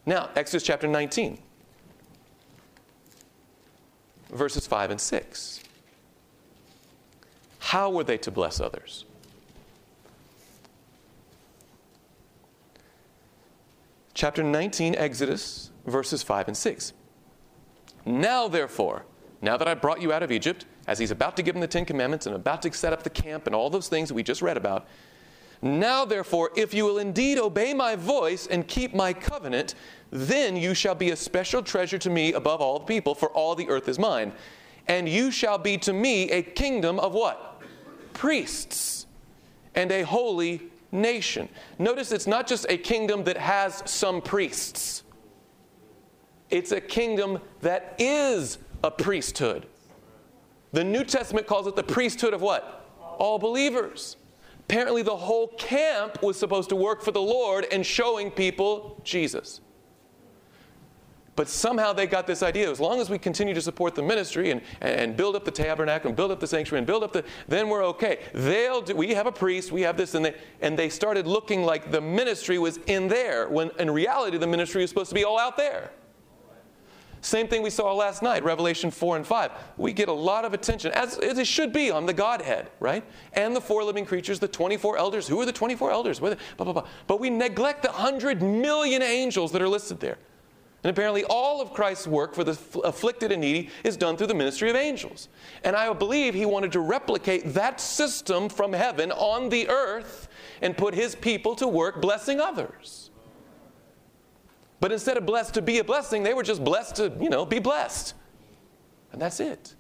Now, 0.07 0.31
Exodus 0.37 0.63
chapter 0.63 0.87
19. 0.87 1.39
verses 4.33 4.67
5 4.67 4.91
and 4.93 5.01
6. 5.01 5.61
How 7.59 7.91
were 7.91 8.05
they 8.05 8.19
to 8.19 8.31
bless 8.31 8.61
others? 8.61 9.05
Chapter 14.15 14.43
19, 14.43 14.95
Exodus, 14.95 15.71
verses 15.85 16.23
5 16.23 16.49
and 16.49 16.57
6. 16.57 16.93
Now, 18.07 18.49
therefore, 18.49 19.05
now 19.43 19.57
that 19.57 19.69
I 19.69 19.75
brought 19.75 20.01
you 20.01 20.13
out 20.13 20.23
of 20.23 20.31
Egypt, 20.33 20.65
as 20.87 20.99
he's 20.99 21.11
about 21.11 21.37
to 21.37 21.43
give 21.43 21.55
them 21.55 21.61
the 21.61 21.67
Ten 21.67 21.85
Commandments 21.85 22.27
and 22.27 22.37
about 22.37 22.63
to 22.63 22.73
set 22.73 22.93
up 22.93 23.03
the 23.03 23.11
camp 23.11 23.47
and 23.47 23.55
all 23.55 23.71
those 23.71 23.89
things 23.89 24.09
that 24.09 24.15
we 24.15 24.23
just 24.23 24.43
read 24.43 24.57
about, 24.57 24.87
now, 25.63 26.05
therefore, 26.05 26.51
if 26.55 26.75
you 26.75 26.85
will 26.85 26.99
indeed 26.99 27.39
obey 27.39 27.73
my 27.73 27.97
voice 27.97 28.47
and 28.47 28.67
keep 28.69 28.95
my 28.95 29.13
covenant, 29.13 29.75
then 30.11 30.57
you 30.57 30.75
shall 30.75 30.95
be 30.95 31.11
a 31.11 31.17
special 31.17 31.63
treasure 31.63 31.99
to 31.99 32.11
me 32.11 32.33
above 32.35 32.61
all 32.61 32.79
the 32.79 32.85
people, 32.85 33.15
for 33.15 33.31
all 33.31 33.55
the 33.55 33.69
earth 33.69 33.89
is 33.89 33.99
mine. 33.99 34.33
And 34.87 35.09
you 35.09 35.31
shall 35.31 35.59
be 35.59 35.79
to 35.79 35.93
me 35.93 36.31
a 36.31 36.43
kingdom 36.43 37.01
of 37.01 37.13
what? 37.15 37.61
Priests 38.13 39.07
and 39.75 39.91
a 39.91 40.03
holy 40.03 40.63
nation. 40.93 41.49
Notice 41.79 42.13
it's 42.13 42.27
not 42.27 42.47
just 42.47 42.67
a 42.69 42.77
kingdom 42.77 43.25
that 43.25 43.37
has 43.37 43.83
some 43.87 44.21
priests, 44.21 45.03
it's 46.49 46.71
a 46.71 46.81
kingdom 46.81 47.41
that 47.63 47.97
is 47.99 48.59
a 48.85 48.91
priesthood. 48.91 49.67
The 50.77 50.85
New 50.85 51.05
Testament 51.05 51.47
calls 51.47 51.67
it 51.67 51.75
the 51.75 51.83
priesthood 51.83 52.35
of 52.35 52.43
what? 52.43 52.87
All 53.01 53.39
believers. 53.39 54.19
Apparently, 54.61 55.01
the 55.01 55.17
whole 55.17 55.49
camp 55.57 56.23
was 56.23 56.39
supposed 56.39 56.69
to 56.69 56.77
work 56.77 57.01
for 57.01 57.13
the 57.13 57.23
Lord 57.23 57.67
and 57.73 57.85
showing 57.85 58.31
people 58.31 59.01
Jesus. 59.03 59.63
But 61.35 61.49
somehow 61.49 61.95
they 61.95 62.07
got 62.07 62.27
this 62.27 62.43
idea 62.43 62.71
as 62.71 62.79
long 62.79 63.01
as 63.01 63.09
we 63.09 63.17
continue 63.17 63.55
to 63.55 63.63
support 63.63 63.95
the 63.95 64.03
ministry 64.03 64.51
and, 64.51 64.61
and 64.83 65.17
build 65.17 65.35
up 65.35 65.47
the 65.47 65.51
tabernacle 65.51 66.09
and 66.09 66.17
build 66.17 66.31
up 66.31 66.41
the 66.41 66.47
sanctuary 66.47 66.81
and 66.81 66.87
build 66.87 67.03
up 67.03 67.15
the, 67.15 67.25
then 67.49 67.71
we're 67.71 67.85
okay. 67.87 68.19
They'll 68.35 68.83
do, 68.83 68.95
we 68.95 69.15
have 69.15 69.27
a 69.27 69.33
priest, 69.33 69.73
we 69.73 69.81
have 69.81 69.97
this, 69.97 70.15
and 70.15 70.27
they, 70.27 70.35
and 70.61 70.79
they 70.79 70.91
started 70.91 71.27
looking 71.27 71.63
like 71.63 71.91
the 71.91 72.03
ministry 72.03 72.59
was 72.59 72.81
in 72.87 73.09
there 73.09 73.49
when 73.49 73.71
in 73.79 73.91
reality 73.91 74.37
the 74.37 74.47
ministry 74.47 74.83
was 74.83 74.91
supposed 74.91 75.09
to 75.09 75.15
be 75.15 75.25
all 75.25 75.39
out 75.39 75.57
there. 75.57 75.91
Same 77.21 77.49
thing 77.49 77.63
we 77.63 77.71
saw 77.71 77.93
last 77.93 78.23
night, 78.23 78.45
Revelation 78.45 78.91
4 78.91 79.17
and 79.17 79.27
5. 79.27 79.51
We 79.77 79.93
get 79.93 80.09
a 80.09 80.13
lot 80.13 80.45
of 80.45 80.55
attention, 80.55 80.93
as, 80.93 81.19
as 81.19 81.39
it 81.39 81.47
should 81.47 81.73
be, 81.73 81.91
on 81.91 82.07
the 82.07 82.13
Godhead, 82.13 82.71
right? 82.79 83.05
And 83.33 83.55
the 83.55 83.61
four 83.61 83.83
living 83.85 84.05
creatures, 84.05 84.39
the 84.39 84.49
24 84.49 84.97
elders. 84.97 85.27
Who 85.27 85.41
are 85.41 85.47
the 85.47 85.53
24 85.53 85.91
elders? 85.91 86.21
Blah, 86.21 86.37
blah, 86.57 86.73
blah. 86.73 86.87
But 87.07 87.21
we 87.21 87.31
neglect 87.31 87.83
the 87.83 87.89
100 87.89 88.43
million 88.43 89.03
angels 89.03 89.53
that 89.53 89.63
are 89.63 89.69
listed 89.69 90.01
there. 90.01 90.19
And 90.85 90.91
apparently, 90.93 91.25
all 91.25 91.61
of 91.61 91.73
Christ's 91.73 92.07
work 92.07 92.33
for 92.33 92.45
the 92.45 92.57
afflicted 92.85 93.33
and 93.33 93.41
needy 93.41 93.71
is 93.83 93.97
done 93.97 94.17
through 94.17 94.29
the 94.29 94.35
ministry 94.35 94.71
of 94.71 94.77
angels. 94.77 95.29
And 95.65 95.75
I 95.75 95.93
believe 95.93 96.33
he 96.33 96.47
wanted 96.47 96.71
to 96.73 96.81
replicate 96.81 97.55
that 97.55 97.81
system 97.81 98.49
from 98.49 98.73
heaven 98.73 99.11
on 99.11 99.49
the 99.49 99.69
earth 99.69 100.29
and 100.63 100.77
put 100.77 100.95
his 100.95 101.17
people 101.17 101.57
to 101.57 101.67
work 101.67 102.01
blessing 102.01 102.41
others. 102.41 103.11
But 104.81 104.93
instead 104.93 105.17
of 105.17 105.25
blessed 105.25 105.55
to 105.55 105.63
be 105.63 105.79
a 105.79 105.85
blessing, 105.85 106.23
they 106.23 106.35
were 106.35 106.43
just 106.43 106.63
blessed 106.63 106.97
to, 106.97 107.13
you 107.21 107.31
know, 107.31 107.47
be 107.47 107.59
blessed. 107.59 108.15
And 109.13 109.21
that's 109.21 109.41
it. 109.41 109.75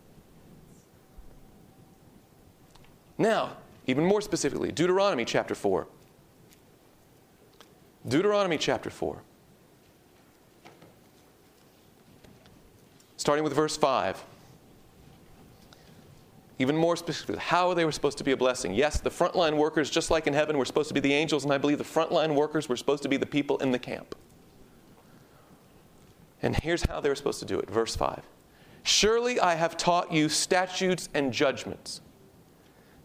Now, 3.19 3.57
even 3.87 4.05
more 4.05 4.21
specifically, 4.21 4.73
Deuteronomy 4.73 5.25
chapter 5.25 5.55
4. 5.55 5.87
Deuteronomy 8.09 8.59
chapter 8.59 8.91
4. 8.91 9.23
Starting 13.17 13.43
with 13.43 13.53
verse 13.53 13.77
5. 13.77 14.23
Even 16.59 16.77
more 16.77 16.97
specifically, 16.97 17.39
how 17.39 17.75
they 17.75 17.85
were 17.85 17.93
supposed 17.93 18.17
to 18.19 18.25
be 18.25 18.33
a 18.33 18.37
blessing. 18.37 18.73
Yes, 18.73 19.01
the 19.01 19.11
frontline 19.11 19.57
workers, 19.57 19.91
just 19.91 20.11
like 20.11 20.27
in 20.27 20.33
heaven, 20.33 20.57
were 20.57 20.65
supposed 20.65 20.89
to 20.89 20.95
be 20.95 21.01
the 21.01 21.13
angels, 21.13 21.45
and 21.45 21.53
I 21.53 21.59
believe 21.59 21.79
the 21.79 21.85
frontline 21.85 22.35
workers 22.35 22.69
were 22.69 22.77
supposed 22.77 23.03
to 23.03 23.09
be 23.09 23.17
the 23.17 23.27
people 23.27 23.59
in 23.59 23.73
the 23.73 23.79
camp. 23.79 24.15
And 26.47 26.55
here's 26.55 26.85
how 26.85 27.01
they 27.01 27.09
were 27.09 27.17
supposed 27.17 27.41
to 27.41 27.45
do 27.45 27.59
it. 27.59 27.69
Verse 27.69 27.97
5 27.97 28.23
Surely 28.85 29.41
I 29.41 29.57
have 29.57 29.77
taught 29.77 30.13
you 30.13 30.29
statutes 30.29 31.09
and 31.13 31.33
judgments, 31.33 32.01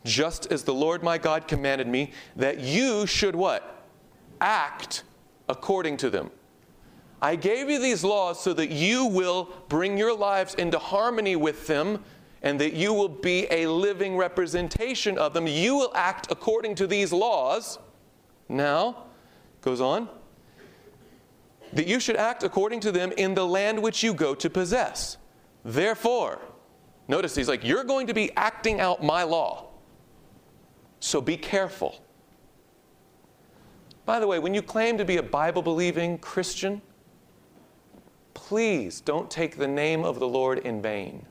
just 0.05 0.51
as 0.51 0.63
the 0.63 0.75
Lord 0.75 1.01
my 1.01 1.17
God 1.17 1.47
commanded 1.47 1.87
me, 1.87 2.11
that 2.35 2.59
you 2.59 3.07
should 3.07 3.35
what? 3.35 3.83
Act 4.39 5.01
according 5.49 5.97
to 5.97 6.11
them. 6.11 6.29
I 7.19 7.35
gave 7.35 7.67
you 7.67 7.79
these 7.79 8.03
laws 8.03 8.39
so 8.39 8.53
that 8.53 8.69
you 8.69 9.07
will 9.07 9.51
bring 9.69 9.97
your 9.97 10.15
lives 10.15 10.53
into 10.53 10.77
harmony 10.77 11.35
with 11.35 11.65
them 11.65 12.03
and 12.43 12.61
that 12.61 12.73
you 12.73 12.93
will 12.93 13.09
be 13.09 13.47
a 13.49 13.65
living 13.65 14.17
representation 14.17 15.17
of 15.17 15.33
them. 15.33 15.47
You 15.47 15.75
will 15.75 15.91
act 15.95 16.27
according 16.29 16.75
to 16.75 16.85
these 16.85 17.11
laws. 17.11 17.79
Now, 18.47 19.05
goes 19.61 19.81
on 19.81 20.09
that 21.73 21.87
you 21.87 21.99
should 21.99 22.15
act 22.15 22.43
according 22.43 22.79
to 22.81 22.91
them 22.91 23.11
in 23.13 23.33
the 23.33 23.45
land 23.45 23.81
which 23.81 24.03
you 24.03 24.13
go 24.13 24.35
to 24.35 24.49
possess. 24.49 25.17
Therefore, 25.63 26.39
notice 27.07 27.35
he's 27.35 27.47
like, 27.47 27.63
You're 27.63 27.83
going 27.83 28.07
to 28.07 28.13
be 28.13 28.35
acting 28.35 28.79
out 28.79 29.03
my 29.03 29.23
law. 29.23 29.67
So 30.99 31.21
be 31.21 31.37
careful. 31.37 32.03
By 34.05 34.19
the 34.19 34.27
way, 34.27 34.39
when 34.39 34.53
you 34.53 34.61
claim 34.61 34.97
to 34.97 35.05
be 35.05 35.17
a 35.17 35.23
Bible 35.23 35.61
believing 35.61 36.17
Christian, 36.17 36.81
please 38.33 39.01
don't 39.01 39.29
take 39.29 39.57
the 39.57 39.67
name 39.67 40.03
of 40.03 40.19
the 40.19 40.27
Lord 40.27 40.59
in 40.59 40.81
vain. 40.81 41.25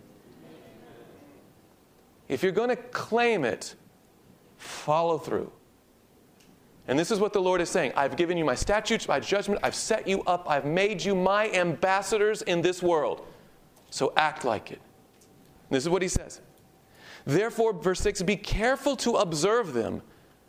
If 2.29 2.43
you're 2.43 2.53
going 2.53 2.69
to 2.69 2.77
claim 2.77 3.45
it, 3.45 3.75
follow 4.57 5.19
through. 5.19 5.51
And 6.89 6.99
this 6.99 7.11
is 7.11 7.21
what 7.21 7.33
the 7.33 7.41
Lord 7.41 7.61
is 7.61 7.69
saying 7.69 7.93
I've 7.97 8.17
given 8.17 8.37
you 8.37 8.45
my 8.45 8.55
statutes, 8.55 9.07
my 9.07 9.21
judgment, 9.21 9.61
I've 9.63 9.75
set 9.75 10.09
you 10.09 10.23
up, 10.25 10.49
I've 10.49 10.65
made 10.65 11.05
you 11.05 11.15
my 11.15 11.51
ambassadors 11.51 12.43
in 12.43 12.63
this 12.63 12.83
world. 12.83 13.27
So 13.91 14.13
act 14.17 14.45
like 14.45 14.71
it. 14.71 14.81
And 15.69 15.77
this 15.77 15.85
is 15.85 15.89
what 15.89 16.03
he 16.03 16.09
says. 16.09 16.41
Therefore, 17.25 17.73
verse 17.73 18.01
6 18.01 18.23
be 18.23 18.37
careful 18.37 18.97
to 18.97 19.13
observe 19.13 19.73
them. 19.73 20.03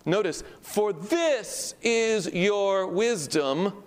Notice, 0.05 0.43
for 0.61 0.93
this 0.93 1.75
is 1.82 2.27
your 2.34 2.88
wisdom 2.88 3.84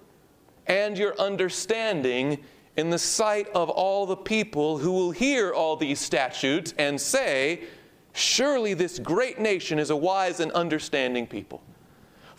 and 0.67 0.97
your 0.97 1.19
understanding 1.19 2.39
in 2.77 2.91
the 2.91 2.99
sight 2.99 3.49
of 3.49 3.69
all 3.69 4.07
the 4.07 4.17
people 4.17 4.79
who 4.79 4.93
will 4.93 5.11
hear 5.11 5.53
all 5.53 5.77
these 5.77 6.01
statutes 6.01 6.75
and 6.79 7.01
say, 7.01 7.65
Surely 8.13 8.75
this 8.75 9.01
great 9.01 9.41
nation 9.41 9.79
is 9.79 9.91
a 9.91 9.97
wise 9.97 10.39
and 10.39 10.53
understanding 10.53 11.27
people. 11.27 11.63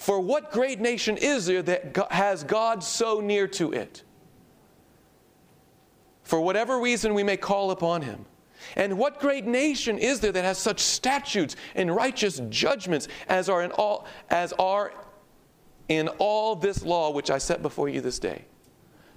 For 0.06 0.20
what 0.20 0.52
great 0.52 0.80
nation 0.80 1.18
is 1.18 1.48
there 1.48 1.64
that 1.64 2.12
has 2.12 2.44
God 2.44 2.84
so 2.84 3.22
near 3.22 3.48
to 3.48 3.72
it? 3.72 4.04
For 6.22 6.40
whatever 6.40 6.80
reason 6.80 7.16
we 7.16 7.24
may 7.24 7.38
call 7.38 7.72
upon 7.72 8.04
him. 8.04 8.24
And 8.76 9.00
what 9.00 9.20
great 9.20 9.48
nation 9.48 9.98
is 9.98 10.20
there 10.20 10.32
that 10.32 10.44
has 10.44 10.60
such 10.60 10.80
statutes 10.80 11.56
and 11.74 11.96
righteous 11.96 12.40
judgments 12.50 13.08
as 13.30 13.50
are 13.50 13.64
in 13.64 13.72
all 13.72 14.06
as 14.30 14.54
are 14.60 14.94
in 15.90 16.08
all 16.20 16.56
this 16.56 16.84
law 16.84 17.10
which 17.10 17.32
I 17.32 17.40
set 17.40 17.64
before 17.64 17.90
you 17.90 18.00
this 18.00 18.20
day? 18.20 18.46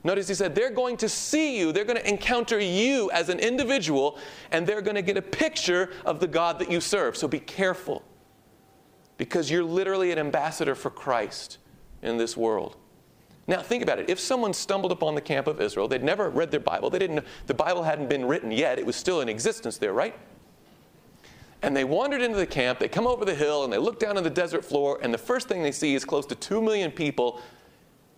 Notice 0.04 0.26
he 0.26 0.34
said 0.34 0.54
they're 0.54 0.70
going 0.70 0.96
to 0.96 1.08
see 1.10 1.58
you, 1.58 1.70
they're 1.70 1.84
going 1.84 1.98
to 1.98 2.08
encounter 2.08 2.58
you 2.58 3.10
as 3.10 3.28
an 3.28 3.40
individual, 3.40 4.18
and 4.52 4.66
they're 4.66 4.80
going 4.80 4.96
to 4.96 5.02
get 5.02 5.18
a 5.18 5.22
picture 5.22 5.90
of 6.06 6.18
the 6.18 6.26
God 6.26 6.58
that 6.60 6.70
you 6.70 6.80
serve. 6.80 7.14
So 7.14 7.28
be 7.28 7.40
careful 7.40 8.02
because 9.18 9.50
you're 9.50 9.64
literally 9.64 10.10
an 10.10 10.18
ambassador 10.18 10.74
for 10.74 10.90
Christ 10.90 11.58
in 12.02 12.16
this 12.16 12.36
world. 12.36 12.76
Now, 13.46 13.62
think 13.62 13.82
about 13.82 13.98
it. 13.98 14.08
If 14.08 14.20
someone 14.20 14.52
stumbled 14.52 14.92
upon 14.92 15.14
the 15.14 15.20
camp 15.20 15.46
of 15.46 15.60
Israel, 15.60 15.88
they'd 15.88 16.02
never 16.02 16.30
read 16.30 16.50
their 16.50 16.60
Bible, 16.60 16.90
they 16.90 16.98
didn't, 16.98 17.24
the 17.46 17.54
Bible 17.54 17.82
hadn't 17.82 18.08
been 18.08 18.24
written 18.24 18.50
yet, 18.50 18.78
it 18.78 18.86
was 18.86 18.96
still 18.96 19.20
in 19.20 19.28
existence 19.28 19.78
there, 19.78 19.92
right? 19.92 20.14
And 21.62 21.76
they 21.76 21.84
wandered 21.84 22.22
into 22.22 22.36
the 22.36 22.46
camp, 22.46 22.78
they 22.78 22.88
come 22.88 23.06
over 23.06 23.24
the 23.24 23.34
hill, 23.34 23.64
and 23.64 23.72
they 23.72 23.78
look 23.78 23.98
down 23.98 24.16
on 24.16 24.22
the 24.22 24.30
desert 24.30 24.64
floor, 24.64 25.00
and 25.02 25.12
the 25.12 25.18
first 25.18 25.48
thing 25.48 25.62
they 25.62 25.72
see 25.72 25.94
is 25.94 26.04
close 26.04 26.24
to 26.26 26.34
2 26.34 26.62
million 26.62 26.90
people 26.90 27.40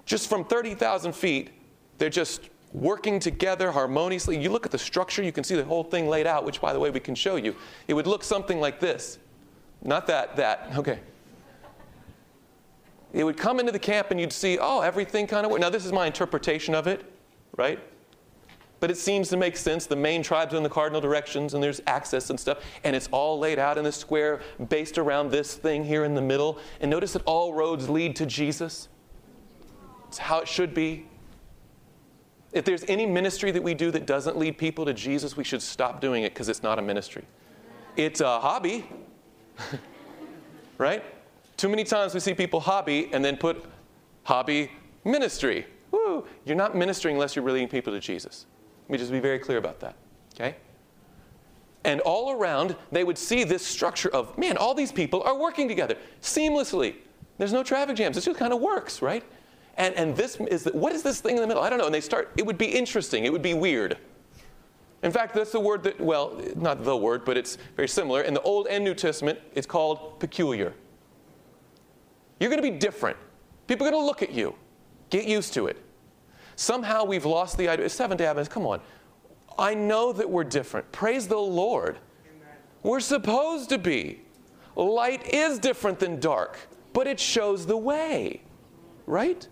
just 0.04 0.28
from 0.28 0.44
30,000 0.44 1.14
feet. 1.14 1.50
They're 1.98 2.10
just 2.10 2.50
working 2.72 3.20
together 3.20 3.70
harmoniously. 3.70 4.38
You 4.38 4.50
look 4.50 4.66
at 4.66 4.72
the 4.72 4.78
structure, 4.78 5.22
you 5.22 5.32
can 5.32 5.44
see 5.44 5.54
the 5.54 5.64
whole 5.64 5.84
thing 5.84 6.08
laid 6.08 6.26
out, 6.26 6.44
which, 6.44 6.60
by 6.60 6.72
the 6.72 6.80
way, 6.80 6.90
we 6.90 7.00
can 7.00 7.14
show 7.14 7.36
you. 7.36 7.54
It 7.88 7.94
would 7.94 8.06
look 8.06 8.24
something 8.24 8.60
like 8.60 8.80
this. 8.80 9.18
Not 9.82 10.06
that, 10.08 10.36
that. 10.36 10.72
Okay. 10.76 11.00
It 13.12 13.24
would 13.24 13.36
come 13.36 13.58
into 13.58 13.72
the 13.72 13.78
camp 13.78 14.10
and 14.10 14.20
you'd 14.20 14.32
see, 14.32 14.58
oh, 14.60 14.80
everything 14.80 15.26
kind 15.26 15.46
of. 15.46 15.58
Now, 15.58 15.70
this 15.70 15.84
is 15.84 15.92
my 15.92 16.06
interpretation 16.06 16.74
of 16.74 16.86
it, 16.86 17.04
right? 17.56 17.80
But 18.78 18.90
it 18.90 18.96
seems 18.96 19.28
to 19.28 19.36
make 19.36 19.56
sense. 19.56 19.86
The 19.86 19.96
main 19.96 20.22
tribes 20.22 20.54
are 20.54 20.56
in 20.56 20.62
the 20.62 20.70
cardinal 20.70 21.00
directions 21.00 21.54
and 21.54 21.62
there's 21.62 21.80
access 21.86 22.30
and 22.30 22.38
stuff. 22.38 22.58
And 22.84 22.94
it's 22.94 23.08
all 23.10 23.38
laid 23.38 23.58
out 23.58 23.78
in 23.78 23.86
a 23.86 23.92
square 23.92 24.40
based 24.68 24.96
around 24.96 25.30
this 25.30 25.54
thing 25.54 25.84
here 25.84 26.04
in 26.04 26.14
the 26.14 26.22
middle. 26.22 26.58
And 26.80 26.90
notice 26.90 27.12
that 27.14 27.22
all 27.24 27.52
roads 27.52 27.90
lead 27.90 28.16
to 28.16 28.26
Jesus. 28.26 28.88
It's 30.08 30.18
how 30.18 30.38
it 30.38 30.48
should 30.48 30.72
be. 30.72 31.06
If 32.52 32.64
there's 32.64 32.84
any 32.88 33.06
ministry 33.06 33.50
that 33.52 33.62
we 33.62 33.74
do 33.74 33.90
that 33.90 34.06
doesn't 34.06 34.36
lead 34.36 34.58
people 34.58 34.84
to 34.86 34.94
Jesus, 34.94 35.36
we 35.36 35.44
should 35.44 35.62
stop 35.62 36.00
doing 36.00 36.24
it 36.24 36.34
because 36.34 36.48
it's 36.48 36.62
not 36.62 36.78
a 36.78 36.82
ministry. 36.82 37.24
It's 37.96 38.20
a 38.20 38.40
hobby, 38.40 38.88
right? 40.78 41.04
Too 41.56 41.68
many 41.68 41.84
times 41.84 42.14
we 42.14 42.20
see 42.20 42.34
people 42.34 42.60
hobby 42.60 43.10
and 43.12 43.24
then 43.24 43.36
put 43.36 43.64
hobby 44.24 44.70
ministry. 45.04 45.66
Woo! 45.90 46.26
You're 46.44 46.56
not 46.56 46.74
ministering 46.74 47.16
unless 47.16 47.36
you're 47.36 47.44
leading 47.44 47.68
people 47.68 47.92
to 47.92 48.00
Jesus. 48.00 48.46
Let 48.84 48.92
me 48.92 48.98
just 48.98 49.12
be 49.12 49.20
very 49.20 49.38
clear 49.38 49.58
about 49.58 49.80
that, 49.80 49.94
okay? 50.34 50.56
And 51.84 52.00
all 52.00 52.32
around, 52.32 52.76
they 52.92 53.04
would 53.04 53.16
see 53.16 53.44
this 53.44 53.66
structure 53.66 54.08
of, 54.10 54.36
man, 54.36 54.56
all 54.56 54.74
these 54.74 54.92
people 54.92 55.22
are 55.22 55.36
working 55.36 55.68
together 55.68 55.96
seamlessly. 56.20 56.96
There's 57.38 57.52
no 57.52 57.62
traffic 57.62 57.96
jams. 57.96 58.16
It 58.16 58.22
just 58.22 58.38
kind 58.38 58.52
of 58.52 58.60
works, 58.60 59.00
right? 59.00 59.24
And, 59.76 59.94
and 59.94 60.14
this 60.14 60.36
is, 60.36 60.64
the, 60.64 60.72
what 60.72 60.92
is 60.92 61.02
this 61.02 61.20
thing 61.20 61.36
in 61.36 61.40
the 61.40 61.46
middle? 61.46 61.62
I 61.62 61.70
don't 61.70 61.78
know. 61.78 61.86
And 61.86 61.94
they 61.94 62.02
start, 62.02 62.30
it 62.36 62.44
would 62.44 62.58
be 62.58 62.66
interesting. 62.66 63.24
It 63.24 63.32
would 63.32 63.42
be 63.42 63.54
weird. 63.54 63.96
In 65.02 65.10
fact, 65.10 65.34
that's 65.34 65.52
the 65.52 65.60
word 65.60 65.82
that, 65.84 65.98
well, 65.98 66.40
not 66.56 66.84
the 66.84 66.96
word, 66.96 67.24
but 67.24 67.36
it's 67.36 67.56
very 67.74 67.88
similar. 67.88 68.22
In 68.22 68.34
the 68.34 68.42
Old 68.42 68.66
and 68.66 68.84
New 68.84 68.94
Testament, 68.94 69.38
it's 69.54 69.66
called 69.66 70.20
peculiar. 70.20 70.74
You're 72.38 72.50
going 72.50 72.62
to 72.62 72.70
be 72.70 72.78
different. 72.78 73.16
People 73.66 73.86
are 73.86 73.90
going 73.90 74.02
to 74.02 74.06
look 74.06 74.22
at 74.22 74.32
you. 74.32 74.54
Get 75.08 75.26
used 75.26 75.54
to 75.54 75.66
it. 75.66 75.82
Somehow 76.56 77.04
we've 77.04 77.24
lost 77.24 77.56
the 77.56 77.68
idea. 77.68 77.88
Seventh 77.88 78.18
day 78.18 78.26
Adventists, 78.26 78.52
come 78.52 78.66
on. 78.66 78.80
I 79.58 79.74
know 79.74 80.12
that 80.12 80.28
we're 80.28 80.44
different. 80.44 80.90
Praise 80.92 81.26
the 81.26 81.38
Lord. 81.38 81.98
Amen. 82.26 82.56
We're 82.82 83.00
supposed 83.00 83.70
to 83.70 83.78
be. 83.78 84.20
Light 84.76 85.32
is 85.32 85.58
different 85.58 85.98
than 85.98 86.20
dark, 86.20 86.58
but 86.92 87.06
it 87.06 87.18
shows 87.18 87.66
the 87.66 87.76
way, 87.76 88.42
right? 89.06 89.46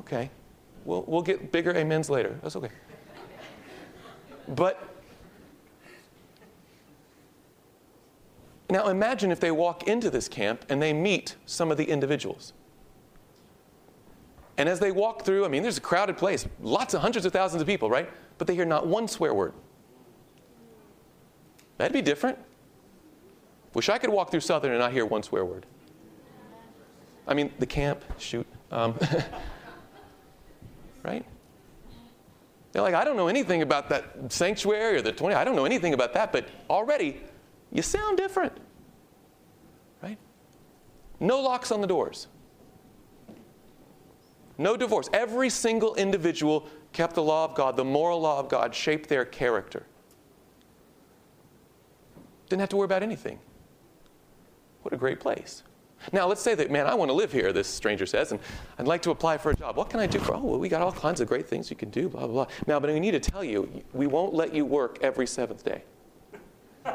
Okay. 0.00 0.30
We'll, 0.84 1.04
we'll 1.06 1.22
get 1.22 1.52
bigger 1.52 1.76
amens 1.76 2.10
later. 2.10 2.38
That's 2.42 2.56
okay. 2.56 2.70
But 4.48 4.94
now 8.70 8.88
imagine 8.88 9.30
if 9.30 9.40
they 9.40 9.50
walk 9.50 9.84
into 9.84 10.10
this 10.10 10.28
camp 10.28 10.64
and 10.68 10.80
they 10.82 10.92
meet 10.92 11.36
some 11.46 11.70
of 11.70 11.76
the 11.76 11.84
individuals. 11.84 12.52
And 14.56 14.68
as 14.68 14.78
they 14.78 14.92
walk 14.92 15.24
through, 15.24 15.44
I 15.44 15.48
mean, 15.48 15.62
there's 15.62 15.78
a 15.78 15.82
crowded 15.82 16.16
place, 16.16 16.46
lots 16.60 16.94
of 16.94 17.00
hundreds 17.00 17.26
of 17.26 17.32
thousands 17.32 17.60
of 17.60 17.66
people, 17.66 17.90
right? 17.90 18.08
But 18.38 18.46
they 18.46 18.54
hear 18.54 18.64
not 18.64 18.86
one 18.86 19.08
swear 19.08 19.34
word. 19.34 19.52
That'd 21.76 21.92
be 21.92 22.02
different. 22.02 22.38
Wish 23.74 23.88
I 23.88 23.98
could 23.98 24.10
walk 24.10 24.30
through 24.30 24.40
Southern 24.40 24.70
and 24.70 24.80
not 24.80 24.92
hear 24.92 25.04
one 25.04 25.24
swear 25.24 25.44
word. 25.44 25.66
I 27.26 27.34
mean, 27.34 27.52
the 27.58 27.66
camp, 27.66 28.04
shoot. 28.18 28.46
Um, 28.70 28.96
right? 31.02 31.24
They're 32.74 32.82
like, 32.82 32.94
I 32.94 33.04
don't 33.04 33.16
know 33.16 33.28
anything 33.28 33.62
about 33.62 33.88
that 33.90 34.32
sanctuary 34.32 34.96
or 34.96 35.02
the 35.02 35.12
20, 35.12 35.32
I 35.36 35.44
don't 35.44 35.54
know 35.54 35.64
anything 35.64 35.94
about 35.94 36.12
that, 36.14 36.32
but 36.32 36.48
already 36.68 37.20
you 37.70 37.82
sound 37.82 38.18
different. 38.18 38.52
Right? 40.02 40.18
No 41.20 41.40
locks 41.40 41.70
on 41.70 41.80
the 41.80 41.86
doors. 41.86 42.26
No 44.58 44.76
divorce. 44.76 45.08
Every 45.12 45.50
single 45.50 45.94
individual 45.94 46.66
kept 46.92 47.14
the 47.14 47.22
law 47.22 47.44
of 47.44 47.54
God, 47.54 47.76
the 47.76 47.84
moral 47.84 48.20
law 48.20 48.40
of 48.40 48.48
God, 48.48 48.74
shaped 48.74 49.08
their 49.08 49.24
character. 49.24 49.86
Didn't 52.48 52.60
have 52.60 52.70
to 52.70 52.76
worry 52.76 52.86
about 52.86 53.04
anything. 53.04 53.38
What 54.82 54.92
a 54.92 54.96
great 54.96 55.20
place. 55.20 55.62
Now, 56.12 56.26
let's 56.26 56.42
say 56.42 56.54
that, 56.54 56.70
man, 56.70 56.86
I 56.86 56.94
want 56.94 57.08
to 57.10 57.14
live 57.14 57.32
here, 57.32 57.52
this 57.52 57.68
stranger 57.68 58.06
says, 58.06 58.32
and 58.32 58.40
I'd 58.78 58.86
like 58.86 59.02
to 59.02 59.10
apply 59.10 59.38
for 59.38 59.50
a 59.50 59.56
job. 59.56 59.76
What 59.76 59.90
can 59.90 60.00
I 60.00 60.06
do 60.06 60.18
for? 60.18 60.34
Oh, 60.34 60.40
well, 60.40 60.58
we 60.58 60.68
got 60.68 60.82
all 60.82 60.92
kinds 60.92 61.20
of 61.20 61.28
great 61.28 61.48
things 61.48 61.70
you 61.70 61.76
can 61.76 61.90
do, 61.90 62.08
blah, 62.08 62.26
blah, 62.26 62.44
blah. 62.44 62.46
Now, 62.66 62.80
but 62.80 62.90
we 62.90 63.00
need 63.00 63.12
to 63.12 63.20
tell 63.20 63.42
you, 63.42 63.82
we 63.92 64.06
won't 64.06 64.34
let 64.34 64.54
you 64.54 64.64
work 64.64 64.98
every 65.00 65.26
seventh 65.26 65.64
day. 65.64 65.82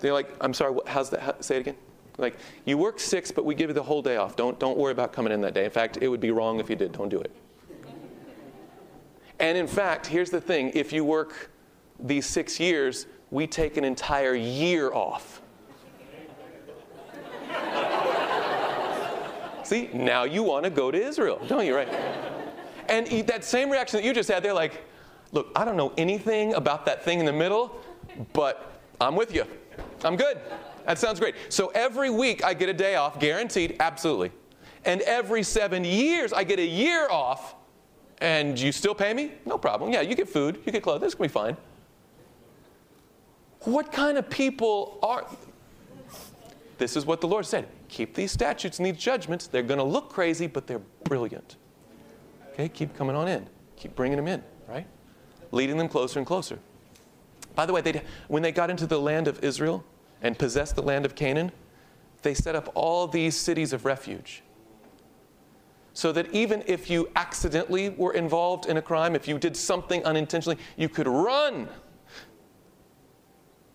They're 0.00 0.12
like, 0.12 0.30
I'm 0.40 0.52
sorry, 0.52 0.78
how's 0.86 1.10
that? 1.10 1.20
How, 1.20 1.40
say 1.40 1.56
it 1.56 1.60
again. 1.60 1.76
Like, 2.18 2.36
you 2.64 2.78
work 2.78 3.00
six, 3.00 3.30
but 3.30 3.44
we 3.44 3.54
give 3.54 3.70
you 3.70 3.74
the 3.74 3.82
whole 3.82 4.02
day 4.02 4.16
off. 4.16 4.36
Don't, 4.36 4.58
don't 4.60 4.78
worry 4.78 4.92
about 4.92 5.12
coming 5.12 5.32
in 5.32 5.40
that 5.40 5.54
day. 5.54 5.64
In 5.64 5.70
fact, 5.70 5.98
it 6.00 6.08
would 6.08 6.20
be 6.20 6.30
wrong 6.30 6.60
if 6.60 6.70
you 6.70 6.76
did. 6.76 6.92
Don't 6.92 7.08
do 7.08 7.20
it. 7.20 7.34
And 9.40 9.58
in 9.58 9.66
fact, 9.66 10.06
here's 10.06 10.30
the 10.30 10.40
thing 10.40 10.70
if 10.74 10.92
you 10.92 11.04
work 11.04 11.50
these 11.98 12.26
six 12.26 12.60
years, 12.60 13.06
we 13.30 13.46
take 13.46 13.76
an 13.76 13.84
entire 13.84 14.34
year 14.34 14.92
off. 14.92 15.42
See, 19.64 19.88
now 19.92 20.24
you 20.24 20.42
want 20.42 20.64
to 20.64 20.70
go 20.70 20.90
to 20.90 20.98
Israel, 21.02 21.40
don't 21.48 21.66
you, 21.66 21.74
right? 21.74 21.88
And 22.88 23.06
that 23.26 23.44
same 23.44 23.70
reaction 23.70 23.98
that 23.98 24.06
you 24.06 24.12
just 24.12 24.30
had, 24.30 24.42
they're 24.42 24.52
like, 24.52 24.82
look, 25.32 25.50
I 25.56 25.64
don't 25.64 25.76
know 25.76 25.92
anything 25.96 26.54
about 26.54 26.84
that 26.86 27.02
thing 27.02 27.18
in 27.18 27.26
the 27.26 27.32
middle, 27.32 27.80
but 28.32 28.80
I'm 29.00 29.16
with 29.16 29.34
you. 29.34 29.44
I'm 30.04 30.16
good. 30.16 30.38
That 30.86 30.98
sounds 30.98 31.18
great. 31.18 31.34
So 31.48 31.68
every 31.68 32.10
week 32.10 32.44
I 32.44 32.52
get 32.52 32.68
a 32.68 32.74
day 32.74 32.96
off, 32.96 33.18
guaranteed, 33.18 33.76
absolutely. 33.80 34.32
And 34.84 35.00
every 35.02 35.42
seven 35.42 35.82
years 35.82 36.32
I 36.32 36.44
get 36.44 36.58
a 36.58 36.66
year 36.66 37.08
off, 37.10 37.54
and 38.18 38.60
you 38.60 38.70
still 38.70 38.94
pay 38.94 39.14
me? 39.14 39.32
No 39.46 39.56
problem. 39.56 39.92
Yeah, 39.92 40.02
you 40.02 40.14
get 40.14 40.28
food, 40.28 40.60
you 40.66 40.72
get 40.72 40.82
clothes, 40.82 41.00
this 41.00 41.14
can 41.14 41.24
be 41.24 41.28
fine. 41.28 41.56
What 43.60 43.90
kind 43.92 44.18
of 44.18 44.28
people 44.28 44.98
are. 45.02 45.26
This 46.84 46.98
is 46.98 47.06
what 47.06 47.22
the 47.22 47.26
Lord 47.26 47.46
said 47.46 47.66
keep 47.88 48.12
these 48.12 48.30
statutes 48.30 48.78
and 48.78 48.84
these 48.84 48.98
judgments. 48.98 49.46
They're 49.46 49.62
going 49.62 49.78
to 49.78 49.84
look 49.84 50.10
crazy, 50.10 50.46
but 50.46 50.66
they're 50.66 50.82
brilliant. 51.04 51.56
Okay, 52.52 52.68
keep 52.68 52.94
coming 52.94 53.16
on 53.16 53.26
in. 53.26 53.48
Keep 53.74 53.96
bringing 53.96 54.18
them 54.18 54.28
in, 54.28 54.42
right? 54.68 54.86
Leading 55.50 55.78
them 55.78 55.88
closer 55.88 56.18
and 56.18 56.26
closer. 56.26 56.58
By 57.54 57.64
the 57.64 57.72
way, 57.72 58.02
when 58.28 58.42
they 58.42 58.52
got 58.52 58.68
into 58.68 58.86
the 58.86 59.00
land 59.00 59.28
of 59.28 59.42
Israel 59.42 59.82
and 60.20 60.38
possessed 60.38 60.76
the 60.76 60.82
land 60.82 61.06
of 61.06 61.14
Canaan, 61.14 61.52
they 62.20 62.34
set 62.34 62.54
up 62.54 62.70
all 62.74 63.06
these 63.06 63.34
cities 63.34 63.72
of 63.72 63.86
refuge. 63.86 64.42
So 65.94 66.12
that 66.12 66.30
even 66.34 66.62
if 66.66 66.90
you 66.90 67.08
accidentally 67.16 67.88
were 67.88 68.12
involved 68.12 68.66
in 68.66 68.76
a 68.76 68.82
crime, 68.82 69.16
if 69.16 69.26
you 69.26 69.38
did 69.38 69.56
something 69.56 70.04
unintentionally, 70.04 70.58
you 70.76 70.90
could 70.90 71.08
run. 71.08 71.66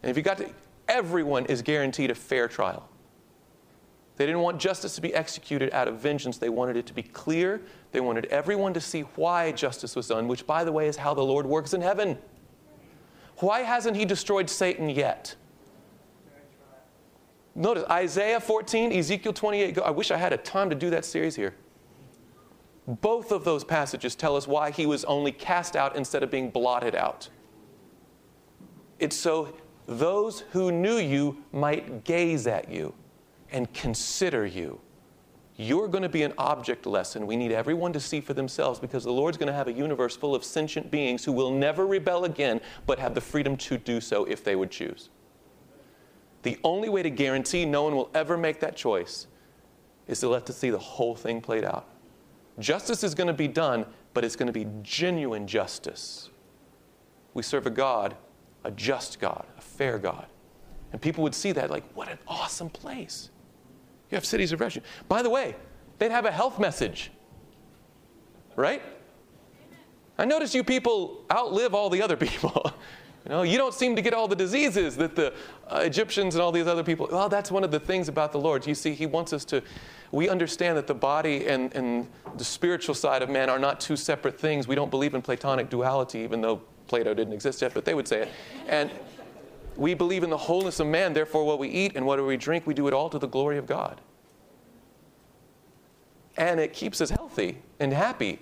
And 0.03 0.11
if 0.11 0.15
you 0.15 0.21
got 0.21 0.37
to, 0.37 0.51
everyone 0.87 1.47
is 1.47 1.63
guaranteed 1.63 2.11
a 2.11 2.15
fair 2.15 2.47
trial. 2.47 2.87
They 4.19 4.25
didn't 4.25 4.41
want 4.41 4.59
justice 4.59 4.95
to 4.95 5.01
be 5.01 5.15
executed 5.15 5.71
out 5.71 5.87
of 5.87 6.01
vengeance. 6.01 6.37
They 6.37 6.49
wanted 6.49 6.75
it 6.75 6.85
to 6.87 6.93
be 6.93 7.03
clear. 7.03 7.61
They 7.93 8.01
wanted 8.01 8.25
everyone 8.25 8.73
to 8.73 8.81
see 8.81 9.03
why 9.15 9.53
justice 9.53 9.95
was 9.95 10.09
done, 10.09 10.27
which, 10.27 10.45
by 10.45 10.65
the 10.65 10.73
way, 10.73 10.89
is 10.89 10.97
how 10.97 11.13
the 11.13 11.23
Lord 11.23 11.45
works 11.45 11.73
in 11.73 11.79
heaven. 11.79 12.17
Why 13.37 13.61
hasn't 13.61 13.95
he 13.95 14.03
destroyed 14.03 14.49
Satan 14.49 14.89
yet? 14.89 15.37
Notice 17.55 17.85
Isaiah 17.89 18.41
14, 18.41 18.91
Ezekiel 18.91 19.31
28. 19.31 19.77
I 19.77 19.89
wish 19.89 20.11
I 20.11 20.17
had 20.17 20.33
a 20.33 20.37
time 20.37 20.69
to 20.69 20.75
do 20.75 20.89
that 20.89 21.05
series 21.05 21.37
here. 21.37 21.55
Both 22.87 23.31
of 23.31 23.45
those 23.45 23.63
passages 23.63 24.17
tell 24.17 24.35
us 24.35 24.49
why 24.49 24.71
he 24.71 24.85
was 24.85 25.05
only 25.05 25.31
cast 25.31 25.77
out 25.77 25.95
instead 25.95 26.23
of 26.23 26.29
being 26.29 26.49
blotted 26.49 26.93
out. 26.93 27.29
It's 28.99 29.15
so 29.15 29.55
those 29.85 30.41
who 30.51 30.73
knew 30.73 30.97
you 30.97 31.41
might 31.53 32.03
gaze 32.03 32.47
at 32.47 32.69
you 32.69 32.93
and 33.51 33.71
consider 33.73 34.45
you. 34.45 34.79
You're 35.57 35.89
going 35.89 36.03
to 36.03 36.09
be 36.09 36.23
an 36.23 36.33
object 36.37 36.85
lesson 36.85 37.27
we 37.27 37.35
need 37.35 37.51
everyone 37.51 37.91
to 37.91 37.99
see 37.99 38.21
for 38.21 38.33
themselves 38.33 38.79
because 38.79 39.03
the 39.03 39.11
Lord's 39.11 39.37
going 39.37 39.47
to 39.47 39.53
have 39.53 39.67
a 39.67 39.73
universe 39.73 40.15
full 40.15 40.33
of 40.33 40.45
sentient 40.45 40.89
beings 40.89 41.25
who 41.25 41.33
will 41.33 41.51
never 41.51 41.85
rebel 41.85 42.23
again 42.23 42.61
but 42.85 42.97
have 42.97 43.13
the 43.13 43.19
freedom 43.19 43.57
to 43.57 43.77
do 43.77 43.99
so 43.99 44.23
if 44.23 44.41
they 44.41 44.55
would 44.55 44.71
choose. 44.71 45.09
The 46.43 46.57
only 46.63 46.87
way 46.87 47.03
to 47.03 47.09
guarantee 47.09 47.65
no 47.65 47.83
one 47.83 47.95
will 47.95 48.09
ever 48.13 48.37
make 48.37 48.61
that 48.61 48.77
choice 48.77 49.27
is 50.07 50.21
to 50.21 50.29
let 50.29 50.45
to 50.45 50.53
see 50.53 50.69
the 50.69 50.79
whole 50.79 51.13
thing 51.13 51.41
played 51.41 51.65
out. 51.65 51.87
Justice 52.59 53.03
is 53.03 53.13
going 53.13 53.27
to 53.27 53.33
be 53.33 53.47
done, 53.47 53.85
but 54.13 54.23
it's 54.23 54.37
going 54.37 54.47
to 54.47 54.53
be 54.53 54.65
genuine 54.81 55.45
justice. 55.45 56.29
We 57.33 57.43
serve 57.43 57.65
a 57.65 57.69
God, 57.69 58.15
a 58.63 58.71
just 58.71 59.19
God, 59.19 59.45
a 59.57 59.61
fair 59.61 59.99
God. 59.99 60.27
And 60.91 61.01
people 61.01 61.23
would 61.23 61.35
see 61.35 61.51
that 61.51 61.69
like, 61.69 61.83
what 61.93 62.09
an 62.09 62.17
awesome 62.27 62.69
place. 62.69 63.29
You 64.11 64.15
have 64.15 64.25
cities 64.25 64.51
of 64.51 64.59
refuge. 64.59 64.83
By 65.07 65.21
the 65.21 65.29
way, 65.29 65.55
they'd 65.99 66.11
have 66.11 66.25
a 66.25 66.31
health 66.31 66.59
message, 66.59 67.11
right? 68.55 68.81
I 70.17 70.25
notice 70.25 70.53
you 70.53 70.63
people 70.63 71.23
outlive 71.31 71.73
all 71.73 71.89
the 71.89 72.01
other 72.01 72.17
people. 72.27 72.73
you 73.25 73.29
know, 73.29 73.43
you 73.43 73.57
don't 73.57 73.73
seem 73.73 73.95
to 73.95 74.01
get 74.01 74.13
all 74.13 74.27
the 74.27 74.35
diseases 74.35 74.97
that 74.97 75.15
the 75.15 75.33
uh, 75.67 75.77
Egyptians 75.77 76.35
and 76.35 76.41
all 76.41 76.51
these 76.51 76.67
other 76.67 76.83
people. 76.83 77.07
Well, 77.11 77.29
that's 77.29 77.51
one 77.51 77.63
of 77.63 77.71
the 77.71 77.79
things 77.79 78.07
about 78.07 78.31
the 78.31 78.39
Lord. 78.39 78.65
You 78.65 78.75
see, 78.75 78.93
He 78.93 79.05
wants 79.05 79.31
us 79.31 79.45
to. 79.45 79.61
We 80.11 80.27
understand 80.27 80.75
that 80.77 80.87
the 80.87 80.95
body 80.95 81.47
and, 81.47 81.73
and 81.75 82.07
the 82.37 82.43
spiritual 82.43 82.95
side 82.95 83.21
of 83.21 83.29
man 83.29 83.49
are 83.49 83.59
not 83.59 83.79
two 83.79 83.95
separate 83.95 84.39
things. 84.39 84.67
We 84.67 84.73
don't 84.73 84.89
believe 84.89 85.13
in 85.13 85.21
Platonic 85.21 85.69
duality, 85.69 86.19
even 86.19 86.41
though 86.41 86.61
Plato 86.87 87.13
didn't 87.13 87.33
exist 87.33 87.61
yet, 87.61 87.75
but 87.75 87.85
they 87.85 87.93
would 87.93 88.07
say 88.07 88.23
it. 88.23 88.29
And 88.67 88.89
we 89.79 89.93
believe 89.93 90.23
in 90.23 90.29
the 90.29 90.37
wholeness 90.37 90.79
of 90.79 90.87
man, 90.87 91.13
therefore, 91.13 91.45
what 91.45 91.57
we 91.57 91.69
eat 91.69 91.93
and 91.95 92.05
what 92.05 92.23
we 92.23 92.35
drink, 92.37 92.67
we 92.67 92.73
do 92.73 92.87
it 92.87 92.93
all 92.93 93.09
to 93.09 93.17
the 93.17 93.27
glory 93.27 93.57
of 93.57 93.65
God. 93.65 94.01
And 96.37 96.59
it 96.59 96.73
keeps 96.73 97.01
us 97.01 97.09
healthy 97.09 97.59
and 97.79 97.93
happy. 97.93 98.39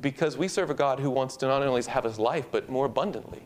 because 0.00 0.36
we 0.36 0.48
serve 0.48 0.70
a 0.70 0.74
God 0.74 1.00
who 1.00 1.10
wants 1.10 1.36
to 1.38 1.46
not 1.46 1.62
only 1.62 1.82
have 1.82 2.04
his 2.04 2.18
life, 2.18 2.46
but 2.50 2.68
more 2.68 2.86
abundantly. 2.86 3.42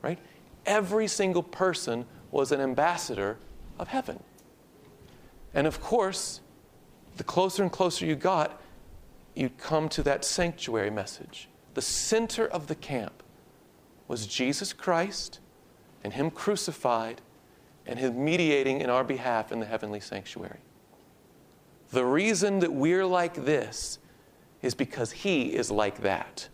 Right? 0.00 0.18
Every 0.66 1.06
single 1.06 1.42
person 1.42 2.06
was 2.30 2.52
an 2.52 2.60
ambassador 2.60 3.38
of 3.78 3.88
heaven. 3.88 4.22
And 5.54 5.66
of 5.66 5.80
course, 5.80 6.40
the 7.16 7.24
closer 7.24 7.62
and 7.62 7.70
closer 7.70 8.06
you 8.06 8.16
got, 8.16 8.60
you'd 9.34 9.58
come 9.58 9.88
to 9.90 10.02
that 10.04 10.24
sanctuary 10.24 10.90
message. 10.90 11.48
The 11.74 11.82
center 11.82 12.46
of 12.46 12.66
the 12.66 12.74
camp 12.74 13.22
was 14.08 14.26
Jesus 14.26 14.72
Christ 14.72 15.40
and 16.04 16.12
Him 16.12 16.30
crucified 16.30 17.20
and 17.86 17.98
Him 17.98 18.24
mediating 18.24 18.80
in 18.80 18.90
our 18.90 19.04
behalf 19.04 19.52
in 19.52 19.60
the 19.60 19.66
heavenly 19.66 20.00
sanctuary. 20.00 20.60
The 21.90 22.04
reason 22.04 22.60
that 22.60 22.72
we're 22.72 23.04
like 23.04 23.44
this 23.44 23.98
is 24.62 24.74
because 24.74 25.12
He 25.12 25.54
is 25.54 25.70
like 25.70 26.00
that. 26.02 26.48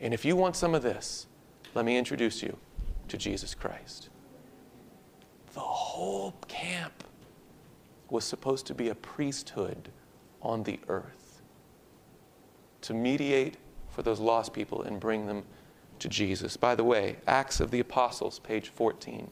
And 0.00 0.12
if 0.12 0.24
you 0.24 0.36
want 0.36 0.56
some 0.56 0.74
of 0.74 0.82
this, 0.82 1.26
let 1.74 1.84
me 1.84 1.96
introduce 1.96 2.42
you 2.42 2.56
to 3.08 3.16
Jesus 3.16 3.54
Christ. 3.54 4.08
The 5.54 5.60
whole 5.60 6.34
camp 6.48 7.04
was 8.10 8.24
supposed 8.24 8.66
to 8.66 8.74
be 8.74 8.88
a 8.88 8.94
priesthood 8.94 9.90
on 10.42 10.62
the 10.64 10.80
earth 10.88 11.40
to 12.82 12.94
mediate 12.94 13.56
for 13.88 14.02
those 14.02 14.20
lost 14.20 14.52
people 14.52 14.82
and 14.82 14.98
bring 14.98 15.26
them 15.26 15.44
to 16.02 16.08
Jesus. 16.08 16.56
By 16.56 16.74
the 16.74 16.84
way, 16.84 17.16
Acts 17.26 17.60
of 17.60 17.70
the 17.70 17.80
Apostles, 17.80 18.40
page 18.40 18.68
14. 18.68 19.30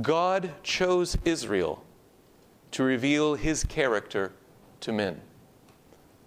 God 0.00 0.52
chose 0.62 1.16
Israel 1.24 1.82
to 2.72 2.82
reveal 2.82 3.34
his 3.34 3.64
character 3.64 4.32
to 4.80 4.92
men. 4.92 5.20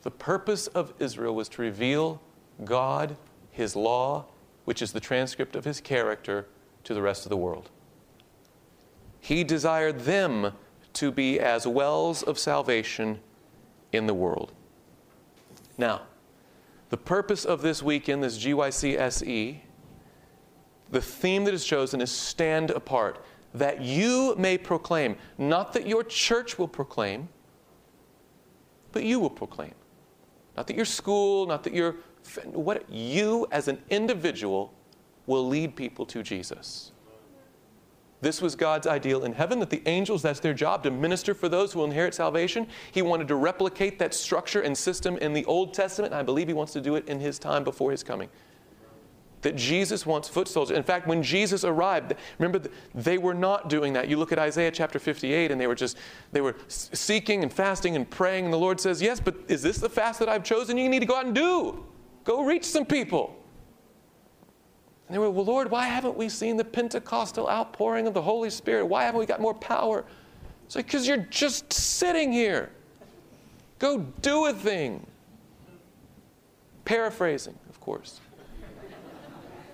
The 0.04 0.12
purpose 0.12 0.68
of 0.68 0.94
Israel 1.00 1.36
was 1.36 1.50
to 1.50 1.62
reveal 1.62 2.22
God, 2.64 3.18
his 3.52 3.76
law, 3.76 4.26
which 4.64 4.82
is 4.82 4.94
the 4.94 5.00
transcript 5.00 5.56
of 5.56 5.66
his 5.66 5.82
character, 5.82 6.48
to 6.84 6.94
the 6.94 7.02
rest 7.02 7.26
of 7.26 7.30
the 7.30 7.38
world. 7.38 7.70
He 9.20 9.44
desired 9.44 10.02
them 10.02 10.54
to 10.94 11.12
be 11.12 11.40
as 11.40 11.68
wells 11.68 12.24
of 12.24 12.38
salvation 12.38 13.20
in 13.92 14.06
the 14.06 14.14
world. 14.14 14.54
Now, 15.78 16.04
the 16.96 17.02
purpose 17.02 17.44
of 17.44 17.62
this 17.62 17.84
weekend, 17.84 18.24
this 18.24 18.42
GYC 18.42 18.98
SE, 18.98 19.62
the 20.92 21.02
theme 21.02 21.44
that 21.44 21.54
is 21.54 21.66
chosen 21.66 22.00
is 22.00 22.10
stand 22.10 22.72
apart, 22.72 23.22
that 23.54 23.82
you 23.82 24.34
may 24.38 24.58
proclaim, 24.58 25.18
not 25.38 25.74
that 25.74 25.86
your 25.86 26.06
church 26.06 26.58
will 26.58 26.70
proclaim, 26.70 27.28
but 28.94 29.04
you 29.04 29.20
will 29.20 29.30
proclaim. 29.30 29.74
Not 30.56 30.68
that 30.68 30.78
your 30.78 30.86
school, 30.86 31.46
not 31.46 31.66
that 31.66 31.74
your 31.74 31.98
what 32.46 32.90
you 32.90 33.46
as 33.52 33.68
an 33.68 33.78
individual 33.90 34.74
will 35.28 35.46
lead 35.46 35.76
people 35.76 36.06
to 36.06 36.24
Jesus. 36.24 36.94
This 38.26 38.42
was 38.42 38.56
God's 38.56 38.88
ideal 38.88 39.24
in 39.24 39.34
heaven 39.34 39.60
that 39.60 39.70
the 39.70 39.84
angels, 39.88 40.24
that's 40.24 40.40
their 40.40 40.56
job 40.56 40.82
to 40.82 40.90
minister 40.90 41.36
for 41.36 41.48
those 41.48 41.72
who 41.72 41.78
will 41.78 41.86
inherit 41.86 42.16
salvation. 42.16 42.66
He 42.92 43.04
wanted 43.04 43.28
to 43.28 43.36
replicate 43.36 44.00
that 44.00 44.16
structure 44.16 44.62
and 44.62 44.76
system 44.76 45.20
in 45.20 45.32
the 45.32 45.46
Old 45.46 45.76
Testament, 45.76 46.12
and 46.12 46.20
I 46.20 46.24
believe 46.24 46.48
He 46.48 46.54
wants 46.56 46.74
to 46.74 46.82
do 46.82 46.96
it 46.96 47.08
in 47.08 47.20
His 47.20 47.38
time 47.38 47.64
before 47.64 47.92
His 47.92 48.02
coming. 48.02 48.30
That 49.44 49.56
Jesus 49.56 50.08
wants 50.08 50.28
foot 50.28 50.48
soldiers. 50.48 50.76
In 50.76 50.82
fact, 50.82 51.06
when 51.06 51.22
Jesus 51.22 51.64
arrived, 51.64 52.16
remember, 52.40 52.68
they 52.96 53.20
were 53.20 53.36
not 53.36 53.70
doing 53.70 53.94
that. 53.94 54.10
You 54.10 54.18
look 54.18 54.32
at 54.32 54.40
Isaiah 54.40 54.72
chapter 54.72 54.98
58, 54.98 55.52
and 55.52 55.62
they 55.62 55.68
were 55.68 55.76
just, 55.76 55.96
they 56.32 56.42
were 56.42 56.56
seeking 56.68 57.44
and 57.44 57.54
fasting 57.54 57.96
and 57.96 58.10
praying, 58.10 58.46
and 58.46 58.52
the 58.52 58.58
Lord 58.58 58.80
says, 58.80 59.04
Yes, 59.04 59.20
but 59.20 59.36
is 59.50 59.62
this 59.62 59.78
the 59.78 59.88
fast 59.88 60.18
that 60.18 60.30
I've 60.30 60.44
chosen 60.44 60.80
you 60.80 60.90
need 60.90 61.02
to 61.02 61.06
go 61.06 61.16
out 61.16 61.28
and 61.28 61.36
do? 61.36 61.86
Go 62.24 62.44
reach 62.44 62.64
some 62.64 62.88
people. 62.88 63.40
And 65.08 65.16
they 65.16 65.20
were, 65.20 65.30
well, 65.30 65.46
Lord, 65.46 65.70
why 65.70 65.86
haven't 65.86 66.18
we 66.18 66.30
seen 66.30 66.58
the 66.58 66.64
Pentecostal 66.64 67.48
outpouring 67.48 68.08
of 68.08 68.14
the 68.14 68.22
Holy 68.22 68.50
Spirit? 68.50 68.86
Why 68.86 69.04
haven't 69.04 69.20
we 69.20 69.26
got 69.26 69.40
more 69.40 69.54
power? 69.54 70.04
It's 70.66 70.76
like, 70.76 70.88
because 70.88 71.08
you're 71.08 71.18
just 71.18 71.72
sitting 71.72 72.32
here. 72.32 72.72
Go 73.78 74.00
do 74.22 74.48
a 74.48 74.54
thing. 74.54 75.06
Paraphrasing, 76.86 77.58
of 77.70 77.80
course. 77.80 78.20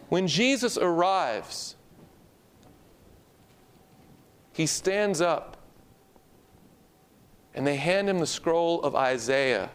When 0.10 0.28
Jesus 0.28 0.78
arrives, 0.78 1.76
he 4.52 4.66
stands 4.66 5.22
up 5.22 5.58
and 7.54 7.66
they 7.66 7.78
hand 7.78 8.10
him 8.10 8.20
the 8.20 8.28
scroll 8.28 8.82
of 8.82 8.96
Isaiah. 8.96 9.70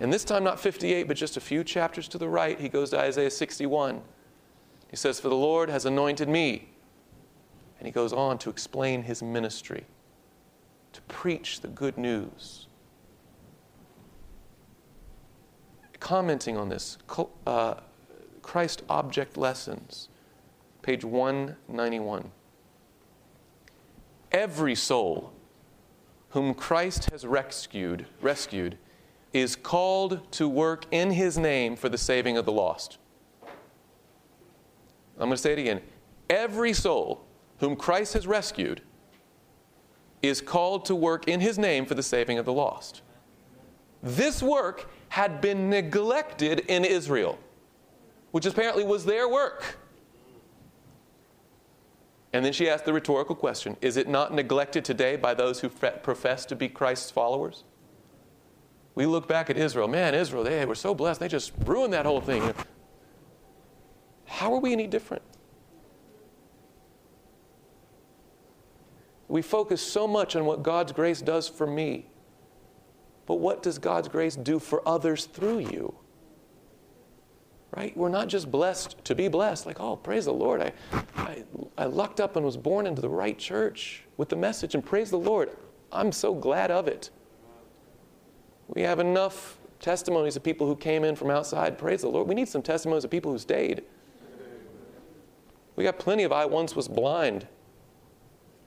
And 0.00 0.12
this 0.12 0.24
time, 0.24 0.44
not 0.44 0.60
58, 0.60 1.08
but 1.08 1.16
just 1.16 1.38
a 1.38 1.40
few 1.40 1.64
chapters 1.64 2.06
to 2.08 2.18
the 2.18 2.28
right, 2.28 2.60
he 2.60 2.68
goes 2.68 2.90
to 2.90 2.98
Isaiah 2.98 3.30
61. 3.30 4.02
He 4.90 4.96
says, 4.96 5.20
For 5.20 5.28
the 5.28 5.36
Lord 5.36 5.68
has 5.70 5.84
anointed 5.84 6.28
me. 6.28 6.68
And 7.78 7.86
he 7.86 7.92
goes 7.92 8.12
on 8.12 8.38
to 8.38 8.50
explain 8.50 9.02
his 9.02 9.22
ministry, 9.22 9.84
to 10.92 11.00
preach 11.02 11.60
the 11.60 11.68
good 11.68 11.96
news. 11.96 12.66
Commenting 16.00 16.56
on 16.56 16.68
this, 16.68 16.98
uh, 17.46 17.74
Christ 18.42 18.82
Object 18.88 19.36
Lessons, 19.36 20.08
page 20.82 21.04
191. 21.04 22.30
Every 24.32 24.74
soul 24.74 25.32
whom 26.30 26.54
Christ 26.54 27.10
has 27.10 27.24
rescued, 27.24 28.06
rescued 28.20 28.76
is 29.32 29.56
called 29.56 30.30
to 30.32 30.48
work 30.48 30.86
in 30.90 31.10
his 31.10 31.38
name 31.38 31.76
for 31.76 31.88
the 31.88 31.98
saving 31.98 32.36
of 32.36 32.44
the 32.44 32.52
lost. 32.52 32.98
I'm 35.18 35.26
going 35.26 35.32
to 35.32 35.36
say 35.36 35.52
it 35.52 35.58
again. 35.58 35.80
Every 36.30 36.72
soul 36.72 37.24
whom 37.58 37.76
Christ 37.76 38.14
has 38.14 38.26
rescued 38.26 38.82
is 40.22 40.40
called 40.40 40.84
to 40.86 40.94
work 40.94 41.28
in 41.28 41.40
his 41.40 41.58
name 41.58 41.86
for 41.86 41.94
the 41.94 42.02
saving 42.02 42.38
of 42.38 42.44
the 42.44 42.52
lost. 42.52 43.02
This 44.02 44.42
work 44.42 44.90
had 45.08 45.40
been 45.40 45.68
neglected 45.70 46.60
in 46.60 46.84
Israel, 46.84 47.38
which 48.30 48.46
apparently 48.46 48.84
was 48.84 49.04
their 49.04 49.28
work. 49.28 49.78
And 52.32 52.44
then 52.44 52.52
she 52.52 52.68
asked 52.68 52.84
the 52.84 52.92
rhetorical 52.92 53.34
question 53.34 53.76
Is 53.80 53.96
it 53.96 54.08
not 54.08 54.32
neglected 54.32 54.84
today 54.84 55.16
by 55.16 55.34
those 55.34 55.60
who 55.60 55.68
profess 55.68 56.44
to 56.46 56.56
be 56.56 56.68
Christ's 56.68 57.10
followers? 57.10 57.64
We 58.94 59.06
look 59.06 59.28
back 59.28 59.48
at 59.48 59.56
Israel. 59.56 59.88
Man, 59.88 60.14
Israel, 60.14 60.44
they 60.44 60.64
were 60.66 60.74
so 60.74 60.94
blessed. 60.94 61.20
They 61.20 61.28
just 61.28 61.52
ruined 61.64 61.92
that 61.92 62.04
whole 62.04 62.20
thing. 62.20 62.52
How 64.28 64.54
are 64.54 64.60
we 64.60 64.72
any 64.72 64.86
different? 64.86 65.22
We 69.26 69.42
focus 69.42 69.82
so 69.82 70.06
much 70.06 70.36
on 70.36 70.44
what 70.46 70.62
God's 70.62 70.92
grace 70.92 71.20
does 71.20 71.48
for 71.48 71.66
me. 71.66 72.06
But 73.26 73.36
what 73.36 73.62
does 73.62 73.78
God's 73.78 74.08
grace 74.08 74.36
do 74.36 74.58
for 74.58 74.86
others 74.88 75.26
through 75.26 75.58
you? 75.58 75.94
Right? 77.76 77.94
We're 77.96 78.08
not 78.08 78.28
just 78.28 78.50
blessed 78.50 79.04
to 79.04 79.14
be 79.14 79.28
blessed, 79.28 79.66
like, 79.66 79.80
oh, 79.80 79.96
praise 79.96 80.24
the 80.24 80.32
Lord. 80.32 80.62
I, 80.62 80.72
I, 81.14 81.44
I 81.76 81.84
lucked 81.84 82.20
up 82.20 82.36
and 82.36 82.44
was 82.44 82.56
born 82.56 82.86
into 82.86 83.02
the 83.02 83.08
right 83.10 83.38
church 83.38 84.04
with 84.16 84.30
the 84.30 84.36
message, 84.36 84.74
and 84.74 84.84
praise 84.84 85.10
the 85.10 85.18
Lord. 85.18 85.50
I'm 85.92 86.10
so 86.10 86.34
glad 86.34 86.70
of 86.70 86.88
it. 86.88 87.10
We 88.68 88.80
have 88.82 88.98
enough 88.98 89.58
testimonies 89.78 90.36
of 90.36 90.42
people 90.42 90.66
who 90.66 90.76
came 90.76 91.04
in 91.04 91.14
from 91.14 91.30
outside. 91.30 91.76
Praise 91.76 92.00
the 92.00 92.08
Lord. 92.08 92.28
We 92.28 92.34
need 92.34 92.48
some 92.48 92.62
testimonies 92.62 93.04
of 93.04 93.10
people 93.10 93.30
who 93.30 93.38
stayed. 93.38 93.84
We 95.78 95.84
got 95.84 96.00
plenty 96.00 96.24
of 96.24 96.32
I 96.32 96.44
once 96.44 96.74
was 96.74 96.88
blind. 96.88 97.46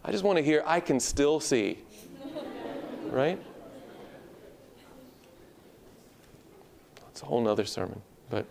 I 0.02 0.14
just 0.14 0.24
want 0.24 0.38
to 0.38 0.42
hear 0.42 0.64
I 0.66 0.80
can 0.80 0.98
still 0.98 1.42
see. 1.42 1.80
right? 3.10 3.38
It's 7.10 7.22
a 7.22 7.26
whole 7.26 7.42
nother 7.42 7.66
sermon, 7.66 8.02
but. 8.30 8.46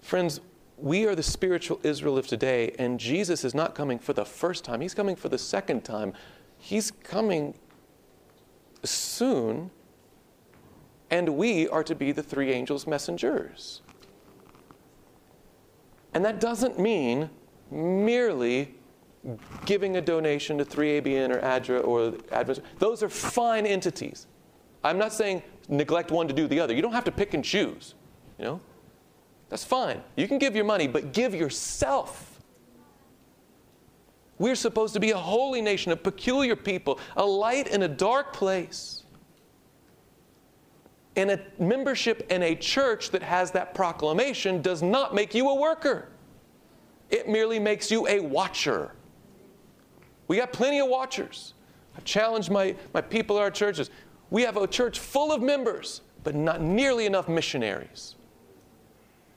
Friends, 0.00 0.40
we 0.76 1.06
are 1.06 1.14
the 1.14 1.22
spiritual 1.22 1.78
Israel 1.84 2.18
of 2.18 2.26
today, 2.26 2.74
and 2.76 2.98
Jesus 2.98 3.44
is 3.44 3.54
not 3.54 3.76
coming 3.76 4.00
for 4.00 4.12
the 4.12 4.24
first 4.24 4.64
time. 4.64 4.80
He's 4.80 4.94
coming 4.94 5.14
for 5.14 5.28
the 5.28 5.38
second 5.38 5.84
time. 5.84 6.12
He's 6.58 6.90
coming 6.90 7.54
soon 8.82 9.70
and 11.12 11.28
we 11.28 11.68
are 11.68 11.84
to 11.84 11.94
be 11.94 12.10
the 12.10 12.22
three 12.22 12.50
angels' 12.50 12.86
messengers. 12.86 13.82
And 16.14 16.24
that 16.24 16.40
doesn't 16.40 16.78
mean 16.78 17.28
merely 17.70 18.74
giving 19.66 19.98
a 19.98 20.00
donation 20.00 20.56
to 20.58 20.64
3ABN 20.64 21.30
or 21.30 21.40
ADRA 21.40 21.86
or 21.86 22.14
Advent. 22.32 22.60
Those 22.78 23.02
are 23.02 23.10
fine 23.10 23.66
entities. 23.66 24.26
I'm 24.82 24.98
not 24.98 25.12
saying 25.12 25.42
neglect 25.68 26.10
one 26.10 26.26
to 26.28 26.34
do 26.34 26.48
the 26.48 26.58
other. 26.58 26.74
You 26.74 26.82
don't 26.82 26.92
have 26.92 27.04
to 27.04 27.12
pick 27.12 27.34
and 27.34 27.44
choose. 27.44 27.94
You 28.38 28.44
know? 28.46 28.60
That's 29.50 29.64
fine. 29.64 30.02
You 30.16 30.26
can 30.26 30.38
give 30.38 30.56
your 30.56 30.64
money, 30.64 30.88
but 30.88 31.12
give 31.12 31.34
yourself. 31.34 32.40
We're 34.38 34.56
supposed 34.56 34.94
to 34.94 35.00
be 35.00 35.10
a 35.10 35.18
holy 35.18 35.60
nation, 35.60 35.92
a 35.92 35.96
peculiar 35.96 36.56
people, 36.56 36.98
a 37.16 37.24
light 37.24 37.68
in 37.68 37.82
a 37.82 37.88
dark 37.88 38.32
place. 38.32 39.01
And 41.16 41.30
a 41.30 41.40
membership 41.58 42.26
in 42.30 42.42
a 42.42 42.54
church 42.54 43.10
that 43.10 43.22
has 43.22 43.50
that 43.50 43.74
proclamation 43.74 44.62
does 44.62 44.82
not 44.82 45.14
make 45.14 45.34
you 45.34 45.48
a 45.50 45.54
worker. 45.54 46.08
It 47.10 47.28
merely 47.28 47.58
makes 47.58 47.90
you 47.90 48.08
a 48.08 48.20
watcher. 48.20 48.92
We 50.28 50.38
got 50.38 50.52
plenty 50.52 50.80
of 50.80 50.88
watchers. 50.88 51.52
I've 51.94 52.04
challenged 52.04 52.50
my, 52.50 52.74
my 52.94 53.02
people 53.02 53.36
at 53.36 53.42
our 53.42 53.50
churches. 53.50 53.90
We 54.30 54.42
have 54.42 54.56
a 54.56 54.66
church 54.66 54.98
full 54.98 55.30
of 55.30 55.42
members, 55.42 56.00
but 56.24 56.34
not 56.34 56.62
nearly 56.62 57.04
enough 57.04 57.28
missionaries. 57.28 58.16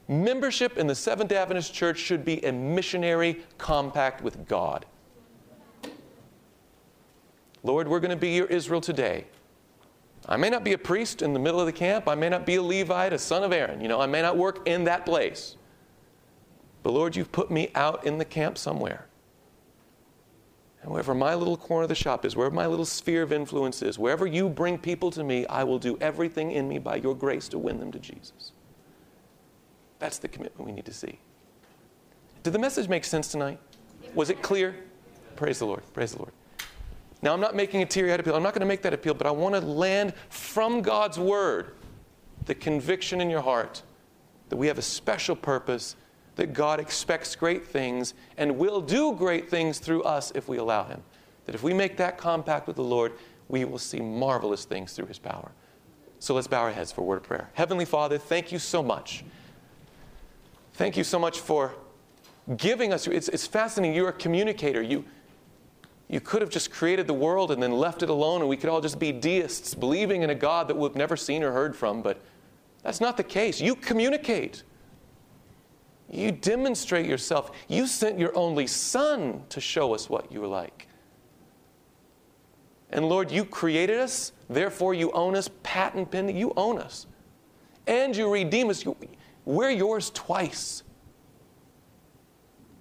Membership 0.07 0.77
in 0.77 0.87
the 0.87 0.95
Seventh 0.95 1.31
Adventist 1.31 1.73
Church 1.73 1.97
should 1.97 2.23
be 2.23 2.45
a 2.45 2.51
missionary 2.53 3.43
compact 3.57 4.21
with 4.21 4.47
God. 4.47 4.85
Lord, 7.63 7.87
we're 7.87 7.99
going 7.99 8.11
to 8.11 8.15
be 8.15 8.29
your 8.29 8.45
Israel 8.45 8.79
today. 8.79 9.25
I 10.27 10.37
may 10.37 10.49
not 10.49 10.63
be 10.63 10.73
a 10.73 10.77
priest 10.77 11.21
in 11.21 11.33
the 11.33 11.39
middle 11.39 11.59
of 11.59 11.65
the 11.67 11.71
camp. 11.71 12.07
I 12.07 12.15
may 12.15 12.29
not 12.29 12.45
be 12.45 12.55
a 12.55 12.61
Levite, 12.61 13.13
a 13.13 13.19
son 13.19 13.43
of 13.43 13.53
Aaron. 13.53 13.79
You 13.79 13.87
know, 13.87 14.01
I 14.01 14.07
may 14.07 14.21
not 14.21 14.37
work 14.37 14.67
in 14.67 14.85
that 14.85 15.05
place. 15.05 15.55
But 16.81 16.91
Lord, 16.91 17.15
you've 17.15 17.31
put 17.31 17.51
me 17.51 17.69
out 17.75 18.05
in 18.05 18.17
the 18.17 18.25
camp 18.25 18.57
somewhere. 18.57 19.07
And 20.81 20.91
wherever 20.91 21.15
my 21.15 21.33
little 21.33 21.57
corner 21.57 21.83
of 21.83 21.89
the 21.89 21.95
shop 21.95 22.25
is, 22.25 22.35
wherever 22.35 22.53
my 22.53 22.67
little 22.67 22.85
sphere 22.85 23.23
of 23.23 23.31
influence 23.31 23.81
is, 23.81 23.97
wherever 23.97 24.27
you 24.27 24.49
bring 24.49 24.77
people 24.77 25.09
to 25.11 25.23
me, 25.23 25.45
I 25.47 25.63
will 25.63 25.79
do 25.79 25.97
everything 25.99 26.51
in 26.51 26.67
me 26.67 26.77
by 26.77 26.97
your 26.97 27.15
grace 27.15 27.47
to 27.49 27.57
win 27.57 27.79
them 27.79 27.91
to 27.91 27.99
Jesus. 27.99 28.51
That's 29.97 30.19
the 30.19 30.27
commitment 30.27 30.65
we 30.65 30.73
need 30.73 30.85
to 30.85 30.93
see. 30.93 31.19
Did 32.43 32.53
the 32.53 32.59
message 32.59 32.87
make 32.87 33.03
sense 33.03 33.29
tonight? 33.29 33.59
Was 34.13 34.29
it 34.29 34.43
clear? 34.43 34.75
Praise 35.35 35.57
the 35.57 35.65
Lord. 35.65 35.81
Praise 35.93 36.11
the 36.11 36.19
Lord. 36.19 36.31
Now, 37.21 37.33
I'm 37.33 37.39
not 37.39 37.55
making 37.55 37.81
a 37.81 37.85
teary 37.85 38.11
eyed 38.11 38.19
appeal. 38.19 38.35
I'm 38.35 38.43
not 38.43 38.53
going 38.53 38.61
to 38.61 38.67
make 38.67 38.81
that 38.83 38.93
appeal, 38.93 39.13
but 39.13 39.25
I 39.25 39.31
want 39.31 39.55
to 39.55 39.61
land 39.61 40.13
from 40.29 40.81
God's 40.81 41.17
word 41.17 41.75
the 42.45 42.55
conviction 42.55 43.21
in 43.21 43.29
your 43.29 43.41
heart 43.41 43.81
that 44.49 44.57
we 44.57 44.67
have 44.67 44.77
a 44.77 44.83
special 44.83 45.35
purpose 45.35 45.95
that 46.35 46.53
God 46.53 46.79
expects 46.79 47.35
great 47.35 47.65
things 47.65 48.13
and 48.37 48.57
will 48.57 48.81
do 48.81 49.13
great 49.13 49.49
things 49.49 49.79
through 49.79 50.03
us 50.03 50.31
if 50.35 50.47
we 50.47 50.57
allow 50.57 50.83
Him. 50.83 51.01
That 51.45 51.55
if 51.55 51.63
we 51.63 51.73
make 51.73 51.97
that 51.97 52.17
compact 52.17 52.67
with 52.67 52.75
the 52.75 52.83
Lord, 52.83 53.13
we 53.47 53.65
will 53.65 53.79
see 53.79 53.99
marvelous 53.99 54.65
things 54.65 54.93
through 54.93 55.07
His 55.07 55.19
power. 55.19 55.51
So 56.19 56.33
let's 56.33 56.47
bow 56.47 56.61
our 56.61 56.71
heads 56.71 56.91
for 56.91 57.01
a 57.01 57.03
word 57.03 57.17
of 57.17 57.23
prayer. 57.23 57.49
Heavenly 57.53 57.85
Father, 57.85 58.17
thank 58.17 58.51
you 58.51 58.59
so 58.59 58.83
much. 58.83 59.23
Thank 60.73 60.97
you 60.97 61.03
so 61.03 61.19
much 61.19 61.39
for 61.39 61.73
giving 62.57 62.93
us. 62.93 63.07
It's, 63.07 63.29
it's 63.29 63.47
fascinating. 63.47 63.95
You're 63.95 64.09
a 64.09 64.13
communicator. 64.13 64.81
You, 64.81 65.05
you 66.07 66.19
could 66.19 66.41
have 66.41 66.51
just 66.51 66.71
created 66.71 67.07
the 67.07 67.13
world 67.13 67.51
and 67.51 67.61
then 67.61 67.71
left 67.71 68.03
it 68.03 68.09
alone, 68.09 68.41
and 68.41 68.49
we 68.49 68.57
could 68.57 68.69
all 68.69 68.81
just 68.81 68.99
be 68.99 69.11
deists, 69.11 69.73
believing 69.73 70.21
in 70.21 70.29
a 70.29 70.35
God 70.35 70.67
that 70.67 70.77
we've 70.77 70.95
never 70.95 71.17
seen 71.17 71.43
or 71.43 71.51
heard 71.51 71.75
from, 71.75 72.01
but 72.01 72.21
that's 72.83 73.01
not 73.01 73.17
the 73.17 73.23
case. 73.23 73.59
You 73.59 73.75
communicate. 73.75 74.63
You 76.09 76.31
demonstrate 76.31 77.07
yourself. 77.07 77.51
You 77.67 77.87
sent 77.87 78.19
your 78.19 78.37
only 78.37 78.67
Son 78.67 79.43
to 79.49 79.59
show 79.59 79.95
us 79.95 80.07
what 80.07 80.31
you're 80.31 80.47
like. 80.47 80.87
And 82.91 83.09
Lord, 83.09 83.31
you 83.31 83.43
created 83.43 83.99
us, 83.99 84.31
therefore 84.47 84.93
you 84.93 85.11
own 85.11 85.35
us, 85.35 85.49
patent 85.63 86.11
pending. 86.11 86.37
You 86.37 86.53
own 86.55 86.77
us. 86.77 87.07
And 87.87 88.15
you 88.15 88.31
redeem 88.31 88.69
us. 88.69 88.85
We're 89.43 89.71
yours 89.71 90.11
twice. 90.11 90.83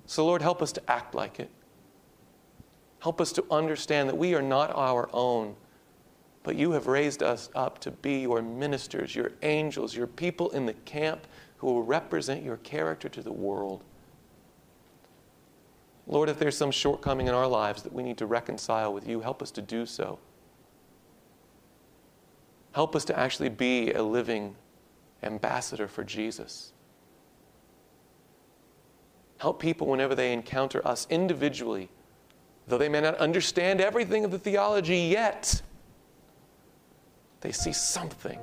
So, 0.06 0.26
Lord, 0.26 0.42
help 0.42 0.60
us 0.60 0.72
to 0.72 0.90
act 0.90 1.14
like 1.14 1.40
it. 1.40 1.50
Help 3.05 3.20
us 3.20 3.32
to 3.32 3.44
understand 3.50 4.09
that 4.09 4.16
we 4.16 4.34
are 4.34 4.40
not 4.40 4.74
our 4.74 5.11
own, 5.12 5.55
but 6.42 6.57
you 6.57 6.70
have 6.70 6.86
raised 6.86 7.22
us 7.22 7.50
up 7.55 7.78
to 7.80 7.90
be 7.90 8.20
your 8.20 8.40
ministers, 8.40 9.14
your 9.14 9.32
angels, 9.42 9.94
your 9.94 10.07
people 10.07 10.48
in 10.52 10.64
the 10.64 10.72
camp 10.72 11.26
who 11.59 11.66
will 11.66 11.82
represent 11.82 12.42
your 12.42 12.57
character 12.57 13.11
to 13.11 13.20
the 13.20 13.30
world. 13.30 13.84
Lord, 16.07 16.30
if 16.30 16.38
there's 16.38 16.57
some 16.57 16.70
shortcoming 16.70 17.26
in 17.26 17.34
our 17.34 17.46
lives 17.46 17.82
that 17.82 17.92
we 17.92 18.02
need 18.02 18.16
to 18.16 18.24
reconcile 18.24 18.94
with 18.94 19.07
you, 19.07 19.20
help 19.20 19.42
us 19.42 19.50
to 19.50 19.61
do 19.61 19.84
so. 19.84 20.18
Help 22.72 22.96
us 22.96 23.05
to 23.05 23.18
actually 23.18 23.50
be 23.50 23.92
a 23.92 24.02
living 24.02 24.57
ambassador 25.22 25.88
for 25.88 26.05
Jesus. 26.05 26.72
Help 29.36 29.61
people 29.61 29.88
whenever 29.88 30.14
they 30.14 30.32
encounter 30.32 30.80
us 30.88 31.07
individually, 31.11 31.90
though 32.66 32.78
they 32.78 32.88
may 32.88 33.00
not 33.00 33.16
understand 33.16 33.80
everything 33.80 34.24
of 34.24 34.30
the 34.30 34.38
theology 34.38 34.98
yet, 34.98 35.60
they 37.40 37.52
see 37.52 37.72
something 37.72 38.38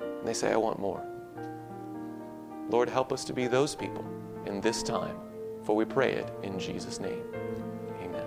and 0.00 0.26
they 0.26 0.34
say, 0.34 0.52
I 0.52 0.56
want 0.56 0.78
more. 0.78 1.04
Lord, 2.70 2.90
help 2.90 3.12
us 3.12 3.24
to 3.24 3.32
be 3.32 3.46
those 3.46 3.74
people 3.74 4.04
in 4.44 4.60
this 4.60 4.82
time, 4.82 5.16
for 5.64 5.74
we 5.74 5.84
pray 5.84 6.12
it 6.12 6.30
in 6.42 6.58
Jesus' 6.58 7.00
name. 7.00 7.22
Amen. 8.02 8.26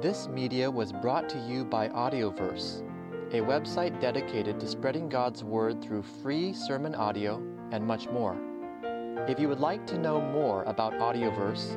This 0.00 0.26
media 0.28 0.68
was 0.68 0.92
brought 0.92 1.28
to 1.28 1.38
you 1.38 1.64
by 1.64 1.88
Audioverse, 1.88 2.82
a 3.32 3.40
website 3.40 4.00
dedicated 4.00 4.58
to 4.58 4.66
spreading 4.66 5.08
God's 5.08 5.44
Word 5.44 5.80
through 5.80 6.02
free 6.02 6.52
sermon 6.52 6.96
audio 6.96 7.40
and 7.70 7.86
much 7.86 8.08
more. 8.08 8.36
If 9.28 9.38
you 9.38 9.48
would 9.48 9.60
like 9.60 9.86
to 9.88 9.98
know 9.98 10.20
more 10.20 10.64
about 10.64 10.94
Audioverse, 10.94 11.76